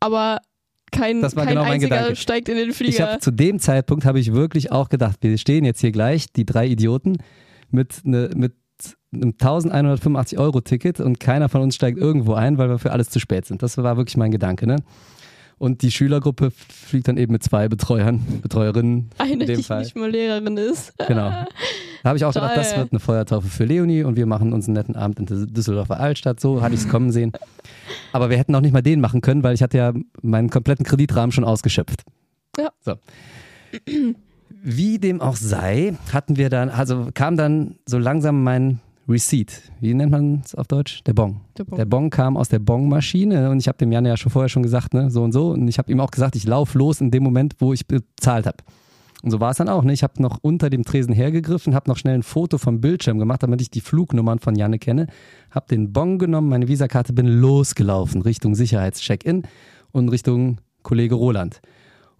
aber 0.00 0.38
kein, 0.92 1.20
Das 1.20 1.34
war 1.36 1.44
kein 1.44 1.54
genau 1.54 1.64
mein 1.64 1.72
einziger 1.74 1.96
Gedanke. 1.96 2.16
steigt 2.16 2.48
in 2.48 2.56
den 2.56 2.70
ich 2.70 2.76
Flieger. 2.76 3.08
habe 3.08 3.20
zu 3.20 3.30
dem 3.30 3.58
Zeitpunkt 3.58 4.04
habe 4.04 4.20
ich 4.20 4.32
wirklich 4.32 4.72
auch 4.72 4.88
gedacht, 4.88 5.16
wir 5.20 5.36
stehen 5.38 5.64
jetzt 5.64 5.80
hier 5.80 5.92
gleich, 5.92 6.32
die 6.32 6.46
drei 6.46 6.66
Idioten, 6.66 7.18
mit, 7.70 8.04
ne, 8.04 8.30
mit 8.34 8.54
einem 9.12 9.32
1185 9.32 10.38
Euro 10.38 10.60
Ticket 10.60 11.00
und 11.00 11.18
keiner 11.18 11.48
von 11.48 11.62
uns 11.62 11.74
steigt 11.74 11.98
irgendwo 11.98 12.34
ein, 12.34 12.58
weil 12.58 12.68
wir 12.68 12.78
für 12.78 12.92
alles 12.92 13.10
zu 13.10 13.18
spät 13.18 13.46
sind. 13.46 13.62
Das 13.62 13.76
war 13.78 13.96
wirklich 13.96 14.16
mein 14.16 14.30
Gedanke. 14.30 14.66
Ne? 14.66 14.76
Und 15.58 15.80
die 15.80 15.90
Schülergruppe 15.90 16.50
fliegt 16.50 17.08
dann 17.08 17.16
eben 17.16 17.32
mit 17.32 17.42
zwei 17.42 17.68
Betreuern, 17.68 18.20
Betreuerinnen 18.42 19.10
in 19.18 19.40
Eine, 19.40 19.46
die 19.46 19.62
Fall. 19.62 19.80
nicht 19.82 19.96
mal 19.96 20.10
Lehrerin 20.10 20.58
ist. 20.58 20.92
Genau. 21.08 21.30
Da 21.30 21.46
habe 22.04 22.18
ich 22.18 22.24
auch 22.26 22.34
gedacht, 22.34 22.56
das 22.56 22.70
Toll. 22.70 22.80
wird 22.80 22.92
eine 22.92 23.00
Feuertaufe 23.00 23.48
für 23.48 23.64
Leonie 23.64 24.02
und 24.02 24.16
wir 24.16 24.26
machen 24.26 24.52
uns 24.52 24.66
einen 24.66 24.74
netten 24.74 24.96
Abend 24.96 25.18
in 25.18 25.26
der 25.26 25.46
Düsseldorfer 25.46 25.98
Altstadt. 25.98 26.40
So 26.40 26.60
hatte 26.60 26.74
ich 26.74 26.82
es 26.82 26.88
kommen 26.88 27.10
sehen. 27.10 27.32
Aber 28.12 28.28
wir 28.28 28.36
hätten 28.36 28.54
auch 28.54 28.60
nicht 28.60 28.72
mal 28.72 28.82
den 28.82 29.00
machen 29.00 29.22
können, 29.22 29.42
weil 29.42 29.54
ich 29.54 29.62
hatte 29.62 29.78
ja 29.78 29.94
meinen 30.20 30.50
kompletten 30.50 30.84
Kreditrahmen 30.84 31.32
schon 31.32 31.44
ausgeschöpft. 31.44 32.04
Ja. 32.58 32.70
So. 32.84 32.96
Wie 34.62 34.98
dem 34.98 35.20
auch 35.22 35.36
sei, 35.36 35.96
hatten 36.12 36.36
wir 36.36 36.50
dann, 36.50 36.68
also 36.68 37.08
kam 37.14 37.36
dann 37.36 37.76
so 37.86 37.98
langsam 37.98 38.44
mein 38.44 38.80
Receipt. 39.08 39.62
Wie 39.80 39.94
nennt 39.94 40.10
man 40.10 40.42
es 40.44 40.54
auf 40.54 40.66
Deutsch? 40.66 41.02
Der 41.04 41.14
Bon. 41.14 41.40
Der 41.56 41.64
Bon. 41.64 41.76
Der 41.76 41.84
Bon 41.84 42.10
kam 42.10 42.36
aus 42.36 42.48
der 42.48 42.58
Bon-Maschine 42.58 43.50
und 43.50 43.60
ich 43.60 43.68
habe 43.68 43.78
dem 43.78 43.92
Jan 43.92 44.04
ja 44.04 44.16
schon 44.16 44.32
vorher 44.32 44.48
schon 44.48 44.62
gesagt, 44.62 44.94
ne, 44.94 45.10
so 45.10 45.22
und 45.22 45.32
so. 45.32 45.50
Und 45.50 45.68
ich 45.68 45.78
habe 45.78 45.92
ihm 45.92 46.00
auch 46.00 46.10
gesagt, 46.10 46.34
ich 46.34 46.44
lauf 46.44 46.74
los 46.74 47.00
in 47.00 47.10
dem 47.10 47.22
Moment, 47.22 47.54
wo 47.60 47.72
ich 47.72 47.86
bezahlt 47.86 48.46
habe. 48.46 48.58
Und 49.22 49.30
so 49.30 49.40
war 49.40 49.50
es 49.50 49.56
dann 49.56 49.68
auch. 49.68 49.82
Ne? 49.82 49.92
Ich 49.92 50.02
habe 50.02 50.20
noch 50.20 50.38
unter 50.42 50.70
dem 50.70 50.84
Tresen 50.84 51.14
hergegriffen, 51.14 51.74
habe 51.74 51.88
noch 51.88 51.96
schnell 51.96 52.14
ein 52.14 52.22
Foto 52.22 52.58
vom 52.58 52.80
Bildschirm 52.80 53.18
gemacht, 53.18 53.42
damit 53.42 53.60
ich 53.60 53.70
die 53.70 53.80
Flugnummern 53.80 54.40
von 54.40 54.54
Janne 54.54 54.78
kenne. 54.78 55.06
Habe 55.50 55.66
den 55.68 55.92
Bon 55.92 56.18
genommen, 56.18 56.48
meine 56.48 56.68
Visakarte, 56.68 57.12
bin 57.12 57.26
losgelaufen 57.26 58.22
Richtung 58.22 58.54
Sicherheitscheck-in 58.54 59.44
und 59.92 60.08
Richtung 60.10 60.60
Kollege 60.82 61.14
Roland. 61.14 61.60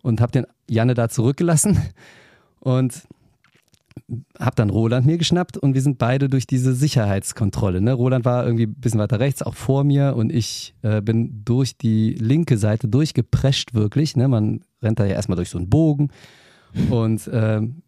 Und 0.02 0.20
habe 0.20 0.32
den 0.32 0.46
Janne 0.68 0.94
da 0.94 1.08
zurückgelassen 1.08 1.78
und 2.60 3.06
habe 4.38 4.56
dann 4.56 4.70
Roland 4.70 5.06
mir 5.06 5.18
geschnappt 5.18 5.56
und 5.56 5.74
wir 5.74 5.82
sind 5.82 5.98
beide 5.98 6.28
durch 6.28 6.46
diese 6.46 6.74
Sicherheitskontrolle. 6.74 7.80
Ne? 7.80 7.92
Roland 7.92 8.24
war 8.24 8.44
irgendwie 8.44 8.66
ein 8.66 8.74
bisschen 8.74 9.00
weiter 9.00 9.20
rechts, 9.20 9.42
auch 9.42 9.54
vor 9.54 9.84
mir 9.84 10.14
und 10.16 10.32
ich 10.32 10.74
äh, 10.82 11.00
bin 11.00 11.42
durch 11.44 11.76
die 11.76 12.14
linke 12.14 12.58
Seite 12.58 12.88
durchgeprescht 12.88 13.74
wirklich. 13.74 14.16
Ne? 14.16 14.28
Man 14.28 14.60
rennt 14.82 15.00
da 15.00 15.04
ja 15.04 15.14
erstmal 15.14 15.36
durch 15.36 15.50
so 15.50 15.58
einen 15.58 15.70
Bogen 15.70 16.10
und 16.90 17.28
ähm, 17.32 17.82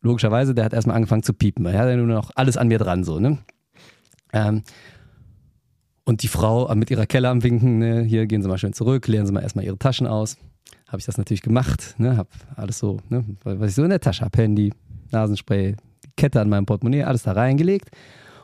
logischerweise, 0.00 0.54
der 0.54 0.64
hat 0.64 0.72
erstmal 0.72 0.96
angefangen 0.96 1.22
zu 1.22 1.34
piepen. 1.34 1.66
Er 1.66 1.80
hat 1.80 1.88
ja 1.88 1.96
nur 1.96 2.06
noch 2.06 2.30
alles 2.34 2.56
an 2.56 2.68
mir 2.68 2.78
dran 2.78 3.04
so. 3.04 3.18
Ne? 3.18 3.38
Ähm, 4.32 4.62
und 6.04 6.22
die 6.22 6.28
Frau 6.28 6.74
mit 6.74 6.90
ihrer 6.90 7.06
Kelle 7.06 7.28
am 7.28 7.42
Winken, 7.42 7.78
ne? 7.78 8.02
hier 8.02 8.26
gehen 8.26 8.42
Sie 8.42 8.48
mal 8.48 8.58
schön 8.58 8.72
zurück, 8.72 9.06
leeren 9.08 9.26
Sie 9.26 9.32
mal 9.32 9.42
erstmal 9.42 9.64
Ihre 9.64 9.78
Taschen 9.78 10.06
aus. 10.06 10.36
Habe 10.86 11.00
ich 11.00 11.04
das 11.04 11.18
natürlich 11.18 11.42
gemacht, 11.42 11.96
ne? 11.98 12.16
habe 12.16 12.30
alles 12.56 12.78
so, 12.78 12.98
ne? 13.10 13.24
was 13.44 13.70
ich 13.70 13.74
so 13.74 13.84
in 13.84 13.90
der 13.90 14.00
Tasche 14.00 14.24
habe, 14.24 14.38
Handy, 14.40 14.72
Nasenspray, 15.12 15.76
Kette 16.16 16.40
an 16.40 16.48
meinem 16.48 16.66
Portemonnaie, 16.66 17.04
alles 17.04 17.22
da 17.22 17.32
reingelegt 17.32 17.90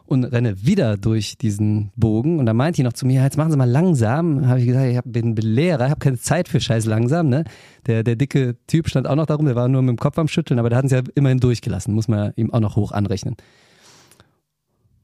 und 0.07 0.25
renne 0.25 0.65
wieder 0.67 0.97
durch 0.99 1.39
diesen 1.39 1.91
Bogen. 1.97 2.39
Und 2.39 2.47
da 2.47 2.53
meinte 2.53 2.77
die 2.77 2.83
noch 2.83 2.93
zu 2.93 3.07
mir, 3.07 3.23
jetzt 3.23 3.37
machen 3.39 3.51
Sie 3.51 3.57
mal 3.57 3.69
langsam. 3.69 4.47
Habe 4.47 4.61
ich 4.61 4.67
gesagt, 4.67 4.87
ich 4.93 5.01
bin 5.11 5.35
Lehrer, 5.35 5.89
habe 5.89 5.99
keine 5.99 6.19
Zeit 6.19 6.47
für 6.49 6.61
scheiß 6.61 6.85
langsam. 6.85 7.29
Ne? 7.29 7.45
Der, 7.87 8.03
der 8.05 8.15
dicke 8.17 8.57
Typ 8.67 8.89
stand 8.89 9.07
auch 9.09 9.17
noch 9.17 9.27
darum, 9.27 9.47
der 9.47 9.57
war 9.57 9.67
nur 9.69 9.81
mit 9.83 9.91
dem 9.91 9.99
Kopf 9.99 10.19
am 10.19 10.29
Schütteln, 10.29 10.59
aber 10.59 10.69
der 10.69 10.77
hat 10.79 10.85
uns 10.85 10.93
ja 10.93 11.01
immerhin 11.15 11.41
durchgelassen, 11.41 11.95
muss 11.95 12.07
man 12.09 12.33
ihm 12.37 12.53
auch 12.53 12.61
noch 12.61 12.77
hoch 12.77 12.93
anrechnen. 12.93 13.35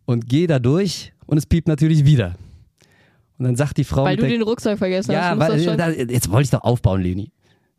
Und 0.04 0.28
gehe 0.28 0.46
da 0.46 0.58
durch 0.58 1.12
und 1.26 1.38
es 1.38 1.46
piept 1.46 1.68
natürlich 1.68 2.04
wieder. 2.04 2.34
Und 3.38 3.44
dann 3.46 3.56
sagt 3.56 3.78
die 3.78 3.84
Frau, 3.84 4.04
Weil 4.04 4.16
du 4.16 4.22
der- 4.22 4.32
den 4.32 4.42
Rucksack 4.42 4.76
vergessen 4.78 5.12
ja, 5.12 5.36
hast. 5.38 5.66
da, 5.78 5.88
jetzt 5.90 6.30
wollte 6.30 6.44
ich 6.44 6.50
doch 6.50 6.62
aufbauen, 6.62 7.00
Leni. 7.00 7.32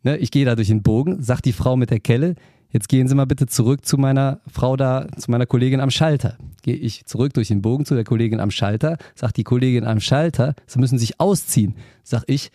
Ne, 0.03 0.17
ich 0.17 0.31
gehe 0.31 0.45
da 0.45 0.55
durch 0.55 0.69
den 0.69 0.81
Bogen, 0.81 1.21
sagt 1.21 1.45
die 1.45 1.53
Frau 1.53 1.75
mit 1.75 1.91
der 1.91 1.99
Kelle, 1.99 2.33
jetzt 2.71 2.89
gehen 2.89 3.07
Sie 3.07 3.15
mal 3.15 3.25
bitte 3.25 3.47
zurück 3.47 3.85
zu 3.85 3.97
meiner 3.97 4.39
Frau 4.51 4.75
da, 4.75 5.07
zu 5.17 5.31
meiner 5.31 5.45
Kollegin 5.45 5.79
am 5.79 5.91
Schalter. 5.91 6.37
Gehe 6.63 6.75
ich 6.75 7.05
zurück 7.05 7.33
durch 7.33 7.47
den 7.47 7.61
Bogen 7.61 7.85
zu 7.85 7.95
der 7.95 8.03
Kollegin 8.03 8.39
am 8.39 8.51
Schalter, 8.51 8.97
sagt 9.15 9.37
die 9.37 9.43
Kollegin 9.43 9.83
am 9.83 9.99
Schalter, 9.99 10.55
Sie 10.67 10.79
müssen 10.79 10.99
sich 10.99 11.19
ausziehen. 11.19 11.75
Sag 12.03 12.23
ich, 12.27 12.51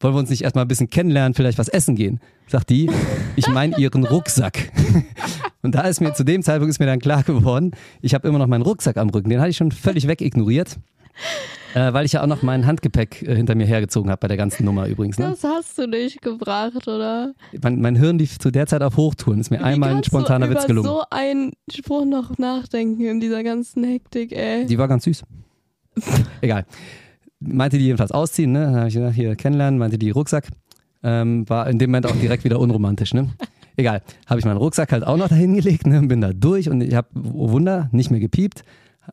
wollen 0.00 0.14
wir 0.14 0.18
uns 0.18 0.30
nicht 0.30 0.42
erstmal 0.42 0.64
ein 0.64 0.68
bisschen 0.68 0.90
kennenlernen, 0.90 1.34
vielleicht 1.34 1.58
was 1.58 1.68
essen 1.68 1.94
gehen? 1.94 2.20
Sagt 2.48 2.70
die, 2.70 2.90
ich 3.36 3.48
meine 3.48 3.78
ihren 3.78 4.04
Rucksack. 4.04 4.72
Und 5.62 5.76
da 5.76 5.82
ist 5.82 6.00
mir 6.00 6.12
zu 6.12 6.24
dem 6.24 6.42
Zeitpunkt 6.42 6.70
ist 6.70 6.80
mir 6.80 6.86
dann 6.86 6.98
klar 6.98 7.22
geworden, 7.22 7.70
ich 8.00 8.14
habe 8.14 8.26
immer 8.26 8.38
noch 8.38 8.48
meinen 8.48 8.62
Rucksack 8.62 8.96
am 8.96 9.10
Rücken. 9.10 9.30
Den 9.30 9.40
hatte 9.40 9.50
ich 9.50 9.56
schon 9.56 9.70
völlig 9.70 10.08
wegignoriert. 10.08 10.78
Äh, 11.74 11.92
weil 11.92 12.04
ich 12.04 12.12
ja 12.12 12.22
auch 12.22 12.26
noch 12.26 12.42
mein 12.42 12.66
Handgepäck 12.66 13.22
äh, 13.22 13.34
hinter 13.34 13.54
mir 13.54 13.66
hergezogen 13.66 14.10
habe 14.10 14.20
bei 14.20 14.28
der 14.28 14.36
ganzen 14.36 14.64
Nummer 14.64 14.86
übrigens. 14.88 15.18
Ne? 15.18 15.30
Das 15.30 15.42
hast 15.42 15.78
du 15.78 15.86
nicht 15.86 16.20
gebracht, 16.20 16.86
oder? 16.86 17.32
Mein, 17.62 17.80
mein 17.80 17.96
Hirn 17.96 18.18
lief 18.18 18.38
zu 18.38 18.50
der 18.50 18.66
Zeit 18.66 18.82
auf 18.82 18.96
Hochtouren. 18.96 19.40
Ist 19.40 19.50
mir 19.50 19.60
Wie 19.60 19.64
einmal 19.64 19.94
ein 19.94 20.04
spontaner 20.04 20.50
Witz 20.50 20.66
gelungen. 20.66 20.86
so 20.86 21.02
einen 21.10 21.52
Spruch 21.70 22.04
noch 22.04 22.36
nachdenken 22.36 23.06
in 23.06 23.20
dieser 23.20 23.42
ganzen 23.42 23.84
Hektik, 23.84 24.32
ey. 24.32 24.66
Die 24.66 24.76
war 24.76 24.88
ganz 24.88 25.04
süß. 25.04 25.22
Egal. 26.42 26.66
Meinte 27.40 27.78
die 27.78 27.86
jedenfalls 27.86 28.12
ausziehen, 28.12 28.52
ne? 28.52 28.66
Dann 28.66 28.76
habe 28.76 28.88
ich 28.88 28.94
gesagt, 28.94 29.14
hier 29.14 29.34
kennenlernen, 29.34 29.78
meinte 29.78 29.98
die 29.98 30.10
Rucksack. 30.10 30.48
Ähm, 31.02 31.48
war 31.48 31.68
in 31.68 31.78
dem 31.78 31.90
Moment 31.90 32.06
auch 32.06 32.14
direkt 32.16 32.44
wieder 32.44 32.60
unromantisch, 32.60 33.14
ne? 33.14 33.30
Egal. 33.76 34.02
Habe 34.26 34.38
ich 34.38 34.44
meinen 34.44 34.58
Rucksack 34.58 34.92
halt 34.92 35.04
auch 35.04 35.16
noch 35.16 35.28
dahin 35.28 35.54
gelegt, 35.54 35.86
ne? 35.86 36.02
Bin 36.02 36.20
da 36.20 36.32
durch 36.32 36.68
und 36.68 36.82
ich 36.82 36.94
habe, 36.94 37.08
oh 37.32 37.50
Wunder, 37.50 37.88
nicht 37.92 38.10
mehr 38.10 38.20
gepiept. 38.20 38.62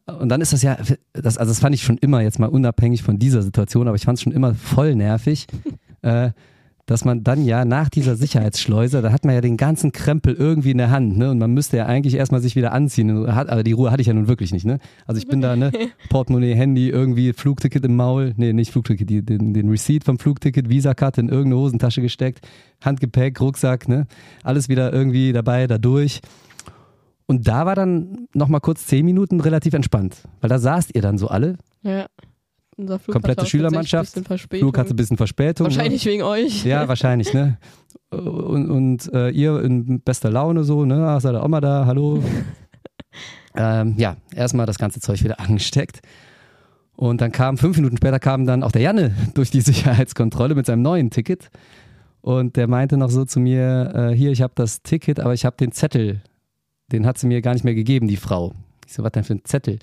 Und 0.06 0.30
dann 0.30 0.41
ist 0.41 0.54
das 0.54 0.62
ja, 0.62 0.78
das, 1.13 1.38
also 1.38 1.52
das 1.52 1.60
fand 1.60 1.73
ich 1.73 1.84
schon 1.84 1.97
immer 1.97 2.21
jetzt 2.21 2.39
mal 2.39 2.49
unabhängig 2.49 3.04
von 3.04 3.17
dieser 3.19 3.41
Situation, 3.41 3.88
aber 3.88 3.95
ich 3.95 4.06
fand 4.06 4.17
es 4.17 4.23
schon 4.23 4.34
immer 4.34 4.54
voll 4.54 4.95
nervig, 4.95 5.47
äh, 6.02 6.32
dass 6.86 7.06
man 7.06 7.23
dann 7.23 7.45
ja 7.45 7.65
nach 7.65 7.88
dieser 7.89 8.15
Sicherheitsschleuse, 8.15 9.04
da 9.04 9.12
hat 9.12 9.23
man 9.23 9.36
ja 9.36 9.41
den 9.41 9.58
ganzen 9.58 9.91
Krempel 9.91 10.34
irgendwie 10.34 10.71
in 10.71 10.80
der 10.80 10.89
Hand, 10.89 11.19
ne? 11.19 11.30
Und 11.30 11.38
man 11.38 11.54
müsste 11.54 11.78
ja 11.78 11.86
eigentlich 11.86 12.15
erstmal 12.15 12.41
sich 12.41 12.56
wieder 12.56 12.71
anziehen. 12.71 13.28
Aber 13.28 13.62
die 13.62 13.73
Ruhe 13.73 13.91
hatte 13.91 14.02
ich 14.02 14.08
ja 14.08 14.13
nun 14.13 14.28
wirklich 14.28 14.52
nicht, 14.52 14.65
ne? 14.65 14.80
Also 15.06 15.19
ich 15.19 15.28
bin 15.28 15.39
da, 15.39 15.56
ne? 15.56 15.71
Portemonnaie, 16.10 16.56
Handy, 16.56 16.89
irgendwie 16.89 17.34
Flugticket 17.34 17.86
im 17.86 17.95
Maul, 17.95 18.34
nee, 18.38 18.54
nicht 18.54 18.71
Flugticket, 18.71 19.08
die, 19.08 19.23
den, 19.23 19.54
den 19.54 19.69
Receipt 19.69 20.04
vom 20.04 20.17
Flugticket, 20.17 20.67
Visakarte 20.69 21.21
in 21.21 21.30
irgendeine 21.30 21.58
Hosentasche 21.58 22.02
gesteckt, 22.02 22.47
Handgepäck, 22.84 23.39
Rucksack, 23.39 23.88
ne? 23.88 24.08
Alles 24.43 24.67
wieder 24.67 24.91
irgendwie 24.91 25.32
dabei, 25.32 25.67
da 25.67 25.78
durch. 25.78 26.21
Und 27.29 27.47
da 27.47 27.67
war 27.67 27.75
dann 27.75 28.27
nochmal 28.33 28.59
kurz 28.59 28.87
zehn 28.87 29.05
Minuten 29.05 29.39
relativ 29.39 29.75
entspannt, 29.75 30.23
weil 30.41 30.49
da 30.49 30.57
saßt 30.57 30.95
ihr 30.95 31.03
dann 31.03 31.19
so 31.19 31.27
alle. 31.27 31.57
Ja. 31.83 32.07
Unser 32.75 32.97
Flug 32.97 33.13
Komplette 33.13 33.45
Schülermannschaft. 33.45 34.17
Ein. 34.17 34.37
Flug 34.39 34.75
hatte 34.79 34.93
ein 34.93 34.95
bisschen 34.95 35.15
Verspätung. 35.15 35.67
ne? 35.67 35.75
Wahrscheinlich 35.75 36.03
wegen 36.07 36.23
euch. 36.23 36.65
Ja, 36.65 36.87
wahrscheinlich, 36.87 37.31
ne? 37.31 37.59
Und, 38.09 38.71
und 38.71 39.13
äh, 39.13 39.29
ihr 39.29 39.61
in 39.61 40.01
bester 40.01 40.31
Laune 40.31 40.63
so, 40.63 40.85
ne? 40.85 41.05
Ach, 41.07 41.21
seid 41.21 41.35
ihr 41.35 41.43
auch 41.43 41.47
mal 41.47 41.61
da, 41.61 41.85
hallo. 41.85 42.23
ähm, 43.55 43.93
ja, 43.97 44.17
erstmal 44.33 44.65
das 44.65 44.79
ganze 44.79 44.99
Zeug 44.99 45.23
wieder 45.23 45.39
angesteckt. 45.47 45.99
Und 46.95 47.21
dann 47.21 47.31
kam, 47.31 47.59
fünf 47.59 47.77
Minuten 47.77 47.97
später 47.97 48.17
kam 48.17 48.47
dann 48.47 48.63
auch 48.63 48.71
der 48.71 48.81
Janne 48.81 49.13
durch 49.35 49.51
die 49.51 49.61
Sicherheitskontrolle 49.61 50.55
mit 50.55 50.65
seinem 50.65 50.81
neuen 50.81 51.11
Ticket. 51.11 51.51
Und 52.21 52.55
der 52.55 52.67
meinte 52.67 52.97
noch 52.97 53.11
so 53.11 53.23
zu 53.23 53.39
mir, 53.39 53.91
äh, 53.93 54.15
hier, 54.15 54.31
ich 54.31 54.41
habe 54.41 54.53
das 54.55 54.81
Ticket, 54.81 55.19
aber 55.19 55.35
ich 55.35 55.45
habe 55.45 55.57
den 55.57 55.71
Zettel. 55.71 56.23
Den 56.91 57.06
hat 57.06 57.17
sie 57.17 57.28
mir 57.28 57.41
gar 57.41 57.54
nicht 57.54 57.63
mehr 57.63 57.75
gegeben, 57.75 58.08
die 58.08 58.17
Frau. 58.17 58.54
Ich 58.88 58.93
so, 58.93 59.04
was 59.04 59.12
denn 59.12 59.23
für 59.23 59.36
ein 59.36 59.41
Zettel? 59.43 59.80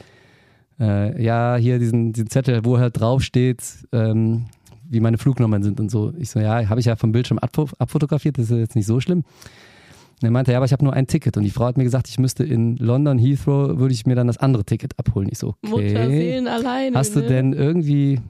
Äh, 0.81 1.23
ja, 1.23 1.57
hier 1.57 1.79
diesen, 1.79 2.12
diesen 2.12 2.29
Zettel, 2.29 2.64
wo 2.64 2.79
halt 2.79 3.01
draufsteht, 3.01 3.62
ähm, 3.92 4.47
wie 4.88 5.01
meine 5.01 5.19
Flugnummern 5.19 5.62
sind 5.62 5.81
und 5.81 5.90
so. 5.90 6.12
Ich 6.19 6.31
so, 6.31 6.40
ja, 6.40 6.69
habe 6.69 6.81
ich 6.81 6.87
ja 6.87 6.97
vom 6.97 7.12
Bildschirm 7.12 7.38
abfo- 7.38 7.73
abfotografiert, 7.79 8.38
das 8.38 8.51
ist 8.51 8.59
jetzt 8.59 8.77
nicht 8.77 8.87
so 8.87 9.01
schlimm. 9.01 9.19
Und 9.19 10.25
er 10.29 10.31
meinte, 10.31 10.53
ja, 10.53 10.59
aber 10.59 10.64
ich 10.66 10.73
habe 10.73 10.85
nur 10.85 10.95
ein 10.95 11.07
Ticket. 11.07 11.37
Und 11.37 11.42
die 11.42 11.51
Frau 11.51 11.66
hat 11.66 11.77
mir 11.77 11.85
gesagt, 11.85 12.09
ich 12.09 12.19
müsste 12.19 12.42
in 12.42 12.77
London 12.79 13.19
Heathrow, 13.19 13.79
würde 13.79 13.92
ich 13.92 14.07
mir 14.07 14.14
dann 14.14 14.27
das 14.27 14.38
andere 14.38 14.64
Ticket 14.64 14.99
abholen. 14.99 15.29
Ich 15.31 15.38
so, 15.38 15.49
okay. 15.62 15.69
Mutterseelen 15.69 16.49
alleine. 16.49 16.97
Hast 16.97 17.14
du 17.16 17.21
ne? 17.21 17.27
denn 17.27 17.53
irgendwie, 17.53 18.21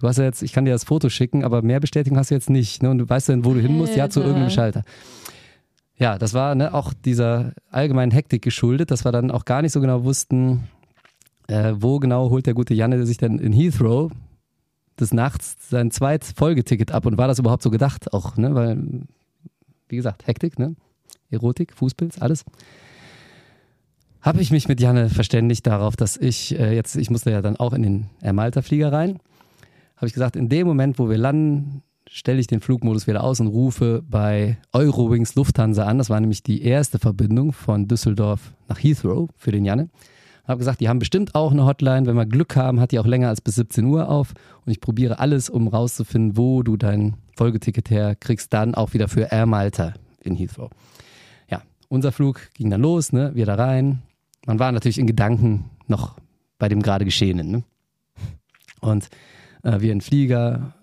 du 0.00 0.08
hast 0.08 0.18
ja 0.18 0.24
jetzt, 0.24 0.42
ich 0.42 0.52
kann 0.52 0.64
dir 0.64 0.72
das 0.72 0.84
Foto 0.84 1.08
schicken, 1.08 1.44
aber 1.44 1.62
mehr 1.62 1.78
Bestätigung 1.78 2.18
hast 2.18 2.30
du 2.30 2.34
jetzt 2.34 2.50
nicht. 2.50 2.82
Ne? 2.82 2.90
Und 2.90 2.98
du 2.98 3.08
weißt 3.08 3.28
denn, 3.28 3.44
wo 3.44 3.54
du 3.54 3.60
hin 3.60 3.76
musst? 3.76 3.94
Ja, 3.94 4.10
zu 4.10 4.20
irgendeinem 4.20 4.50
Schalter. 4.50 4.84
Ja, 6.00 6.16
das 6.16 6.32
war 6.32 6.54
ne, 6.54 6.72
auch 6.72 6.94
dieser 6.94 7.52
allgemeinen 7.70 8.10
Hektik 8.10 8.40
geschuldet, 8.40 8.90
dass 8.90 9.04
wir 9.04 9.12
dann 9.12 9.30
auch 9.30 9.44
gar 9.44 9.60
nicht 9.60 9.72
so 9.72 9.82
genau 9.82 10.02
wussten, 10.02 10.66
äh, 11.46 11.74
wo 11.76 11.98
genau 11.98 12.30
holt 12.30 12.46
der 12.46 12.54
gute 12.54 12.72
Janne 12.72 13.04
sich 13.04 13.18
denn 13.18 13.38
in 13.38 13.52
Heathrow 13.52 14.10
des 14.98 15.12
Nachts 15.12 15.68
sein 15.68 15.90
zweit 15.90 16.24
Folgeticket 16.24 16.90
ab 16.90 17.04
und 17.04 17.18
war 17.18 17.28
das 17.28 17.38
überhaupt 17.38 17.62
so 17.62 17.70
gedacht 17.70 18.14
auch, 18.14 18.38
ne? 18.38 18.54
Weil, 18.54 19.06
wie 19.90 19.96
gesagt, 19.96 20.26
Hektik, 20.26 20.58
ne? 20.58 20.74
Erotik, 21.30 21.74
Fußpilz, 21.74 22.18
alles. 22.18 22.46
Habe 24.22 24.40
ich 24.40 24.50
mich 24.50 24.68
mit 24.68 24.80
Janne 24.80 25.10
verständigt 25.10 25.66
darauf, 25.66 25.96
dass 25.96 26.16
ich 26.16 26.58
äh, 26.58 26.74
jetzt, 26.74 26.96
ich 26.96 27.10
musste 27.10 27.30
ja 27.30 27.42
dann 27.42 27.56
auch 27.56 27.74
in 27.74 27.82
den 27.82 28.06
Ermalter-Flieger 28.22 28.90
rein, 28.90 29.18
habe 29.96 30.06
ich 30.06 30.14
gesagt, 30.14 30.34
in 30.34 30.48
dem 30.48 30.66
Moment, 30.66 30.98
wo 30.98 31.10
wir 31.10 31.18
landen, 31.18 31.82
stelle 32.12 32.40
ich 32.40 32.48
den 32.48 32.60
Flugmodus 32.60 33.06
wieder 33.06 33.22
aus 33.22 33.40
und 33.40 33.46
rufe 33.46 34.02
bei 34.08 34.58
Eurowings 34.72 35.36
Lufthansa 35.36 35.84
an. 35.84 35.98
Das 35.98 36.10
war 36.10 36.18
nämlich 36.18 36.42
die 36.42 36.62
erste 36.62 36.98
Verbindung 36.98 37.52
von 37.52 37.86
Düsseldorf 37.86 38.52
nach 38.68 38.82
Heathrow 38.82 39.30
für 39.36 39.52
den 39.52 39.64
Janne. 39.64 39.88
Habe 40.46 40.58
gesagt, 40.58 40.80
die 40.80 40.88
haben 40.88 40.98
bestimmt 40.98 41.36
auch 41.36 41.52
eine 41.52 41.64
Hotline. 41.64 42.06
Wenn 42.06 42.16
wir 42.16 42.26
Glück 42.26 42.56
haben, 42.56 42.80
hat 42.80 42.90
die 42.90 42.98
auch 42.98 43.06
länger 43.06 43.28
als 43.28 43.40
bis 43.40 43.54
17 43.54 43.84
Uhr 43.84 44.08
auf. 44.08 44.34
Und 44.66 44.72
ich 44.72 44.80
probiere 44.80 45.20
alles, 45.20 45.48
um 45.48 45.68
rauszufinden, 45.68 46.36
wo 46.36 46.64
du 46.64 46.76
dein 46.76 47.14
Folgeticket 47.36 47.90
herkriegst, 47.90 48.52
dann 48.52 48.74
auch 48.74 48.92
wieder 48.92 49.06
für 49.06 49.30
Air 49.30 49.46
Malta 49.46 49.94
in 50.20 50.34
Heathrow. 50.34 50.70
Ja, 51.48 51.62
unser 51.88 52.10
Flug 52.10 52.40
ging 52.54 52.70
dann 52.70 52.80
los, 52.80 53.12
ne? 53.12 53.30
wir 53.34 53.46
da 53.46 53.54
rein. 53.54 54.02
Man 54.46 54.58
war 54.58 54.72
natürlich 54.72 54.98
in 54.98 55.06
Gedanken 55.06 55.70
noch 55.86 56.16
bei 56.58 56.68
dem 56.68 56.82
gerade 56.82 57.04
Geschehenen. 57.04 57.50
Ne? 57.52 57.62
Und 58.80 59.08
äh, 59.62 59.80
wir 59.80 59.92
in 59.92 60.00
Flieger, 60.00 60.74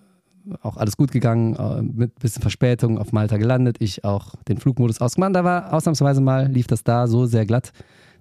auch 0.61 0.77
alles 0.77 0.97
gut 0.97 1.11
gegangen, 1.11 1.55
äh, 1.55 1.81
mit 1.81 2.19
bisschen 2.19 2.41
Verspätung 2.41 2.97
auf 2.97 3.11
Malta 3.11 3.37
gelandet. 3.37 3.77
Ich 3.79 4.03
auch 4.03 4.35
den 4.47 4.57
Flugmodus 4.57 5.01
ausgemacht. 5.01 5.35
Da 5.35 5.43
war 5.43 5.73
ausnahmsweise 5.73 6.21
mal, 6.21 6.47
lief 6.47 6.67
das 6.67 6.83
da 6.83 7.07
so 7.07 7.25
sehr 7.25 7.45
glatt. 7.45 7.71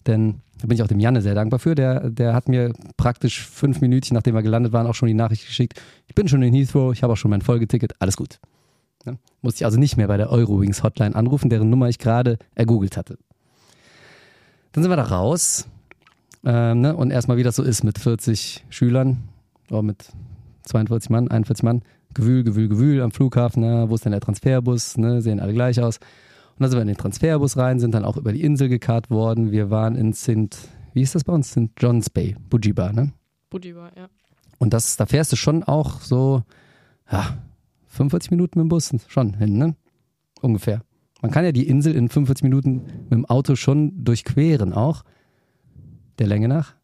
Denn 0.06 0.40
da 0.60 0.68
bin 0.68 0.76
ich 0.76 0.82
auch 0.82 0.88
dem 0.88 1.00
Janne 1.00 1.20
sehr 1.20 1.34
dankbar 1.34 1.58
für. 1.58 1.74
Der, 1.74 2.10
der 2.10 2.32
hat 2.32 2.48
mir 2.48 2.72
praktisch 2.96 3.46
fünf 3.46 3.80
Minütchen, 3.80 4.14
nachdem 4.14 4.34
wir 4.34 4.42
gelandet 4.42 4.72
waren, 4.72 4.86
auch 4.86 4.94
schon 4.94 5.08
die 5.08 5.14
Nachricht 5.14 5.46
geschickt. 5.46 5.80
Ich 6.06 6.14
bin 6.14 6.28
schon 6.28 6.42
in 6.42 6.54
Heathrow, 6.54 6.92
ich 6.92 7.02
habe 7.02 7.12
auch 7.12 7.16
schon 7.16 7.30
mein 7.30 7.42
Folgeticket, 7.42 7.94
alles 7.98 8.16
gut. 8.16 8.38
Ne? 9.04 9.18
Musste 9.42 9.58
ich 9.58 9.64
also 9.64 9.78
nicht 9.78 9.96
mehr 9.96 10.08
bei 10.08 10.16
der 10.16 10.30
Eurowings 10.30 10.82
Hotline 10.82 11.14
anrufen, 11.14 11.50
deren 11.50 11.70
Nummer 11.70 11.88
ich 11.88 11.98
gerade 11.98 12.38
ergoogelt 12.54 12.96
hatte. 12.96 13.18
Dann 14.72 14.82
sind 14.82 14.90
wir 14.90 14.96
da 14.96 15.04
raus. 15.04 15.66
Ähm, 16.44 16.80
ne? 16.80 16.96
Und 16.96 17.10
erstmal, 17.10 17.36
wie 17.36 17.42
das 17.42 17.56
so 17.56 17.62
ist 17.62 17.82
mit 17.82 17.98
40 17.98 18.64
Schülern, 18.68 19.18
oder 19.70 19.82
mit 19.82 20.10
42 20.64 21.10
Mann, 21.10 21.28
41 21.28 21.62
Mann, 21.62 21.82
Gewühl, 22.16 22.44
Gewühl, 22.44 22.68
Gewühl 22.68 23.02
am 23.02 23.10
Flughafen, 23.10 23.62
ne? 23.62 23.84
wo 23.88 23.94
ist 23.94 24.04
denn 24.04 24.12
der 24.12 24.20
Transferbus, 24.20 24.96
ne? 24.96 25.20
sehen 25.20 25.38
alle 25.38 25.52
gleich 25.52 25.80
aus. 25.80 25.98
Und 25.98 26.62
dann 26.62 26.70
sind 26.70 26.78
wir 26.78 26.82
in 26.82 26.88
den 26.88 26.96
Transferbus 26.96 27.58
rein, 27.58 27.78
sind 27.78 27.94
dann 27.94 28.04
auch 28.04 28.16
über 28.16 28.32
die 28.32 28.42
Insel 28.42 28.68
gekarrt 28.70 29.10
worden. 29.10 29.52
Wir 29.52 29.70
waren 29.70 29.94
in 29.94 30.14
St. 30.14 30.56
Wie 30.94 31.02
ist 31.02 31.14
das 31.14 31.24
bei 31.24 31.34
uns? 31.34 31.50
St. 31.50 31.70
John's 31.78 32.08
Bay, 32.08 32.34
Bujiba, 32.48 32.92
ne? 32.92 33.12
War, 33.50 33.96
ja. 33.96 34.08
Und 34.58 34.72
das, 34.72 34.96
da 34.96 35.04
fährst 35.06 35.32
du 35.32 35.36
schon 35.36 35.62
auch 35.62 36.00
so, 36.00 36.42
ja, 37.10 37.38
45 37.88 38.30
Minuten 38.30 38.58
mit 38.58 38.64
dem 38.64 38.68
Bus 38.70 38.94
schon 39.08 39.34
hin, 39.34 39.58
ne? 39.58 39.76
Ungefähr. 40.40 40.80
Man 41.20 41.30
kann 41.30 41.44
ja 41.44 41.52
die 41.52 41.68
Insel 41.68 41.94
in 41.94 42.08
45 42.08 42.44
Minuten 42.44 42.82
mit 43.04 43.12
dem 43.12 43.26
Auto 43.26 43.56
schon 43.56 44.04
durchqueren 44.04 44.72
auch, 44.72 45.02
der 46.18 46.26
Länge 46.26 46.48
nach. 46.48 46.74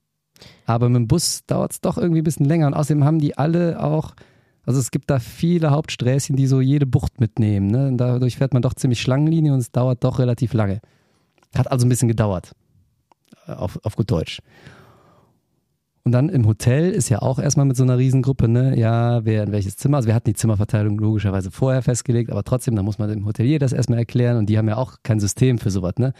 Aber 0.67 0.89
mit 0.89 0.97
dem 0.97 1.09
Bus 1.09 1.47
dauert 1.47 1.73
es 1.73 1.81
doch 1.81 1.97
irgendwie 1.97 2.21
ein 2.21 2.25
bisschen 2.25 2.47
länger. 2.47 2.67
Und 2.67 2.75
außerdem 2.75 3.05
haben 3.05 3.19
die 3.19 3.37
alle 3.39 3.83
auch, 3.83 4.15
also 4.65 4.79
es 4.79 4.91
gibt 4.91 5.11
da 5.11 5.19
viele 5.19 5.71
Hauptsträßchen, 5.71 6.37
die 6.37 6.47
so 6.47 6.61
jede 6.61 6.87
Bucht 6.87 7.21
mitnehmen. 7.21 7.67
Ne? 7.67 7.89
Und 7.89 7.99
dadurch 7.99 8.37
fährt 8.37 8.53
man 8.53 8.63
doch 8.63 8.75
ziemlich 8.75 9.01
Schlangenlinie 9.01 9.53
und 9.53 9.59
es 9.59 9.73
dauert 9.73 10.05
doch 10.05 10.19
relativ 10.19 10.53
lange. 10.55 10.81
Hat 11.57 11.71
also 11.71 11.87
ein 11.87 11.89
bisschen 11.89 12.09
gedauert. 12.09 12.53
Äh, 13.47 13.53
Auf, 13.53 13.79
auf 13.83 13.97
gut 13.97 14.11
Deutsch. 14.11 14.41
Und 16.05 16.13
dann 16.13 16.29
im 16.29 16.47
Hotel 16.47 16.91
ist 16.91 17.09
ja 17.11 17.23
auch 17.23 17.39
erstmal 17.39 17.67
mit 17.67 17.77
so 17.77 17.85
einer 17.85 17.97
Riesengruppe, 17.97 18.49
ne, 18.49 18.77
ja, 18.77 19.25
wer 19.25 19.45
in 19.45 19.53
welches 19.53 19.77
Zimmer. 19.77 19.99
Also 19.99 20.09
wir 20.09 20.17
hatten 20.17 20.31
die 20.31 20.35
Zimmerverteilung 20.35 20.99
logischerweise 20.99 21.53
vorher 21.53 21.81
festgelegt, 21.81 22.31
aber 22.31 22.43
trotzdem, 22.43 22.75
da 22.75 22.83
muss 22.83 22.99
man 22.99 23.09
dem 23.09 23.25
Hotelier 23.25 23.61
das 23.61 23.73
erstmal 23.73 23.99
erklären 23.99 24.37
und 24.37 24.47
die 24.47 24.59
haben 24.59 24.69
ja 24.69 24.77
auch 24.79 24.97
kein 25.05 25.21
System 25.21 25.59
für 25.59 25.71
sowas, 25.71 25.95
ne? 25.99 26.13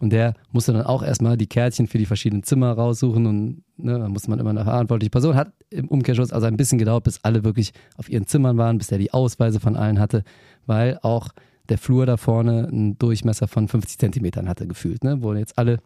Und 0.00 0.10
der 0.10 0.34
musste 0.52 0.72
dann 0.72 0.82
auch 0.82 1.02
erstmal 1.02 1.36
die 1.36 1.46
Kärtchen 1.46 1.86
für 1.86 1.98
die 1.98 2.06
verschiedenen 2.06 2.42
Zimmer 2.42 2.72
raussuchen 2.72 3.26
und 3.26 3.62
ne, 3.78 3.98
da 3.98 4.08
musste 4.08 4.28
man 4.28 4.38
immer 4.38 4.50
eine 4.50 4.64
verantwortliche 4.64 5.10
Person. 5.10 5.36
Hat 5.36 5.52
im 5.70 5.88
Umkehrschluss 5.88 6.32
also 6.32 6.46
ein 6.46 6.56
bisschen 6.56 6.78
gedauert, 6.78 7.04
bis 7.04 7.20
alle 7.22 7.44
wirklich 7.44 7.72
auf 7.96 8.08
ihren 8.10 8.26
Zimmern 8.26 8.58
waren, 8.58 8.78
bis 8.78 8.88
der 8.88 8.98
die 8.98 9.12
Ausweise 9.12 9.58
von 9.58 9.76
allen 9.76 9.98
hatte, 9.98 10.22
weil 10.66 10.98
auch 11.02 11.30
der 11.68 11.78
Flur 11.78 12.04
da 12.04 12.16
vorne 12.16 12.68
einen 12.68 12.98
Durchmesser 12.98 13.48
von 13.48 13.68
50 13.68 13.98
Zentimetern 13.98 14.48
hatte 14.48 14.66
gefühlt, 14.66 15.02
ne, 15.02 15.22
wo 15.22 15.32
jetzt 15.34 15.58
alle 15.58 15.78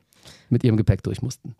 mit 0.49 0.65
ihrem 0.65 0.77
Gepäck 0.77 1.03
durch 1.05 1.23
mussten. 1.23 1.55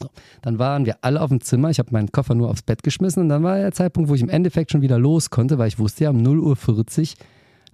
So, 0.00 0.08
dann 0.40 0.58
waren 0.58 0.86
wir 0.86 0.96
alle 1.02 1.20
auf 1.20 1.28
dem 1.28 1.42
Zimmer. 1.42 1.70
Ich 1.70 1.78
habe 1.78 1.90
meinen 1.92 2.10
Koffer 2.10 2.34
nur 2.34 2.50
aufs 2.50 2.62
Bett 2.62 2.82
geschmissen 2.82 3.22
und 3.22 3.28
dann 3.28 3.42
war 3.42 3.56
der 3.56 3.72
Zeitpunkt, 3.72 4.08
wo 4.08 4.14
ich 4.14 4.22
im 4.22 4.30
Endeffekt 4.30 4.72
schon 4.72 4.80
wieder 4.80 4.98
los 4.98 5.28
konnte, 5.28 5.58
weil 5.58 5.68
ich 5.68 5.78
wusste 5.78 6.04
ja, 6.04 6.10
um 6.10 6.18
0.40 6.18 7.00
Uhr 7.18 7.26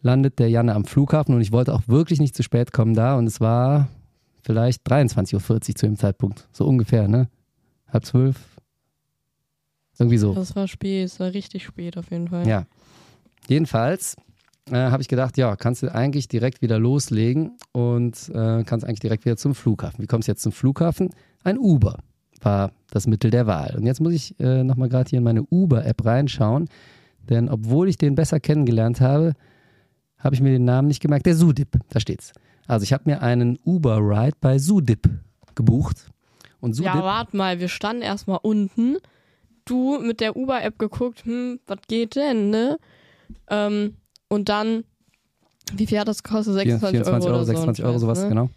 landet 0.06 0.38
der 0.38 0.48
Janne 0.48 0.74
am 0.74 0.84
Flughafen 0.84 1.34
und 1.34 1.42
ich 1.42 1.52
wollte 1.52 1.74
auch 1.74 1.82
wirklich 1.86 2.20
nicht 2.20 2.34
zu 2.34 2.42
spät 2.42 2.72
kommen 2.72 2.94
da 2.94 3.16
und 3.16 3.26
es 3.26 3.40
war 3.40 3.88
vielleicht 4.42 4.86
23.40 4.86 5.34
Uhr 5.34 5.60
zu 5.60 5.86
dem 5.86 5.98
Zeitpunkt. 5.98 6.48
So 6.52 6.64
ungefähr, 6.64 7.08
ne? 7.08 7.28
Halb 7.92 8.06
zwölf. 8.06 8.36
Irgendwie 9.98 10.18
so. 10.18 10.34
Das 10.34 10.54
war 10.54 10.68
spät, 10.68 11.06
es 11.06 11.20
war 11.20 11.32
richtig 11.32 11.64
spät 11.64 11.98
auf 11.98 12.10
jeden 12.10 12.28
Fall. 12.28 12.46
Ja. 12.46 12.66
Jedenfalls 13.48 14.16
äh, 14.70 14.76
habe 14.76 15.02
ich 15.02 15.08
gedacht, 15.08 15.36
ja, 15.36 15.56
kannst 15.56 15.82
du 15.82 15.92
eigentlich 15.92 16.28
direkt 16.28 16.62
wieder 16.62 16.78
loslegen 16.78 17.56
und 17.72 18.28
äh, 18.30 18.62
kannst 18.64 18.86
eigentlich 18.86 19.00
direkt 19.00 19.24
wieder 19.24 19.36
zum 19.36 19.54
Flughafen. 19.54 20.02
Wie 20.02 20.06
kommst 20.06 20.28
du 20.28 20.32
jetzt 20.32 20.42
zum 20.42 20.52
Flughafen? 20.52 21.10
Ein 21.42 21.58
Uber 21.58 21.98
war 22.42 22.72
das 22.90 23.06
Mittel 23.06 23.30
der 23.30 23.46
Wahl. 23.46 23.74
Und 23.76 23.86
jetzt 23.86 24.00
muss 24.00 24.12
ich 24.12 24.38
äh, 24.38 24.62
nochmal 24.62 24.88
gerade 24.88 25.10
hier 25.10 25.18
in 25.18 25.24
meine 25.24 25.42
Uber-App 25.42 26.04
reinschauen, 26.04 26.68
denn 27.28 27.48
obwohl 27.48 27.88
ich 27.88 27.98
den 27.98 28.14
besser 28.14 28.38
kennengelernt 28.38 29.00
habe, 29.00 29.32
habe 30.18 30.34
ich 30.34 30.40
mir 30.40 30.50
den 30.50 30.64
Namen 30.64 30.88
nicht 30.88 31.00
gemerkt. 31.00 31.26
Der 31.26 31.34
Sudip, 31.34 31.78
da 31.90 32.00
steht's. 32.00 32.32
Also 32.66 32.84
ich 32.84 32.92
habe 32.92 33.04
mir 33.06 33.22
einen 33.22 33.58
Uber-Ride 33.64 34.36
bei 34.40 34.58
Sudip 34.58 35.08
gebucht. 35.54 36.10
Und 36.60 36.74
Sudip, 36.74 36.94
Ja, 36.94 37.02
warte 37.02 37.36
mal, 37.36 37.60
wir 37.60 37.68
standen 37.68 38.02
erstmal 38.02 38.38
unten. 38.42 38.96
Du 39.64 39.98
mit 39.98 40.20
der 40.20 40.36
Uber-App 40.36 40.78
geguckt, 40.78 41.24
hm, 41.24 41.60
was 41.66 41.78
geht 41.88 42.16
denn, 42.16 42.50
ne? 42.50 42.78
Ähm, 43.48 43.96
und 44.28 44.48
dann, 44.48 44.84
wie 45.74 45.86
viel 45.86 45.98
hat 45.98 46.08
das 46.08 46.22
gekostet? 46.22 46.54
26 46.54 46.90
24 46.90 47.12
Euro, 47.12 47.26
Euro, 47.26 47.36
oder 47.36 47.44
so, 47.44 47.52
26 47.52 47.84
Euro, 47.84 47.98
sowas, 47.98 48.22
ne? 48.22 48.28
genau. 48.28 48.50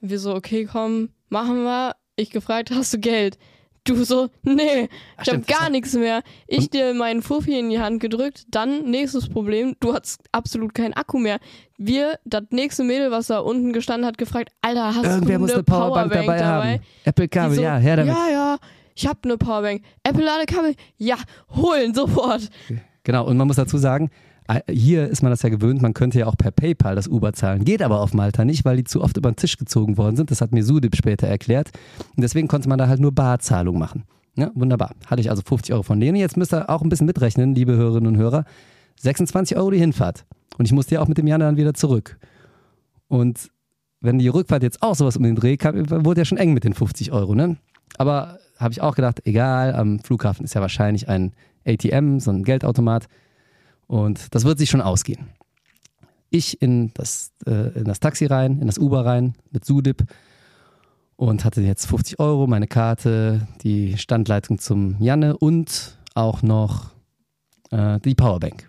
Wir 0.00 0.18
so, 0.18 0.34
okay, 0.34 0.64
komm, 0.70 1.10
machen 1.28 1.64
wir. 1.64 1.96
Ich 2.16 2.30
gefragt, 2.30 2.70
hast 2.70 2.94
du 2.94 2.98
Geld? 2.98 3.38
Du 3.86 4.02
so, 4.02 4.28
nee, 4.42 4.84
ich 4.84 4.88
hab 5.18 5.26
stimmt, 5.26 5.46
gar 5.46 5.60
das- 5.60 5.70
nichts 5.70 5.92
mehr. 5.92 6.22
Ich 6.46 6.70
dir 6.70 6.94
meinen 6.94 7.20
Fuffi 7.20 7.58
in 7.58 7.68
die 7.68 7.78
Hand 7.80 8.00
gedrückt. 8.00 8.44
Dann, 8.50 8.90
nächstes 8.90 9.28
Problem, 9.28 9.76
du 9.80 9.92
hattest 9.92 10.22
absolut 10.32 10.74
keinen 10.74 10.94
Akku 10.94 11.18
mehr. 11.18 11.38
Wir, 11.76 12.18
das 12.24 12.44
nächste 12.50 12.82
Mädel, 12.82 13.10
was 13.10 13.26
da 13.26 13.40
unten 13.40 13.74
gestanden 13.74 14.06
hat, 14.06 14.16
gefragt, 14.16 14.50
Alter, 14.62 14.94
hast 14.94 15.04
Irgendwer 15.04 15.34
du 15.36 15.40
muss 15.40 15.50
eine 15.50 15.56
eine 15.58 15.64
Powerbank, 15.64 16.12
dabei, 16.12 16.44
haben. 16.44 16.80
Apple-Kabel, 17.04 17.50
Die 17.50 17.56
so, 17.56 17.62
ja, 17.62 17.76
her 17.76 17.96
damit. 17.96 18.14
Ja, 18.14 18.28
ja, 18.30 18.56
ich 18.94 19.06
hab 19.06 19.18
eine 19.22 19.36
Powerbank. 19.36 19.82
Apple-Ladekabel, 20.02 20.74
ja, 20.96 21.16
holen, 21.54 21.92
sofort. 21.92 22.48
Genau, 23.02 23.26
und 23.26 23.36
man 23.36 23.46
muss 23.46 23.56
dazu 23.56 23.76
sagen, 23.76 24.10
hier 24.68 25.08
ist 25.08 25.22
man 25.22 25.30
das 25.30 25.42
ja 25.42 25.48
gewöhnt, 25.48 25.80
man 25.80 25.94
könnte 25.94 26.18
ja 26.18 26.26
auch 26.26 26.36
per 26.36 26.50
PayPal 26.50 26.94
das 26.94 27.08
Uber 27.08 27.32
zahlen. 27.32 27.64
Geht 27.64 27.82
aber 27.82 28.00
auf 28.00 28.12
Malta 28.12 28.44
nicht, 28.44 28.64
weil 28.64 28.76
die 28.76 28.84
zu 28.84 29.02
oft 29.02 29.16
über 29.16 29.30
den 29.30 29.36
Tisch 29.36 29.56
gezogen 29.56 29.96
worden 29.96 30.16
sind. 30.16 30.30
Das 30.30 30.40
hat 30.40 30.52
mir 30.52 30.62
Sudip 30.62 30.96
später 30.96 31.26
erklärt. 31.26 31.70
Und 32.14 32.22
deswegen 32.22 32.46
konnte 32.46 32.68
man 32.68 32.78
da 32.78 32.86
halt 32.86 33.00
nur 33.00 33.12
Barzahlung 33.12 33.78
machen. 33.78 34.04
Ja, 34.36 34.50
wunderbar. 34.54 34.90
Hatte 35.06 35.20
ich 35.20 35.30
also 35.30 35.42
50 35.42 35.72
Euro 35.72 35.82
von 35.82 36.00
denen. 36.00 36.16
Jetzt 36.16 36.36
müsst 36.36 36.52
ihr 36.52 36.68
auch 36.68 36.82
ein 36.82 36.88
bisschen 36.88 37.06
mitrechnen, 37.06 37.54
liebe 37.54 37.74
Hörerinnen 37.74 38.08
und 38.08 38.16
Hörer. 38.16 38.44
26 39.00 39.56
Euro 39.56 39.70
die 39.70 39.78
Hinfahrt. 39.78 40.26
Und 40.58 40.66
ich 40.66 40.72
musste 40.72 40.96
ja 40.96 41.00
auch 41.00 41.08
mit 41.08 41.18
dem 41.18 41.26
Jan 41.26 41.40
dann 41.40 41.56
wieder 41.56 41.74
zurück. 41.74 42.18
Und 43.08 43.50
wenn 44.00 44.18
die 44.18 44.28
Rückfahrt 44.28 44.62
jetzt 44.62 44.82
auch 44.82 44.94
sowas 44.94 45.16
um 45.16 45.22
den 45.22 45.36
Dreh 45.36 45.56
kam, 45.56 45.74
wurde 46.04 46.20
ja 46.20 46.24
schon 46.24 46.38
eng 46.38 46.52
mit 46.52 46.64
den 46.64 46.74
50 46.74 47.12
Euro, 47.12 47.34
ne? 47.34 47.56
Aber 47.96 48.38
habe 48.58 48.72
ich 48.72 48.82
auch 48.82 48.94
gedacht, 48.94 49.22
egal, 49.24 49.74
am 49.74 50.00
Flughafen 50.00 50.44
ist 50.44 50.54
ja 50.54 50.60
wahrscheinlich 50.60 51.08
ein 51.08 51.32
ATM, 51.64 52.18
so 52.18 52.30
ein 52.30 52.44
Geldautomat. 52.44 53.08
Und 53.86 54.34
das 54.34 54.44
wird 54.44 54.58
sich 54.58 54.70
schon 54.70 54.80
ausgehen. 54.80 55.30
Ich 56.30 56.60
in 56.60 56.92
das, 56.94 57.32
äh, 57.46 57.78
in 57.78 57.84
das 57.84 58.00
Taxi 58.00 58.26
rein, 58.26 58.60
in 58.60 58.66
das 58.66 58.78
Uber 58.78 59.04
rein 59.04 59.34
mit 59.50 59.64
Sudip 59.64 60.04
und 61.16 61.44
hatte 61.44 61.60
jetzt 61.60 61.86
50 61.86 62.18
Euro, 62.18 62.46
meine 62.46 62.66
Karte, 62.66 63.46
die 63.62 63.96
Standleitung 63.98 64.58
zum 64.58 64.96
Janne 65.00 65.36
und 65.36 65.96
auch 66.14 66.42
noch 66.42 66.90
äh, 67.70 68.00
die 68.00 68.14
Powerbank. 68.14 68.68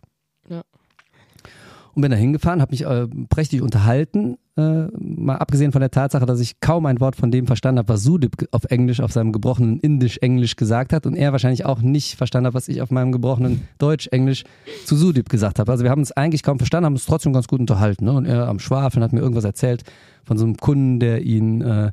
Und 1.95 2.01
bin 2.01 2.11
da 2.11 2.17
hingefahren, 2.17 2.61
habe 2.61 2.71
mich 2.71 2.85
äh, 2.85 3.07
prächtig 3.29 3.61
unterhalten, 3.61 4.37
äh, 4.57 4.87
mal 4.97 5.37
abgesehen 5.37 5.71
von 5.71 5.79
der 5.79 5.91
Tatsache, 5.91 6.25
dass 6.25 6.41
ich 6.41 6.59
kaum 6.59 6.85
ein 6.85 6.99
Wort 6.99 7.15
von 7.15 7.31
dem 7.31 7.47
verstanden 7.47 7.79
habe, 7.79 7.87
was 7.87 8.03
Sudip 8.03 8.47
auf 8.51 8.65
Englisch, 8.65 8.99
auf 8.99 9.13
seinem 9.13 9.31
gebrochenen 9.31 9.79
Indisch-Englisch 9.79 10.57
gesagt 10.57 10.91
hat 10.91 11.05
und 11.05 11.15
er 11.15 11.31
wahrscheinlich 11.31 11.65
auch 11.65 11.81
nicht 11.81 12.15
verstanden 12.15 12.47
hat, 12.47 12.53
was 12.53 12.67
ich 12.67 12.81
auf 12.81 12.91
meinem 12.91 13.13
gebrochenen 13.13 13.67
Deutsch-Englisch 13.77 14.43
zu 14.85 14.97
Sudip 14.97 15.29
gesagt 15.29 15.57
habe. 15.57 15.71
Also 15.71 15.85
wir 15.85 15.91
haben 15.91 16.01
uns 16.01 16.11
eigentlich 16.11 16.43
kaum 16.43 16.57
verstanden, 16.57 16.85
haben 16.85 16.93
uns 16.93 17.05
trotzdem 17.05 17.31
ganz 17.31 17.47
gut 17.47 17.61
unterhalten. 17.61 18.05
Ne? 18.05 18.11
Und 18.11 18.25
er 18.25 18.49
am 18.49 18.59
Schwafeln 18.59 19.01
hat 19.01 19.13
mir 19.13 19.21
irgendwas 19.21 19.45
erzählt 19.45 19.83
von 20.25 20.37
so 20.37 20.43
einem 20.43 20.57
Kunden, 20.57 20.99
der 20.99 21.21
ihn 21.21 21.61
äh, 21.61 21.91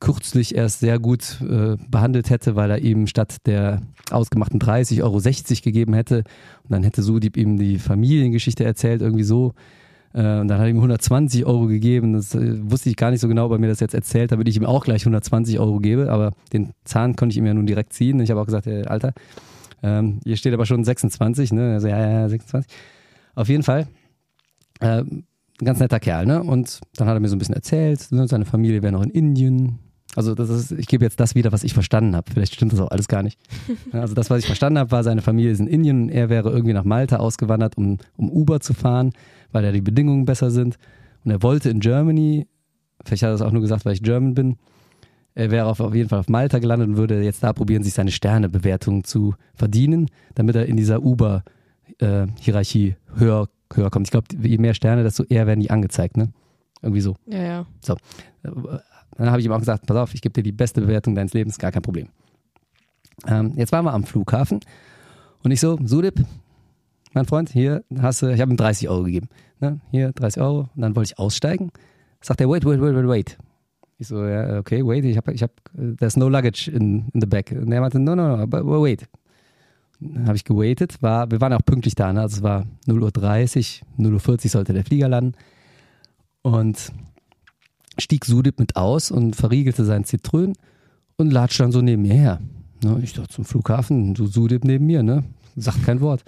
kürzlich 0.00 0.54
erst 0.54 0.80
sehr 0.80 0.98
gut 0.98 1.40
äh, 1.42 1.76
behandelt 1.88 2.30
hätte, 2.30 2.56
weil 2.56 2.70
er 2.70 2.78
ihm 2.78 3.06
statt 3.06 3.36
der 3.46 3.80
ausgemachten 4.10 4.58
30 4.58 5.02
Euro 5.02 5.18
60 5.18 5.62
gegeben 5.62 5.94
hätte. 5.94 6.18
Und 6.64 6.70
dann 6.70 6.82
hätte 6.82 7.02
Sudip 7.02 7.36
ihm 7.36 7.58
die 7.58 7.78
Familiengeschichte 7.78 8.64
erzählt, 8.64 9.02
irgendwie 9.02 9.24
so. 9.24 9.54
Äh, 10.14 10.40
und 10.40 10.48
dann 10.48 10.58
hat 10.58 10.64
er 10.64 10.68
ihm 10.68 10.76
120 10.76 11.44
Euro 11.44 11.66
gegeben. 11.66 12.14
Das 12.14 12.34
äh, 12.34 12.58
wusste 12.70 12.88
ich 12.88 12.96
gar 12.96 13.10
nicht 13.10 13.20
so 13.20 13.28
genau, 13.28 13.50
er 13.50 13.58
mir 13.58 13.68
das 13.68 13.80
jetzt 13.80 13.94
erzählt, 13.94 14.32
damit 14.32 14.48
ich 14.48 14.56
ihm 14.56 14.64
auch 14.64 14.84
gleich 14.84 15.02
120 15.02 15.58
Euro 15.58 15.78
gebe. 15.78 16.10
Aber 16.10 16.32
den 16.52 16.72
Zahn 16.84 17.16
konnte 17.16 17.34
ich 17.34 17.38
ihm 17.38 17.46
ja 17.46 17.54
nun 17.54 17.66
direkt 17.66 17.92
ziehen. 17.92 18.20
Ich 18.20 18.30
habe 18.30 18.40
auch 18.40 18.46
gesagt, 18.46 18.66
äh, 18.66 18.84
Alter, 18.84 19.12
ähm, 19.82 20.20
hier 20.24 20.36
steht 20.36 20.54
aber 20.54 20.66
schon 20.66 20.84
26, 20.84 21.52
ne? 21.52 21.74
Also 21.74 21.88
ja, 21.88 21.98
ja, 21.98 22.10
ja, 22.20 22.28
26. 22.28 22.72
Auf 23.34 23.48
jeden 23.48 23.62
Fall. 23.62 23.86
Äh, 24.80 25.04
ein 25.60 25.64
ganz 25.64 25.80
netter 25.80 26.00
Kerl, 26.00 26.26
ne? 26.26 26.42
Und 26.42 26.80
dann 26.96 27.08
hat 27.08 27.16
er 27.16 27.20
mir 27.20 27.28
so 27.28 27.36
ein 27.36 27.38
bisschen 27.38 27.54
erzählt, 27.54 28.10
ne? 28.10 28.28
seine 28.28 28.44
Familie 28.44 28.82
wäre 28.82 28.92
noch 28.92 29.02
in 29.02 29.10
Indien. 29.10 29.78
Also 30.14 30.34
das 30.34 30.48
ist, 30.48 30.72
ich 30.72 30.86
gebe 30.86 31.04
jetzt 31.04 31.20
das 31.20 31.34
wieder, 31.34 31.52
was 31.52 31.62
ich 31.62 31.74
verstanden 31.74 32.16
habe. 32.16 32.30
Vielleicht 32.32 32.54
stimmt 32.54 32.72
das 32.72 32.80
auch 32.80 32.90
alles 32.90 33.08
gar 33.08 33.22
nicht. 33.22 33.38
Also 33.92 34.14
das, 34.14 34.30
was 34.30 34.40
ich 34.40 34.46
verstanden 34.46 34.78
habe, 34.78 34.90
war, 34.90 35.04
seine 35.04 35.22
Familie 35.22 35.52
ist 35.52 35.60
in 35.60 35.66
Indien 35.66 36.04
und 36.04 36.08
er 36.08 36.28
wäre 36.28 36.50
irgendwie 36.50 36.72
nach 36.72 36.84
Malta 36.84 37.16
ausgewandert, 37.16 37.76
um, 37.76 37.98
um 38.16 38.30
Uber 38.30 38.60
zu 38.60 38.74
fahren, 38.74 39.12
weil 39.52 39.62
da 39.62 39.72
die 39.72 39.80
Bedingungen 39.80 40.24
besser 40.24 40.50
sind. 40.50 40.76
Und 41.24 41.30
er 41.30 41.42
wollte 41.42 41.70
in 41.70 41.80
Germany, 41.80 42.46
vielleicht 43.04 43.22
hat 43.22 43.28
er 43.28 43.32
das 43.32 43.42
auch 43.42 43.52
nur 43.52 43.62
gesagt, 43.62 43.84
weil 43.84 43.92
ich 43.92 44.02
German 44.02 44.34
bin, 44.34 44.56
er 45.34 45.50
wäre 45.50 45.66
auf, 45.66 45.80
auf 45.80 45.94
jeden 45.94 46.08
Fall 46.08 46.20
auf 46.20 46.28
Malta 46.28 46.58
gelandet 46.58 46.88
und 46.88 46.96
würde 46.96 47.22
jetzt 47.22 47.42
da 47.42 47.52
probieren, 47.52 47.82
sich 47.82 47.92
seine 47.92 48.10
Sternebewertung 48.10 49.04
zu 49.04 49.34
verdienen, 49.54 50.08
damit 50.34 50.56
er 50.56 50.64
in 50.64 50.78
dieser 50.78 51.02
Uber-Hierarchie 51.02 52.96
höher, 53.14 53.48
höher 53.74 53.90
kommt. 53.90 54.06
Ich 54.06 54.10
glaube, 54.10 54.26
je 54.38 54.58
mehr 54.58 54.74
Sterne, 54.74 55.02
desto 55.02 55.24
eher 55.24 55.46
werden 55.46 55.60
die 55.60 55.70
angezeigt, 55.70 56.16
ne? 56.16 56.32
Irgendwie 56.82 57.00
so. 57.00 57.16
Ja, 57.26 57.42
ja. 57.42 57.66
Dann 59.16 59.30
habe 59.30 59.40
ich 59.40 59.46
ihm 59.46 59.52
auch 59.52 59.58
gesagt, 59.58 59.86
pass 59.86 59.96
auf, 59.96 60.14
ich 60.14 60.20
gebe 60.20 60.32
dir 60.32 60.42
die 60.42 60.52
beste 60.52 60.80
Bewertung 60.80 61.14
deines 61.14 61.32
Lebens, 61.32 61.58
gar 61.58 61.72
kein 61.72 61.82
Problem. 61.82 62.08
Ähm, 63.26 63.52
jetzt 63.56 63.72
waren 63.72 63.84
wir 63.84 63.94
am 63.94 64.04
Flughafen 64.04 64.60
und 65.42 65.50
ich 65.50 65.60
so, 65.60 65.78
Sudip, 65.84 66.22
mein 67.14 67.24
Freund, 67.24 67.50
hier 67.50 67.82
hast 67.98 68.20
du, 68.20 68.26
ich 68.26 68.40
habe 68.40 68.52
ihm 68.52 68.58
30 68.58 68.88
Euro 68.90 69.04
gegeben. 69.04 69.28
Ne? 69.60 69.80
Hier 69.90 70.12
30 70.12 70.42
Euro. 70.42 70.68
Und 70.74 70.82
dann 70.82 70.94
wollte 70.94 71.12
ich 71.12 71.18
aussteigen. 71.18 71.70
Sagt 72.20 72.40
er, 72.40 72.50
wait, 72.50 72.64
wait, 72.64 72.80
wait, 72.80 72.94
wait, 72.94 73.08
wait. 73.08 73.38
Ich 73.98 74.08
so, 74.08 74.22
ja, 74.22 74.58
okay, 74.58 74.84
wait, 74.84 75.04
ich 75.06 75.16
habe, 75.16 75.32
ich 75.32 75.42
habe, 75.42 75.52
there's 75.98 76.16
no 76.16 76.28
luggage 76.28 76.68
in, 76.68 77.08
in 77.14 77.20
the 77.20 77.26
back. 77.26 77.52
Und 77.52 77.72
er 77.72 77.80
meinte, 77.80 77.98
no, 77.98 78.14
no, 78.14 78.36
no, 78.36 78.46
but 78.46 78.64
wait. 78.66 79.08
Dann 80.00 80.26
habe 80.26 80.36
ich 80.36 80.44
gewaitet, 80.44 81.02
war, 81.02 81.30
wir 81.30 81.40
waren 81.40 81.52
auch 81.52 81.64
pünktlich 81.64 81.94
da, 81.94 82.12
ne? 82.12 82.20
also 82.20 82.38
es 82.38 82.42
war 82.42 82.66
0.30 82.86 83.82
Uhr, 83.98 84.06
0.40 84.06 84.44
Uhr 84.44 84.50
sollte 84.50 84.72
der 84.72 84.84
Flieger 84.84 85.08
landen. 85.08 85.34
Und 86.42 86.92
stieg 87.98 88.24
Sudip 88.24 88.58
mit 88.58 88.76
aus 88.76 89.10
und 89.10 89.36
verriegelte 89.36 89.84
sein 89.84 90.04
Zitrön 90.04 90.52
und 91.16 91.30
latscht 91.30 91.60
dann 91.60 91.72
so 91.72 91.80
neben 91.80 92.02
mir 92.02 92.14
her. 92.14 92.40
Ne, 92.84 93.00
ich 93.02 93.14
dachte 93.14 93.30
zum 93.30 93.44
Flughafen, 93.44 94.14
du 94.14 94.26
Sudip 94.26 94.64
neben 94.64 94.86
mir, 94.86 95.02
ne? 95.02 95.24
Sagt 95.56 95.82
kein 95.84 96.00
Wort. 96.00 96.22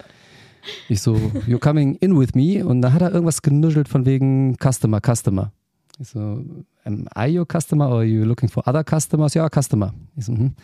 Ich 0.89 1.01
so, 1.01 1.13
you're 1.47 1.59
coming 1.59 1.95
in 1.95 2.19
with 2.19 2.33
me. 2.33 2.65
Und 2.65 2.81
da 2.81 2.91
hat 2.91 3.01
er 3.01 3.11
irgendwas 3.11 3.41
genuschelt 3.41 3.87
von 3.87 4.05
wegen 4.05 4.57
Customer, 4.57 4.99
Customer. 4.99 5.51
Ich 5.99 6.09
so, 6.09 6.43
am 6.85 7.07
I 7.15 7.37
your 7.37 7.45
customer 7.45 7.87
or 7.89 7.97
are 7.97 8.03
you 8.03 8.23
looking 8.23 8.49
for 8.49 8.67
other 8.67 8.83
customers? 8.83 9.33
Ja, 9.33 9.47
Customer. 9.49 9.93
Ich 10.15 10.25
so, 10.25 10.33
hm. 10.33 10.55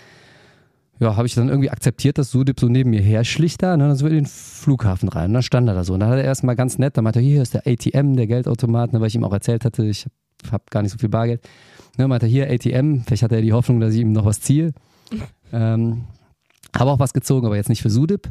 Ja, 0.99 1.17
habe 1.17 1.27
ich 1.27 1.35
dann 1.35 1.49
irgendwie 1.49 1.69
akzeptiert, 1.69 2.17
dass 2.17 2.31
Sudip 2.31 2.59
so 2.59 2.67
neben 2.67 2.91
mir 2.91 3.01
her 3.01 3.25
schlich 3.25 3.57
da 3.57 3.73
und 3.73 3.79
dann 3.79 3.93
sind 3.95 4.05
wir 4.05 4.11
in 4.11 4.23
den 4.23 4.25
Flughafen 4.27 5.09
rein. 5.09 5.27
Und 5.27 5.33
dann 5.33 5.43
stand 5.43 5.67
er 5.67 5.75
da 5.75 5.83
so. 5.83 5.93
Und 5.93 5.99
dann 5.99 6.09
hat 6.09 6.17
er 6.17 6.23
erstmal 6.23 6.55
ganz 6.55 6.77
nett, 6.77 6.95
dann 6.95 7.03
meinte 7.03 7.19
er, 7.19 7.23
hier 7.23 7.41
ist 7.41 7.53
der 7.53 7.67
ATM, 7.67 8.15
der 8.15 8.27
Geldautomat, 8.27 8.93
ne, 8.93 9.01
weil 9.01 9.07
ich 9.07 9.15
ihm 9.15 9.25
auch 9.25 9.33
erzählt 9.33 9.65
hatte, 9.65 9.85
ich 9.85 10.05
habe 10.05 10.53
hab 10.53 10.71
gar 10.71 10.81
nicht 10.81 10.91
so 10.91 10.97
viel 10.97 11.09
Bargeld. 11.09 11.41
Ne, 11.97 12.07
meinte 12.07 12.27
er, 12.27 12.29
hier 12.29 12.49
ATM, 12.49 13.01
vielleicht 13.01 13.23
hatte 13.23 13.35
er 13.35 13.41
die 13.41 13.51
Hoffnung, 13.51 13.81
dass 13.81 13.93
ich 13.93 14.01
ihm 14.01 14.11
noch 14.11 14.25
was 14.25 14.41
ziehe. 14.41 14.71
Ähm, 15.53 16.05
habe 16.75 16.89
auch 16.89 16.99
was 16.99 17.13
gezogen, 17.13 17.45
aber 17.45 17.55
jetzt 17.55 17.69
nicht 17.69 17.83
für 17.83 17.91
Sudip. 17.91 18.29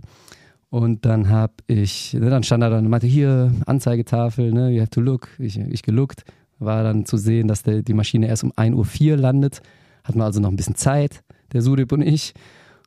Und 0.69 1.07
dann 1.07 1.31
habe 1.31 1.53
ich, 1.69 2.13
ne, 2.15 2.29
dann 2.29 2.43
stand 2.43 2.65
er 2.65 2.71
dann 2.71 2.85
und 2.85 2.91
meinte, 2.91 3.07
hier, 3.07 3.53
Anzeigetafel, 3.65 4.53
ne, 4.53 4.71
you 4.71 4.81
have 4.81 4.91
to 4.91 5.01
look. 5.01 5.29
Ich, 5.39 5.57
ich 5.57 5.83
geluckt. 5.83 6.25
War 6.59 6.83
dann 6.83 7.07
zu 7.07 7.17
sehen, 7.17 7.47
dass 7.47 7.63
der, 7.63 7.83
die 7.83 7.95
Maschine 7.95 8.27
erst 8.27 8.43
um 8.43 8.53
1.04 8.53 9.13
Uhr 9.13 9.17
landet. 9.17 9.63
Hatten 10.03 10.19
wir 10.19 10.25
also 10.25 10.41
noch 10.41 10.51
ein 10.51 10.57
bisschen 10.57 10.75
Zeit, 10.75 11.23
der 11.53 11.63
Sudip 11.63 11.93
und 11.93 12.03
ich. 12.03 12.35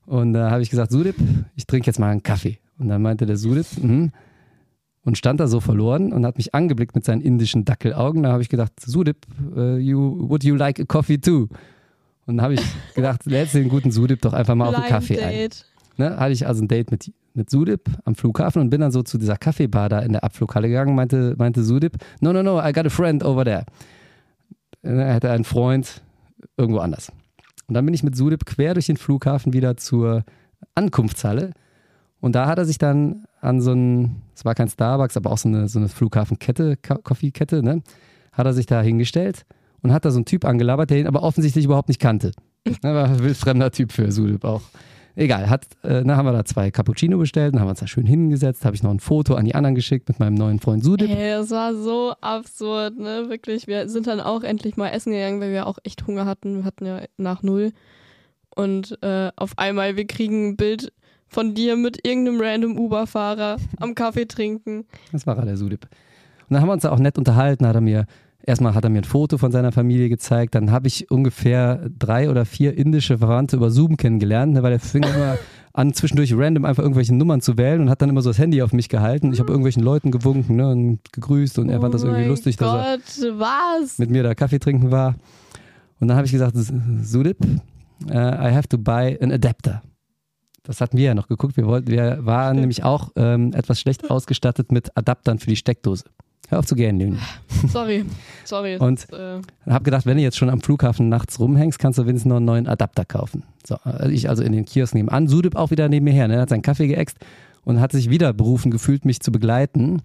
Und 0.06 0.34
da 0.34 0.52
habe 0.52 0.62
ich 0.62 0.70
gesagt, 0.70 0.92
Sudip, 0.92 1.16
ich 1.56 1.68
trinke 1.68 1.88
jetzt 1.88 2.00
mal 2.00 2.10
einen 2.10 2.24
Kaffee. 2.24 2.60
Und 2.78 2.88
dann 2.90 3.02
meinte 3.02 3.26
der 3.26 3.38
Sudip, 3.38 3.66
mhm. 3.82 4.12
Und 5.08 5.18
stand 5.18 5.40
da 5.40 5.48
so 5.48 5.62
verloren 5.62 6.12
und 6.12 6.26
hat 6.26 6.36
mich 6.36 6.54
angeblickt 6.54 6.94
mit 6.94 7.06
seinen 7.06 7.22
indischen 7.22 7.64
Dackelaugen. 7.64 8.24
Da 8.24 8.34
habe 8.34 8.42
ich 8.42 8.50
gedacht, 8.50 8.74
Sudip, 8.78 9.26
uh, 9.56 9.78
you, 9.78 10.28
would 10.28 10.44
you 10.44 10.54
like 10.56 10.82
a 10.82 10.84
coffee 10.84 11.18
too? 11.18 11.48
Und 12.26 12.36
dann 12.36 12.42
habe 12.42 12.56
ich 12.56 12.62
gedacht, 12.94 13.26
lädst 13.26 13.56
den 13.56 13.70
guten 13.70 13.90
Sudip 13.90 14.22
doch 14.22 14.34
einfach 14.34 14.54
mal 14.54 14.68
auf 14.68 14.76
einen 14.76 14.84
Blind 14.84 14.94
Kaffee 14.94 15.22
ein. 15.22 15.32
Date. 15.32 15.66
Ne, 15.96 16.18
hatte 16.18 16.34
ich 16.34 16.46
also 16.46 16.62
ein 16.62 16.68
Date 16.68 16.92
mit, 16.92 17.10
mit 17.34 17.50
Sudip 17.50 17.90
am 18.04 18.16
Flughafen 18.16 18.62
und 18.62 18.70
bin 18.70 18.82
dann 18.82 18.92
so 18.92 19.02
zu 19.02 19.18
dieser 19.18 19.38
Kaffeebar 19.38 19.88
da 19.88 20.00
in 20.00 20.12
der 20.12 20.26
Abflughalle 20.26 20.68
gegangen, 20.68 20.94
meinte, 20.94 21.36
meinte 21.38 21.64
Sudip, 21.64 21.98
no, 22.20 22.34
no, 22.34 22.44
no, 22.44 22.60
I 22.60 22.74
got 22.74 22.86
a 22.86 22.90
friend 22.90 23.24
over 23.24 23.46
there. 23.46 23.64
Er 24.82 25.14
hatte 25.14 25.32
einen 25.32 25.46
Freund 25.46 26.02
irgendwo 26.58 26.82
anders. 26.82 27.14
Und 27.68 27.74
dann 27.74 27.86
bin 27.86 27.94
ich 27.94 28.04
mit 28.04 28.16
Sudip 28.16 28.46
quer 28.46 28.74
durch 28.74 28.88
den 28.88 28.98
Flughafen 28.98 29.54
wieder 29.54 29.78
zur 29.78 30.24
Ankunftshalle 30.76 31.52
Und 32.20 32.34
da 32.34 32.48
hat 32.48 32.58
er 32.58 32.66
sich 32.66 32.78
dann 32.78 33.26
an 33.42 33.62
so 33.62 33.74
ein, 33.74 34.24
es 34.36 34.46
war 34.46 34.56
kein 34.56 34.70
Starbucks, 34.70 35.18
aber 35.18 35.32
auch 35.32 35.38
so 35.38 35.50
eine, 35.50 35.68
so 35.68 35.80
eine 35.80 35.90
Flughafenkette, 35.90 36.78
Coffee-Kette, 36.78 37.62
ne? 37.62 37.84
Hat 38.32 38.46
er 38.46 38.54
sich 38.54 38.66
da 38.66 38.82
hingestellt 38.82 39.46
und 39.82 39.92
hat 39.92 40.06
da 40.06 40.12
so 40.12 40.18
einen 40.18 40.26
Typ 40.26 40.46
angelabert, 40.46 40.90
der 40.90 41.00
ihn 41.00 41.08
aber 41.08 41.24
offensichtlich 41.24 41.66
überhaupt 41.66 41.90
nicht 41.90 42.00
kannte. 42.00 42.32
Ne, 42.66 42.78
war 42.84 43.06
ein 43.06 43.20
wildfremder 43.20 43.72
Typ 43.72 43.92
für 43.92 44.12
Sudip 44.12 44.44
auch. 44.44 44.62
Egal, 45.20 45.50
hat, 45.50 45.66
äh, 45.82 46.04
dann 46.04 46.16
haben 46.16 46.28
wir 46.28 46.32
da 46.32 46.46
zwei 46.46 46.70
Cappuccino 46.70 47.18
bestellt, 47.18 47.56
dann 47.56 47.62
haben 47.62 47.66
wir 47.66 47.72
uns 47.72 47.80
da 47.80 47.88
schön 47.88 48.06
hingesetzt, 48.06 48.64
habe 48.66 48.76
ich 48.76 48.84
noch 48.84 48.92
ein 48.92 49.00
Foto 49.00 49.34
an 49.34 49.46
die 49.46 49.56
anderen 49.56 49.74
geschickt 49.74 50.08
mit 50.08 50.20
meinem 50.20 50.36
neuen 50.36 50.60
Freund 50.60 50.84
Sudip. 50.84 51.10
Ey, 51.10 51.32
das 51.32 51.50
war 51.50 51.74
so 51.74 52.14
absurd, 52.22 53.00
ne? 53.00 53.26
Wirklich. 53.28 53.66
Wir 53.66 53.90
sind 53.90 54.06
dann 54.06 54.20
auch 54.20 54.44
endlich 54.44 54.78
mal 54.78 54.90
essen 54.90 55.14
gegangen, 55.14 55.42
weil 55.42 55.52
wir 55.52 55.66
auch 55.66 55.80
echt 55.84 56.06
Hunger 56.06 56.26
hatten. 56.26 56.58
Wir 56.58 56.66
hatten 56.66 56.86
ja 56.86 57.02
nach 57.18 57.42
null. 57.42 57.72
Und 58.56 59.00
äh, 59.02 59.32
auf 59.36 59.58
einmal, 59.58 59.98
wir 59.98 60.06
kriegen 60.06 60.50
ein 60.50 60.56
Bild 60.56 60.94
von 61.28 61.56
dir 61.56 61.78
mit 61.78 62.06
irgendeinem 62.06 62.40
random 62.40 62.78
Uber-Fahrer 62.78 63.58
am 63.80 63.96
Kaffee 63.96 64.28
trinken. 64.28 64.86
Das 65.12 65.26
war 65.26 65.36
der 65.44 65.58
Sudip. 65.58 65.86
Und 66.48 66.54
dann 66.54 66.62
haben 66.62 66.70
wir 66.70 66.74
uns 66.74 66.84
da 66.84 66.92
auch 66.92 67.00
nett 67.00 67.18
unterhalten, 67.18 67.66
hat 67.66 67.74
er 67.74 67.82
mir 67.82 68.06
Erstmal 68.48 68.76
hat 68.76 68.86
er 68.86 68.90
mir 68.90 69.00
ein 69.00 69.04
Foto 69.04 69.38
von 69.38 69.52
seiner 69.52 69.74
Familie 69.74 70.08
gezeigt, 70.08 70.56
dann 70.56 70.72
habe 70.72 70.88
ich 70.88 71.12
ungefähr 71.12 71.90
drei 72.00 72.30
oder 72.30 72.46
vier 72.46 72.78
indische 72.78 73.18
Verwandte 73.18 73.58
über 73.58 73.72
Zoom 73.72 73.98
kennengelernt, 73.98 74.54
ne, 74.54 74.64
weil 74.64 74.72
er 74.72 74.80
fing 74.80 75.04
immer 75.04 75.38
an, 75.74 75.94
zwischendurch 75.94 76.34
random 76.34 76.64
einfach 76.64 76.82
irgendwelche 76.82 77.14
Nummern 77.14 77.42
zu 77.42 77.58
wählen 77.58 77.82
und 77.82 77.90
hat 77.90 78.02
dann 78.02 78.10
immer 78.10 78.22
so 78.22 78.30
das 78.30 78.40
Handy 78.40 78.62
auf 78.62 78.72
mich 78.72 78.88
gehalten. 78.88 79.34
Ich 79.34 79.42
habe 79.42 79.52
irgendwelchen 79.52 79.84
Leuten 79.84 80.12
gewunken 80.12 80.56
ne, 80.56 80.70
und 80.70 81.00
gegrüßt 81.12 81.60
und 81.60 81.68
er 81.68 81.82
fand 81.82 81.94
das 81.94 82.04
irgendwie 82.04 82.24
oh 82.24 82.30
lustig, 82.30 82.56
Gott, 82.56 82.70
dass 82.70 83.22
er 83.22 83.38
was? 83.38 83.98
mit 83.98 84.12
mir 84.12 84.24
da 84.24 84.34
Kaffee 84.34 84.60
trinken 84.60 84.92
war. 84.92 85.16
Und 86.00 86.08
dann 86.08 86.16
habe 86.16 86.26
ich 86.26 86.32
gesagt, 86.32 86.56
Sudip, 86.56 87.44
uh, 87.44 88.14
I 88.14 88.54
have 88.54 88.70
to 88.70 88.78
buy 88.78 89.20
an 89.22 89.34
adapter. 89.34 89.82
Das 90.64 90.80
hatten 90.80 90.98
wir 90.98 91.04
ja 91.04 91.16
noch 91.16 91.28
geguckt. 91.28 91.58
Wir, 91.58 91.66
wollten, 91.66 91.92
wir 91.92 92.26
waren 92.26 92.60
nämlich 92.62 92.86
auch 92.86 93.10
ähm, 93.18 93.52
etwas 93.54 93.82
schlecht 93.82 94.10
ausgestattet 94.10 94.72
mit 94.72 94.96
Adaptern 94.96 95.40
für 95.40 95.48
die 95.48 95.56
Steckdose. 95.58 96.06
Hör 96.50 96.60
auf 96.60 96.66
zu 96.66 96.76
gähnen. 96.76 97.20
Sorry, 97.68 98.06
sorry. 98.46 98.78
Und- 98.78 99.12
äh, 99.12 99.42
Hab 99.66 99.84
gedacht, 99.84 100.06
wenn 100.06 100.16
du 100.18 100.24
jetzt 100.24 100.38
schon 100.38 100.50
am 100.50 100.62
Flughafen 100.62 101.10
nachts 101.10 101.40
rumhängst, 101.40 101.78
kannst 101.78 102.00
du 102.00 102.06
wenigstens 102.06 102.30
noch 102.30 102.38
einen 102.38 102.46
neuen 102.46 102.68
Adapter 102.68 103.04
kaufen. 103.04 103.44
So, 103.66 103.76
also 103.84 104.10
ich 104.10 104.30
also 104.30 104.44
in 104.44 104.54
den 104.54 104.64
Kiosk 104.64 104.94
nebenan, 104.96 105.28
Sudip 105.28 105.56
auch 105.56 105.72
wieder 105.72 105.90
neben 105.90 106.06
mir 106.06 106.14
her, 106.14 106.28
ne? 106.30 106.36
Er 106.36 106.42
hat 106.42 106.50
seinen 106.50 106.62
Kaffee 106.62 106.88
geäxt 106.88 107.18
und 107.66 107.82
hat 107.82 107.92
sich 107.92 108.10
wieder 108.10 108.32
berufen 108.32 108.72
gefühlt, 108.72 109.04
mich 109.04 109.20
zu 109.20 109.32
begleiten. 109.34 110.02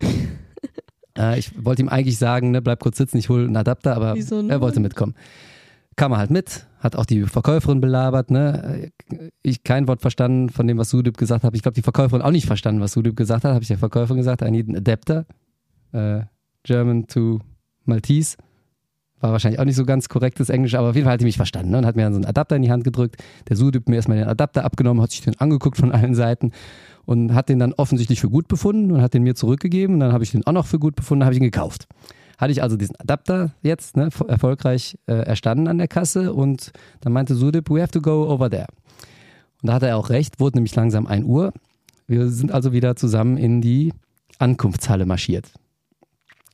äh, 1.16 1.38
ich 1.38 1.52
wollte 1.64 1.82
ihm 1.82 1.88
eigentlich 1.88 2.18
sagen, 2.18 2.50
ne, 2.50 2.60
bleib 2.60 2.80
kurz 2.80 2.96
sitzen, 2.98 3.18
ich 3.18 3.28
hole 3.28 3.44
einen 3.44 3.56
Adapter, 3.56 3.94
aber 3.94 4.16
Wieso 4.16 4.46
er 4.48 4.60
wollte 4.60 4.80
mitkommen. 4.80 5.14
Kam 5.94 6.10
er 6.10 6.18
halt 6.18 6.30
mit, 6.30 6.66
hat 6.80 6.96
auch 6.96 7.04
die 7.06 7.22
Verkäuferin 7.22 7.80
belabert, 7.80 8.30
ne? 8.32 8.90
Ich 9.42 9.62
kein 9.62 9.86
Wort 9.86 10.00
verstanden 10.00 10.48
von 10.48 10.66
dem, 10.66 10.78
was 10.78 10.88
Sudip 10.90 11.18
gesagt 11.18 11.44
hat. 11.44 11.54
Ich 11.54 11.62
glaube, 11.62 11.74
die 11.74 11.82
Verkäuferin 11.82 12.22
auch 12.22 12.30
nicht 12.30 12.46
verstanden, 12.46 12.80
was 12.80 12.92
Sudip 12.92 13.14
gesagt 13.14 13.44
hat. 13.44 13.52
Habe 13.52 13.62
ich 13.62 13.68
der 13.68 13.78
Verkäuferin 13.78 14.16
gesagt, 14.16 14.42
I 14.42 14.50
need 14.50 14.68
an 14.68 14.76
adapter. 14.76 15.26
Äh, 15.92 16.22
German 16.64 17.06
to 17.06 17.40
Maltese. 17.84 18.36
War 19.20 19.30
wahrscheinlich 19.30 19.60
auch 19.60 19.64
nicht 19.64 19.76
so 19.76 19.84
ganz 19.84 20.08
korrektes 20.08 20.48
Englisch, 20.48 20.74
aber 20.74 20.90
auf 20.90 20.96
jeden 20.96 21.04
Fall 21.04 21.14
hat 21.14 21.20
die 21.20 21.24
mich 21.24 21.36
verstanden 21.36 21.70
ne? 21.70 21.78
und 21.78 21.86
hat 21.86 21.94
mir 21.94 22.02
dann 22.02 22.12
so 22.12 22.18
einen 22.18 22.24
Adapter 22.24 22.56
in 22.56 22.62
die 22.62 22.72
Hand 22.72 22.82
gedrückt. 22.82 23.22
Der 23.48 23.56
Sudip 23.56 23.88
mir 23.88 23.96
erstmal 23.96 24.18
den 24.18 24.26
Adapter 24.26 24.64
abgenommen, 24.64 25.00
hat 25.00 25.12
sich 25.12 25.20
den 25.20 25.38
angeguckt 25.38 25.76
von 25.76 25.92
allen 25.92 26.16
Seiten 26.16 26.50
und 27.04 27.32
hat 27.32 27.48
den 27.48 27.60
dann 27.60 27.72
offensichtlich 27.72 28.20
für 28.20 28.28
gut 28.28 28.48
befunden 28.48 28.90
und 28.90 29.00
hat 29.00 29.14
den 29.14 29.22
mir 29.22 29.36
zurückgegeben. 29.36 29.94
Und 29.94 30.00
dann 30.00 30.12
habe 30.12 30.24
ich 30.24 30.32
den 30.32 30.44
auch 30.46 30.52
noch 30.52 30.66
für 30.66 30.80
gut 30.80 30.96
befunden, 30.96 31.24
habe 31.24 31.34
ich 31.34 31.40
ihn 31.40 31.44
gekauft. 31.44 31.86
Hatte 32.36 32.50
ich 32.50 32.64
also 32.64 32.76
diesen 32.76 32.96
Adapter 32.96 33.52
jetzt 33.62 33.96
ne, 33.96 34.08
erfolgreich 34.26 34.98
äh, 35.06 35.12
erstanden 35.12 35.68
an 35.68 35.78
der 35.78 35.88
Kasse 35.88 36.32
und 36.32 36.72
dann 37.00 37.12
meinte 37.12 37.36
Sudip, 37.36 37.70
we 37.70 37.80
have 37.80 37.92
to 37.92 38.00
go 38.00 38.28
over 38.28 38.50
there. 38.50 38.66
Und 39.62 39.68
da 39.68 39.74
hatte 39.74 39.86
er 39.86 39.96
auch 39.96 40.10
recht, 40.10 40.40
wurde 40.40 40.56
nämlich 40.56 40.74
langsam 40.74 41.06
1 41.06 41.24
Uhr. 41.24 41.52
Wir 42.08 42.28
sind 42.28 42.50
also 42.50 42.72
wieder 42.72 42.96
zusammen 42.96 43.36
in 43.36 43.60
die 43.60 43.92
Ankunftshalle 44.38 45.06
marschiert. 45.06 45.52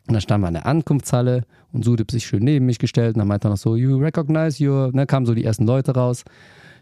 Und 0.08 0.14
dann 0.14 0.22
standen 0.22 0.44
wir 0.44 0.48
an 0.48 0.54
der 0.54 0.66
Ankunftshalle 0.66 1.42
und 1.72 1.84
Sudip 1.84 2.10
sich 2.10 2.26
schön 2.26 2.42
neben 2.42 2.64
mich 2.64 2.78
gestellt 2.78 3.14
und 3.14 3.18
dann 3.18 3.28
meinte 3.28 3.48
er 3.48 3.50
noch 3.50 3.58
so, 3.58 3.76
you 3.76 3.98
recognize 3.98 4.64
your, 4.64 4.90
ne, 4.92 5.06
kamen 5.06 5.26
so 5.26 5.34
die 5.34 5.44
ersten 5.44 5.66
Leute 5.66 5.94
raus. 5.94 6.24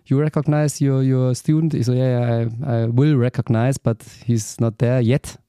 You 0.04 0.18
recognize 0.18 0.82
your, 0.84 1.02
your 1.02 1.34
student? 1.34 1.74
Ich 1.74 1.86
so, 1.86 1.92
yeah, 1.92 2.06
yeah, 2.06 2.42
I, 2.42 2.84
I 2.86 2.96
will 2.96 3.16
recognize, 3.16 3.80
but 3.80 3.98
he's 4.24 4.60
not 4.60 4.78
there 4.78 5.00
yet. 5.00 5.40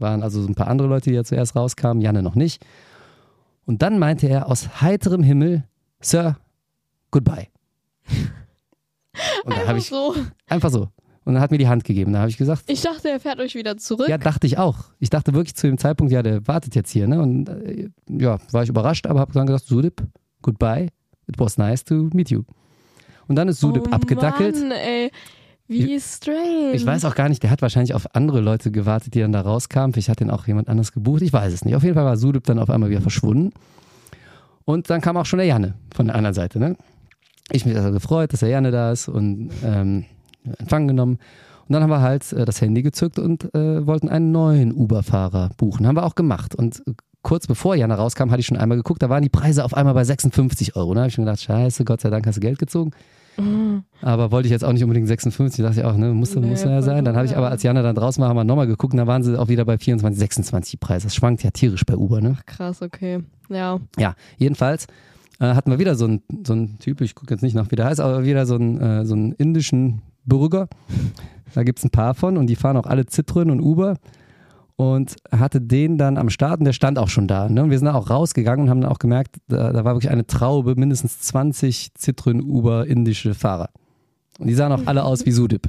Waren 0.00 0.24
also 0.24 0.42
so 0.42 0.48
ein 0.48 0.56
paar 0.56 0.66
andere 0.66 0.88
Leute, 0.88 1.10
die 1.10 1.16
ja 1.16 1.22
zuerst 1.22 1.54
rauskamen, 1.54 2.02
Janne 2.02 2.20
noch 2.20 2.34
nicht. 2.34 2.66
Und 3.64 3.82
dann 3.82 4.00
meinte 4.00 4.26
er 4.26 4.48
aus 4.48 4.80
heiterem 4.80 5.22
Himmel, 5.22 5.62
Sir, 6.00 6.36
goodbye. 7.12 7.46
Und 9.44 9.54
habe 9.68 9.78
ich 9.78 9.88
so. 9.88 10.16
einfach 10.48 10.70
so. 10.70 10.88
Und 11.24 11.34
dann 11.34 11.42
hat 11.42 11.50
mir 11.50 11.58
die 11.58 11.68
Hand 11.68 11.84
gegeben. 11.84 12.12
Da 12.12 12.20
habe 12.20 12.30
ich 12.30 12.38
gesagt, 12.38 12.64
Ich 12.66 12.80
dachte, 12.80 13.10
er 13.10 13.20
fährt 13.20 13.40
euch 13.40 13.54
wieder 13.54 13.76
zurück. 13.76 14.08
ja, 14.08 14.16
dachte 14.18 14.46
ich 14.46 14.58
auch. 14.58 14.84
Ich 14.98 15.10
dachte 15.10 15.34
wirklich 15.34 15.54
zu 15.54 15.66
dem 15.66 15.76
Zeitpunkt, 15.78 16.12
ja, 16.12 16.22
der 16.22 16.46
wartet 16.46 16.74
jetzt 16.74 16.90
hier. 16.90 17.06
Ne? 17.06 17.20
Und 17.20 17.48
äh, 17.48 17.90
ja, 18.08 18.38
war 18.50 18.62
ich 18.62 18.68
überrascht, 18.68 19.06
aber 19.06 19.20
habe 19.20 19.32
dann 19.32 19.46
gesagt, 19.46 19.66
Sudip, 19.66 20.02
goodbye. 20.42 20.88
It 21.28 21.38
was 21.38 21.58
nice 21.58 21.84
to 21.84 22.08
meet 22.12 22.30
you. 22.30 22.42
Und 23.28 23.36
dann 23.36 23.48
ist 23.48 23.60
Sudip 23.60 23.86
oh 23.88 23.90
abgedackelt. 23.90 24.56
Mann, 24.56 24.72
ey. 24.72 25.10
Wie 25.68 26.00
strange. 26.00 26.72
Ich 26.72 26.84
weiß 26.84 27.04
auch 27.04 27.14
gar 27.14 27.28
nicht, 27.28 27.44
der 27.44 27.50
hat 27.50 27.62
wahrscheinlich 27.62 27.94
auf 27.94 28.16
andere 28.16 28.40
Leute 28.40 28.72
gewartet, 28.72 29.14
die 29.14 29.20
dann 29.20 29.30
da 29.30 29.42
rauskamen. 29.42 29.92
Vielleicht 29.92 30.08
hat 30.08 30.18
den 30.18 30.30
auch 30.30 30.48
jemand 30.48 30.68
anders 30.68 30.90
gebucht. 30.90 31.22
Ich 31.22 31.32
weiß 31.32 31.52
es 31.52 31.64
nicht. 31.64 31.76
Auf 31.76 31.84
jeden 31.84 31.94
Fall 31.94 32.04
war 32.04 32.16
Sudip 32.16 32.42
dann 32.44 32.58
auf 32.58 32.70
einmal 32.70 32.90
wieder 32.90 33.02
verschwunden. 33.02 33.52
Und 34.64 34.90
dann 34.90 35.00
kam 35.00 35.16
auch 35.16 35.26
schon 35.26 35.38
der 35.38 35.46
Janne 35.46 35.74
von 35.94 36.06
der 36.06 36.16
anderen 36.16 36.34
Seite. 36.34 36.58
Ne? 36.58 36.76
Ich 37.52 37.66
mich 37.66 37.76
also 37.76 37.92
gefreut, 37.92 38.32
dass 38.32 38.40
der 38.40 38.48
Janne 38.48 38.72
da 38.72 38.90
ist 38.90 39.06
und 39.06 39.50
ähm, 39.64 40.06
Empfang 40.58 40.88
genommen. 40.88 41.18
Und 41.68 41.74
dann 41.74 41.82
haben 41.82 41.90
wir 41.90 42.00
halt 42.00 42.32
äh, 42.32 42.44
das 42.44 42.60
Handy 42.60 42.82
gezückt 42.82 43.18
und 43.18 43.54
äh, 43.54 43.86
wollten 43.86 44.08
einen 44.08 44.32
neuen 44.32 44.72
Uber-Fahrer 44.72 45.50
buchen. 45.56 45.86
Haben 45.86 45.96
wir 45.96 46.04
auch 46.04 46.16
gemacht. 46.16 46.54
Und 46.54 46.82
äh, 46.86 46.94
kurz 47.22 47.46
bevor 47.46 47.76
Janne 47.76 47.94
rauskam, 47.94 48.30
hatte 48.30 48.40
ich 48.40 48.46
schon 48.46 48.56
einmal 48.56 48.76
geguckt, 48.78 49.02
da 49.02 49.08
waren 49.08 49.22
die 49.22 49.28
Preise 49.28 49.64
auf 49.64 49.74
einmal 49.74 49.94
bei 49.94 50.04
56 50.04 50.74
Euro. 50.76 50.94
Da 50.94 51.00
habe 51.00 51.08
ich 51.08 51.14
schon 51.14 51.24
gedacht, 51.24 51.40
scheiße, 51.40 51.84
Gott 51.84 52.00
sei 52.00 52.10
Dank 52.10 52.26
hast 52.26 52.36
du 52.36 52.40
Geld 52.40 52.58
gezogen. 52.58 52.92
Aber 54.02 54.32
wollte 54.32 54.46
ich 54.46 54.52
jetzt 54.52 54.64
auch 54.64 54.72
nicht 54.72 54.82
unbedingt 54.82 55.08
56, 55.08 55.64
dachte 55.64 55.80
ich 55.80 55.86
auch, 55.86 55.96
ne, 55.96 56.12
muss, 56.12 56.34
Nee, 56.34 56.46
muss 56.46 56.64
ja 56.64 56.82
sein. 56.82 57.04
Dann 57.04 57.16
habe 57.16 57.26
ich 57.26 57.36
aber, 57.36 57.50
als 57.50 57.62
Jana 57.62 57.82
dann 57.82 57.94
draußen 57.94 58.20
war, 58.20 58.28
haben 58.28 58.36
wir 58.36 58.44
nochmal 58.44 58.66
geguckt 58.66 58.92
und 58.92 58.98
da 58.98 59.06
waren 59.06 59.22
sie 59.22 59.38
auch 59.38 59.48
wieder 59.48 59.64
bei 59.64 59.78
24, 59.78 60.18
26 60.18 60.72
die 60.72 60.76
Preise. 60.76 61.06
Das 61.06 61.14
schwankt 61.14 61.42
ja 61.42 61.50
tierisch 61.50 61.84
bei 61.84 61.96
Uber, 61.96 62.20
ne? 62.20 62.36
Krass, 62.46 62.82
okay. 62.82 63.20
Ja. 63.48 63.80
Ja, 63.98 64.14
jedenfalls 64.36 64.86
äh, 65.38 65.54
hatten 65.54 65.70
wir 65.70 65.78
wieder 65.78 65.94
so 65.94 66.06
einen 66.06 66.22
so 66.46 66.54
Typ, 66.78 67.00
ich 67.00 67.14
gucke 67.14 67.32
jetzt 67.32 67.42
nicht 67.42 67.54
nach, 67.54 67.70
wie 67.70 67.76
der 67.76 67.86
heißt, 67.86 68.00
aber 68.00 68.24
wieder 68.24 68.46
so 68.46 68.56
einen, 68.56 68.80
äh, 68.80 69.04
so 69.06 69.14
einen 69.14 69.32
indischen 69.32 70.02
Bürger. 70.24 70.68
Da 71.54 71.62
gibt 71.62 71.78
es 71.78 71.84
ein 71.84 71.90
paar 71.90 72.14
von 72.14 72.36
und 72.36 72.46
die 72.46 72.56
fahren 72.56 72.76
auch 72.76 72.86
alle 72.86 73.02
Citroën 73.02 73.50
und 73.50 73.60
Uber. 73.60 73.96
Und 74.76 75.16
hatte 75.30 75.60
den 75.60 75.98
dann 75.98 76.16
am 76.16 76.30
Start 76.30 76.60
und 76.60 76.64
der 76.64 76.72
stand 76.72 76.98
auch 76.98 77.08
schon 77.08 77.28
da. 77.28 77.50
Ne? 77.50 77.64
Und 77.64 77.70
wir 77.70 77.78
sind 77.78 77.84
da 77.84 77.94
auch 77.94 78.08
rausgegangen 78.08 78.64
und 78.64 78.70
haben 78.70 78.80
dann 78.80 78.90
auch 78.90 78.98
gemerkt, 78.98 79.36
da, 79.46 79.74
da 79.74 79.84
war 79.84 79.94
wirklich 79.94 80.10
eine 80.10 80.26
Traube, 80.26 80.74
mindestens 80.74 81.20
20 81.20 81.90
Citroën 81.98 82.40
Uber 82.40 82.86
indische 82.86 83.34
Fahrer. 83.34 83.68
Und 84.38 84.46
die 84.46 84.54
sahen 84.54 84.72
auch 84.72 84.86
alle 84.86 85.04
aus 85.04 85.26
wie 85.26 85.32
Sudip. 85.32 85.68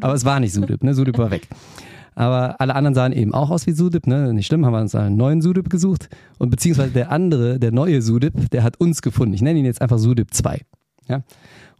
Aber 0.00 0.14
es 0.14 0.24
war 0.24 0.40
nicht 0.40 0.54
Sudip, 0.54 0.82
ne? 0.82 0.94
Sudip 0.94 1.18
war 1.18 1.30
weg. 1.30 1.46
Aber 2.14 2.58
alle 2.58 2.74
anderen 2.74 2.94
sahen 2.94 3.12
eben 3.12 3.34
auch 3.34 3.50
aus 3.50 3.66
wie 3.66 3.72
Sudip, 3.72 4.06
ne? 4.06 4.32
Nicht 4.32 4.46
schlimm, 4.46 4.64
haben 4.64 4.72
wir 4.72 4.80
uns 4.80 4.94
einen 4.94 5.18
neuen 5.18 5.42
Sudip 5.42 5.68
gesucht. 5.68 6.08
Und 6.38 6.48
beziehungsweise 6.48 6.92
der 6.92 7.12
andere, 7.12 7.58
der 7.58 7.70
neue 7.70 8.00
Sudip, 8.00 8.50
der 8.50 8.62
hat 8.62 8.80
uns 8.80 9.02
gefunden. 9.02 9.34
Ich 9.34 9.42
nenne 9.42 9.58
ihn 9.58 9.66
jetzt 9.66 9.82
einfach 9.82 9.98
Sudip 9.98 10.32
2. 10.32 10.62
Ja? 11.08 11.22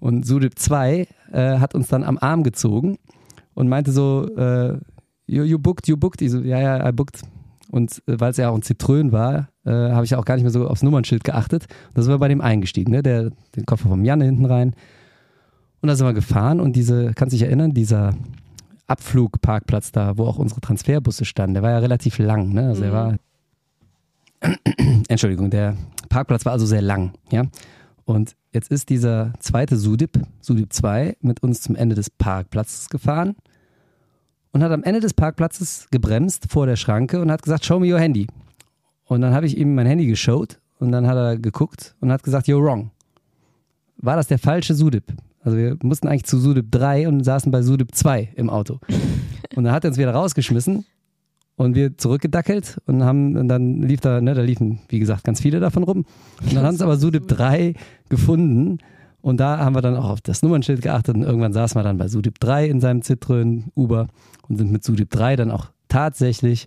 Und 0.00 0.26
Sudip 0.26 0.58
2 0.58 1.06
äh, 1.32 1.58
hat 1.58 1.74
uns 1.74 1.88
dann 1.88 2.02
am 2.02 2.18
Arm 2.18 2.42
gezogen 2.42 2.98
und 3.54 3.68
meinte 3.68 3.92
so, 3.92 4.26
äh, 4.36 4.78
you, 5.26 5.44
you 5.44 5.58
booked, 5.58 5.86
you 5.88 5.96
booked. 5.96 6.22
Ich 6.22 6.30
so, 6.30 6.40
ja, 6.40 6.58
ja, 6.60 6.88
I 6.88 6.92
booked. 6.92 7.22
Und 7.70 8.02
äh, 8.08 8.18
weil 8.18 8.30
es 8.30 8.36
ja 8.38 8.48
auch 8.48 8.54
ein 8.56 8.62
Zitrön 8.62 9.12
war, 9.12 9.48
äh, 9.64 9.70
habe 9.70 10.04
ich 10.04 10.14
auch 10.16 10.24
gar 10.24 10.34
nicht 10.34 10.42
mehr 10.44 10.50
so 10.50 10.66
aufs 10.66 10.82
Nummernschild 10.82 11.22
geachtet. 11.22 11.66
Und 11.88 11.98
da 11.98 12.02
sind 12.02 12.12
wir 12.12 12.18
bei 12.18 12.28
dem 12.28 12.40
eingestiegen, 12.40 12.90
ne? 12.92 13.02
Der, 13.02 13.30
den 13.54 13.66
Koffer 13.66 13.88
vom 13.88 14.04
Janne 14.04 14.24
hinten 14.24 14.46
rein. 14.46 14.74
Und 15.82 15.88
da 15.88 15.94
sind 15.96 16.06
wir 16.06 16.14
gefahren 16.14 16.60
und 16.60 16.74
diese, 16.76 17.12
kannst 17.14 17.32
du 17.32 17.38
dich 17.38 17.46
erinnern, 17.46 17.72
dieser 17.72 18.14
Abflugparkplatz 18.86 19.92
da, 19.92 20.18
wo 20.18 20.24
auch 20.26 20.36
unsere 20.38 20.60
Transferbusse 20.60 21.24
standen, 21.24 21.54
der 21.54 21.62
war 21.62 21.70
ja 21.70 21.78
relativ 21.78 22.18
lang, 22.18 22.52
ne? 22.52 22.68
Also 22.68 22.82
der 22.82 22.90
Mhm. 22.90 22.94
war, 22.94 23.16
Entschuldigung, 25.08 25.50
der 25.50 25.76
Parkplatz 26.08 26.44
war 26.44 26.52
also 26.52 26.66
sehr 26.66 26.82
lang, 26.82 27.12
ja? 27.30 27.44
Und 28.10 28.34
jetzt 28.52 28.72
ist 28.72 28.88
dieser 28.88 29.32
zweite 29.38 29.76
Sudip, 29.76 30.18
Sudip 30.40 30.72
2, 30.72 31.18
mit 31.20 31.44
uns 31.44 31.60
zum 31.60 31.76
Ende 31.76 31.94
des 31.94 32.10
Parkplatzes 32.10 32.88
gefahren 32.88 33.36
und 34.50 34.64
hat 34.64 34.72
am 34.72 34.82
Ende 34.82 34.98
des 34.98 35.14
Parkplatzes 35.14 35.86
gebremst 35.92 36.50
vor 36.50 36.66
der 36.66 36.74
Schranke 36.74 37.20
und 37.20 37.30
hat 37.30 37.42
gesagt, 37.42 37.64
show 37.64 37.78
me 37.78 37.86
your 37.86 38.00
Handy. 38.00 38.26
Und 39.04 39.20
dann 39.20 39.32
habe 39.32 39.46
ich 39.46 39.56
ihm 39.56 39.76
mein 39.76 39.86
Handy 39.86 40.06
geshowt 40.06 40.58
und 40.80 40.90
dann 40.90 41.06
hat 41.06 41.14
er 41.14 41.38
geguckt 41.38 41.94
und 42.00 42.10
hat 42.10 42.24
gesagt, 42.24 42.48
you're 42.48 42.60
wrong. 42.60 42.90
War 43.98 44.16
das 44.16 44.26
der 44.26 44.40
falsche 44.40 44.74
Sudip? 44.74 45.04
Also 45.42 45.56
wir 45.56 45.76
mussten 45.84 46.08
eigentlich 46.08 46.24
zu 46.24 46.40
Sudip 46.40 46.66
3 46.72 47.06
und 47.06 47.22
saßen 47.22 47.52
bei 47.52 47.62
Sudip 47.62 47.94
2 47.94 48.32
im 48.34 48.50
Auto. 48.50 48.80
Und 49.54 49.62
dann 49.62 49.72
hat 49.72 49.84
er 49.84 49.90
uns 49.90 49.98
wieder 49.98 50.12
rausgeschmissen 50.12 50.84
und 51.60 51.74
wir 51.74 51.98
zurückgedackelt 51.98 52.78
und 52.86 53.04
haben, 53.04 53.36
und 53.36 53.48
dann 53.48 53.82
lief 53.82 54.00
da, 54.00 54.22
ne, 54.22 54.32
da 54.32 54.40
liefen, 54.40 54.80
wie 54.88 54.98
gesagt, 54.98 55.24
ganz 55.24 55.42
viele 55.42 55.60
davon 55.60 55.82
rum. 55.82 56.06
Und 56.42 56.54
dann 56.54 56.64
haben 56.64 56.72
uns 56.72 56.80
aber 56.80 56.96
Sudip 56.96 57.28
3 57.28 57.74
gefunden 58.08 58.78
Und 59.20 59.38
da 59.38 59.58
haben 59.58 59.74
wir 59.74 59.82
dann 59.82 59.96
auch 59.96 60.08
auf 60.08 60.20
das 60.22 60.42
Nummernschild 60.42 60.80
geachtet 60.80 61.14
und 61.14 61.22
irgendwann 61.22 61.52
saßen 61.52 61.78
wir 61.78 61.82
dann 61.82 61.98
bei 61.98 62.08
Sudip 62.08 62.40
3 62.40 62.66
in 62.66 62.80
seinem 62.80 63.00
Citroën 63.00 63.64
Uber 63.74 64.06
und 64.48 64.56
sind 64.56 64.72
mit 64.72 64.82
Sudip 64.82 65.10
3 65.10 65.36
dann 65.36 65.50
auch 65.50 65.66
tatsächlich 65.88 66.66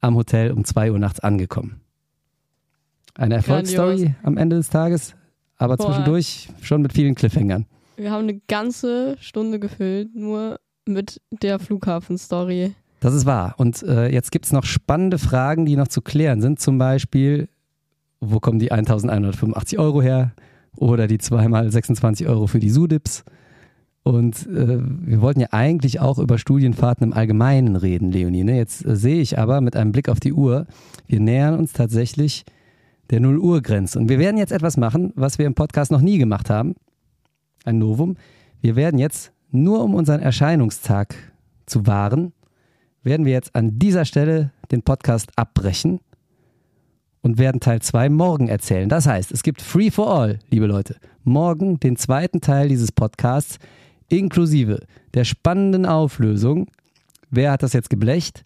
am 0.00 0.16
Hotel 0.16 0.52
um 0.52 0.64
2 0.64 0.92
Uhr 0.92 0.98
nachts 0.98 1.20
angekommen. 1.20 1.82
Eine 3.14 3.34
Erfolgsstory 3.34 3.96
Grandios. 3.96 4.14
am 4.22 4.38
Ende 4.38 4.56
des 4.56 4.70
Tages, 4.70 5.14
aber 5.58 5.76
Boah. 5.76 5.88
zwischendurch 5.88 6.48
schon 6.62 6.80
mit 6.80 6.94
vielen 6.94 7.14
Cliffhangern. 7.14 7.66
Wir 7.96 8.10
haben 8.10 8.22
eine 8.22 8.40
ganze 8.48 9.18
Stunde 9.20 9.58
gefüllt, 9.60 10.14
nur 10.14 10.58
mit 10.86 11.20
der 11.30 11.58
Flughafen-Story. 11.58 12.72
Das 13.00 13.14
ist 13.14 13.24
wahr. 13.24 13.54
Und 13.56 13.82
äh, 13.82 14.08
jetzt 14.12 14.30
gibt 14.30 14.44
es 14.44 14.52
noch 14.52 14.64
spannende 14.64 15.18
Fragen, 15.18 15.64
die 15.64 15.76
noch 15.76 15.88
zu 15.88 16.02
klären 16.02 16.42
sind. 16.42 16.60
Zum 16.60 16.76
Beispiel, 16.78 17.48
wo 18.20 18.40
kommen 18.40 18.58
die 18.58 18.70
1185 18.70 19.78
Euro 19.78 20.02
her? 20.02 20.32
Oder 20.76 21.08
die 21.08 21.18
zweimal 21.18 21.70
26 21.70 22.28
Euro 22.28 22.46
für 22.46 22.60
die 22.60 22.70
Sudips? 22.70 23.24
Und 24.02 24.46
äh, 24.46 24.78
wir 24.80 25.20
wollten 25.20 25.40
ja 25.40 25.48
eigentlich 25.50 26.00
auch 26.00 26.18
über 26.18 26.38
Studienfahrten 26.38 27.04
im 27.04 27.12
Allgemeinen 27.12 27.76
reden, 27.76 28.12
Leonie. 28.12 28.44
Ne? 28.44 28.56
Jetzt 28.56 28.84
äh, 28.84 28.96
sehe 28.96 29.20
ich 29.20 29.38
aber 29.38 29.60
mit 29.60 29.76
einem 29.76 29.92
Blick 29.92 30.08
auf 30.08 30.20
die 30.20 30.32
Uhr, 30.32 30.66
wir 31.06 31.20
nähern 31.20 31.58
uns 31.58 31.72
tatsächlich 31.72 32.44
der 33.10 33.20
Null-Uhr-Grenze. 33.20 33.98
Und 33.98 34.08
wir 34.08 34.18
werden 34.18 34.36
jetzt 34.36 34.52
etwas 34.52 34.76
machen, 34.76 35.12
was 35.16 35.38
wir 35.38 35.46
im 35.46 35.54
Podcast 35.54 35.90
noch 35.90 36.00
nie 36.00 36.18
gemacht 36.18 36.48
haben. 36.48 36.74
Ein 37.64 37.78
Novum. 37.78 38.16
Wir 38.60 38.76
werden 38.76 38.98
jetzt, 38.98 39.32
nur 39.50 39.82
um 39.82 39.94
unseren 39.94 40.20
Erscheinungstag 40.20 41.14
zu 41.66 41.86
wahren, 41.86 42.32
werden 43.02 43.24
wir 43.26 43.32
jetzt 43.32 43.54
an 43.54 43.78
dieser 43.78 44.04
Stelle 44.04 44.52
den 44.70 44.82
Podcast 44.82 45.30
abbrechen 45.36 46.00
und 47.22 47.38
werden 47.38 47.60
Teil 47.60 47.80
2 47.80 48.08
morgen 48.08 48.48
erzählen. 48.48 48.88
Das 48.88 49.06
heißt, 49.06 49.32
es 49.32 49.42
gibt 49.42 49.62
Free 49.62 49.90
for 49.90 50.12
All, 50.12 50.38
liebe 50.50 50.66
Leute. 50.66 50.96
Morgen 51.24 51.80
den 51.80 51.96
zweiten 51.96 52.40
Teil 52.40 52.68
dieses 52.68 52.92
Podcasts 52.92 53.58
inklusive 54.08 54.80
der 55.14 55.24
spannenden 55.24 55.86
Auflösung. 55.86 56.66
Wer 57.30 57.52
hat 57.52 57.62
das 57.62 57.72
jetzt 57.72 57.90
geblecht? 57.90 58.44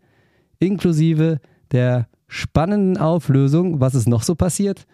Inklusive 0.58 1.40
der 1.72 2.08
spannenden 2.28 2.98
Auflösung, 2.98 3.80
was 3.80 3.94
ist 3.94 4.08
noch 4.08 4.22
so 4.22 4.34
passiert? 4.34 4.86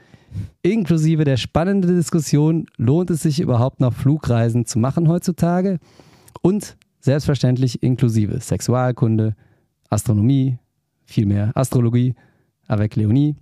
Inklusive 0.63 1.25
der 1.25 1.37
spannenden 1.37 1.97
Diskussion, 1.97 2.67
lohnt 2.77 3.11
es 3.11 3.23
sich 3.23 3.41
überhaupt 3.41 3.81
noch 3.81 3.93
Flugreisen 3.93 4.65
zu 4.65 4.79
machen 4.79 5.09
heutzutage? 5.09 5.79
Und 6.43 6.77
selbstverständlich 7.01 7.83
inklusive 7.83 8.41
Sexualkunde, 8.41 9.35
Astronomie, 9.91 10.59
vielmehr 11.05 11.51
Astrologie, 11.55 12.14
avec 12.66 12.97
Leonie. 12.97 13.34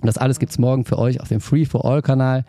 Und 0.00 0.06
das 0.06 0.18
alles 0.18 0.38
gibt 0.38 0.52
es 0.52 0.58
morgen 0.58 0.84
für 0.84 0.98
euch 0.98 1.20
auf 1.20 1.28
dem 1.28 1.40
Free 1.40 1.64
for 1.64 1.84
All 1.84 2.02
Kanal. 2.02 2.44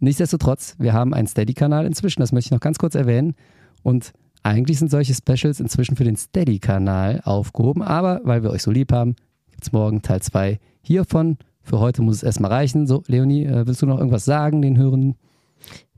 Nichtsdestotrotz, 0.00 0.74
wir 0.78 0.92
haben 0.92 1.14
einen 1.14 1.26
Steady-Kanal 1.26 1.86
inzwischen, 1.86 2.20
das 2.20 2.32
möchte 2.32 2.48
ich 2.48 2.52
noch 2.52 2.60
ganz 2.60 2.78
kurz 2.78 2.94
erwähnen. 2.94 3.34
Und 3.82 4.12
eigentlich 4.42 4.78
sind 4.78 4.90
solche 4.90 5.14
Specials 5.14 5.60
inzwischen 5.60 5.96
für 5.96 6.04
den 6.04 6.16
Steady-Kanal 6.16 7.22
aufgehoben, 7.24 7.82
aber 7.82 8.20
weil 8.24 8.42
wir 8.42 8.50
euch 8.50 8.62
so 8.62 8.70
lieb 8.70 8.92
haben, 8.92 9.16
gibt 9.50 9.62
es 9.62 9.72
morgen 9.72 10.02
Teil 10.02 10.20
2 10.20 10.58
hiervon. 10.82 11.38
Für 11.62 11.80
heute 11.80 12.02
muss 12.02 12.16
es 12.16 12.22
erstmal 12.22 12.52
reichen. 12.52 12.86
So, 12.86 13.02
Leonie, 13.06 13.44
äh, 13.44 13.66
willst 13.66 13.80
du 13.80 13.86
noch 13.86 13.98
irgendwas 13.98 14.24
sagen, 14.24 14.60
den 14.60 14.76
Hörenden? 14.76 15.16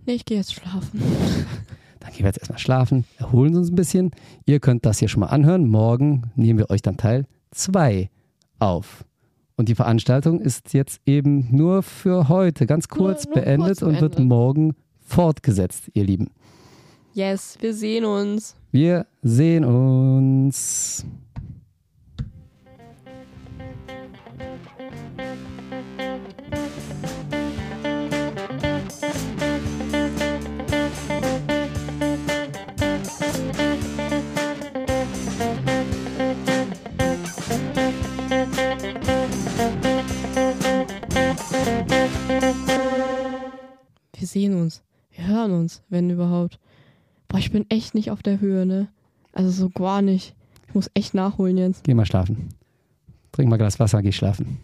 Nee, 0.06 0.14
ich 0.14 0.24
gehe 0.24 0.38
jetzt 0.38 0.54
schlafen. 0.54 1.02
Dann 2.06 2.12
gehen 2.14 2.20
wir 2.22 2.26
jetzt 2.28 2.38
erstmal 2.38 2.60
schlafen, 2.60 3.04
erholen 3.18 3.56
uns 3.56 3.70
ein 3.70 3.74
bisschen. 3.74 4.12
Ihr 4.44 4.60
könnt 4.60 4.86
das 4.86 5.00
hier 5.00 5.08
schon 5.08 5.20
mal 5.20 5.26
anhören. 5.26 5.66
Morgen 5.66 6.30
nehmen 6.36 6.56
wir 6.60 6.70
euch 6.70 6.80
dann 6.80 6.96
Teil 6.96 7.26
2 7.50 8.08
auf. 8.60 9.04
Und 9.56 9.68
die 9.68 9.74
Veranstaltung 9.74 10.40
ist 10.40 10.72
jetzt 10.72 11.00
eben 11.04 11.48
nur 11.50 11.82
für 11.82 12.28
heute 12.28 12.66
ganz 12.66 12.86
kurz 12.88 13.24
Nur- 13.24 13.34
nur 13.34 13.44
beendet 13.44 13.68
kurz 13.78 13.82
und 13.82 14.00
wird 14.00 14.12
beendet. 14.12 14.28
morgen 14.28 14.76
fortgesetzt, 15.00 15.90
ihr 15.94 16.04
Lieben. 16.04 16.28
Yes, 17.12 17.56
wir 17.60 17.74
sehen 17.74 18.04
uns. 18.04 18.54
Wir 18.70 19.06
sehen 19.22 19.64
uns. 19.64 21.04
Sehen 44.36 44.54
uns. 44.60 44.82
Wir 45.12 45.28
hören 45.28 45.52
uns, 45.52 45.82
wenn 45.88 46.10
überhaupt. 46.10 46.58
Boah, 47.26 47.38
ich 47.38 47.50
bin 47.52 47.64
echt 47.70 47.94
nicht 47.94 48.10
auf 48.10 48.22
der 48.22 48.38
Höhe, 48.38 48.66
ne? 48.66 48.88
Also 49.32 49.48
so 49.50 49.70
gar 49.70 50.02
nicht. 50.02 50.34
Ich 50.68 50.74
muss 50.74 50.90
echt 50.92 51.14
nachholen 51.14 51.56
jetzt. 51.56 51.84
Geh 51.84 51.94
mal 51.94 52.04
schlafen. 52.04 52.50
Trink 53.32 53.48
mal 53.48 53.56
Glas 53.56 53.80
Wasser, 53.80 54.02
geh 54.02 54.12
schlafen. 54.12 54.58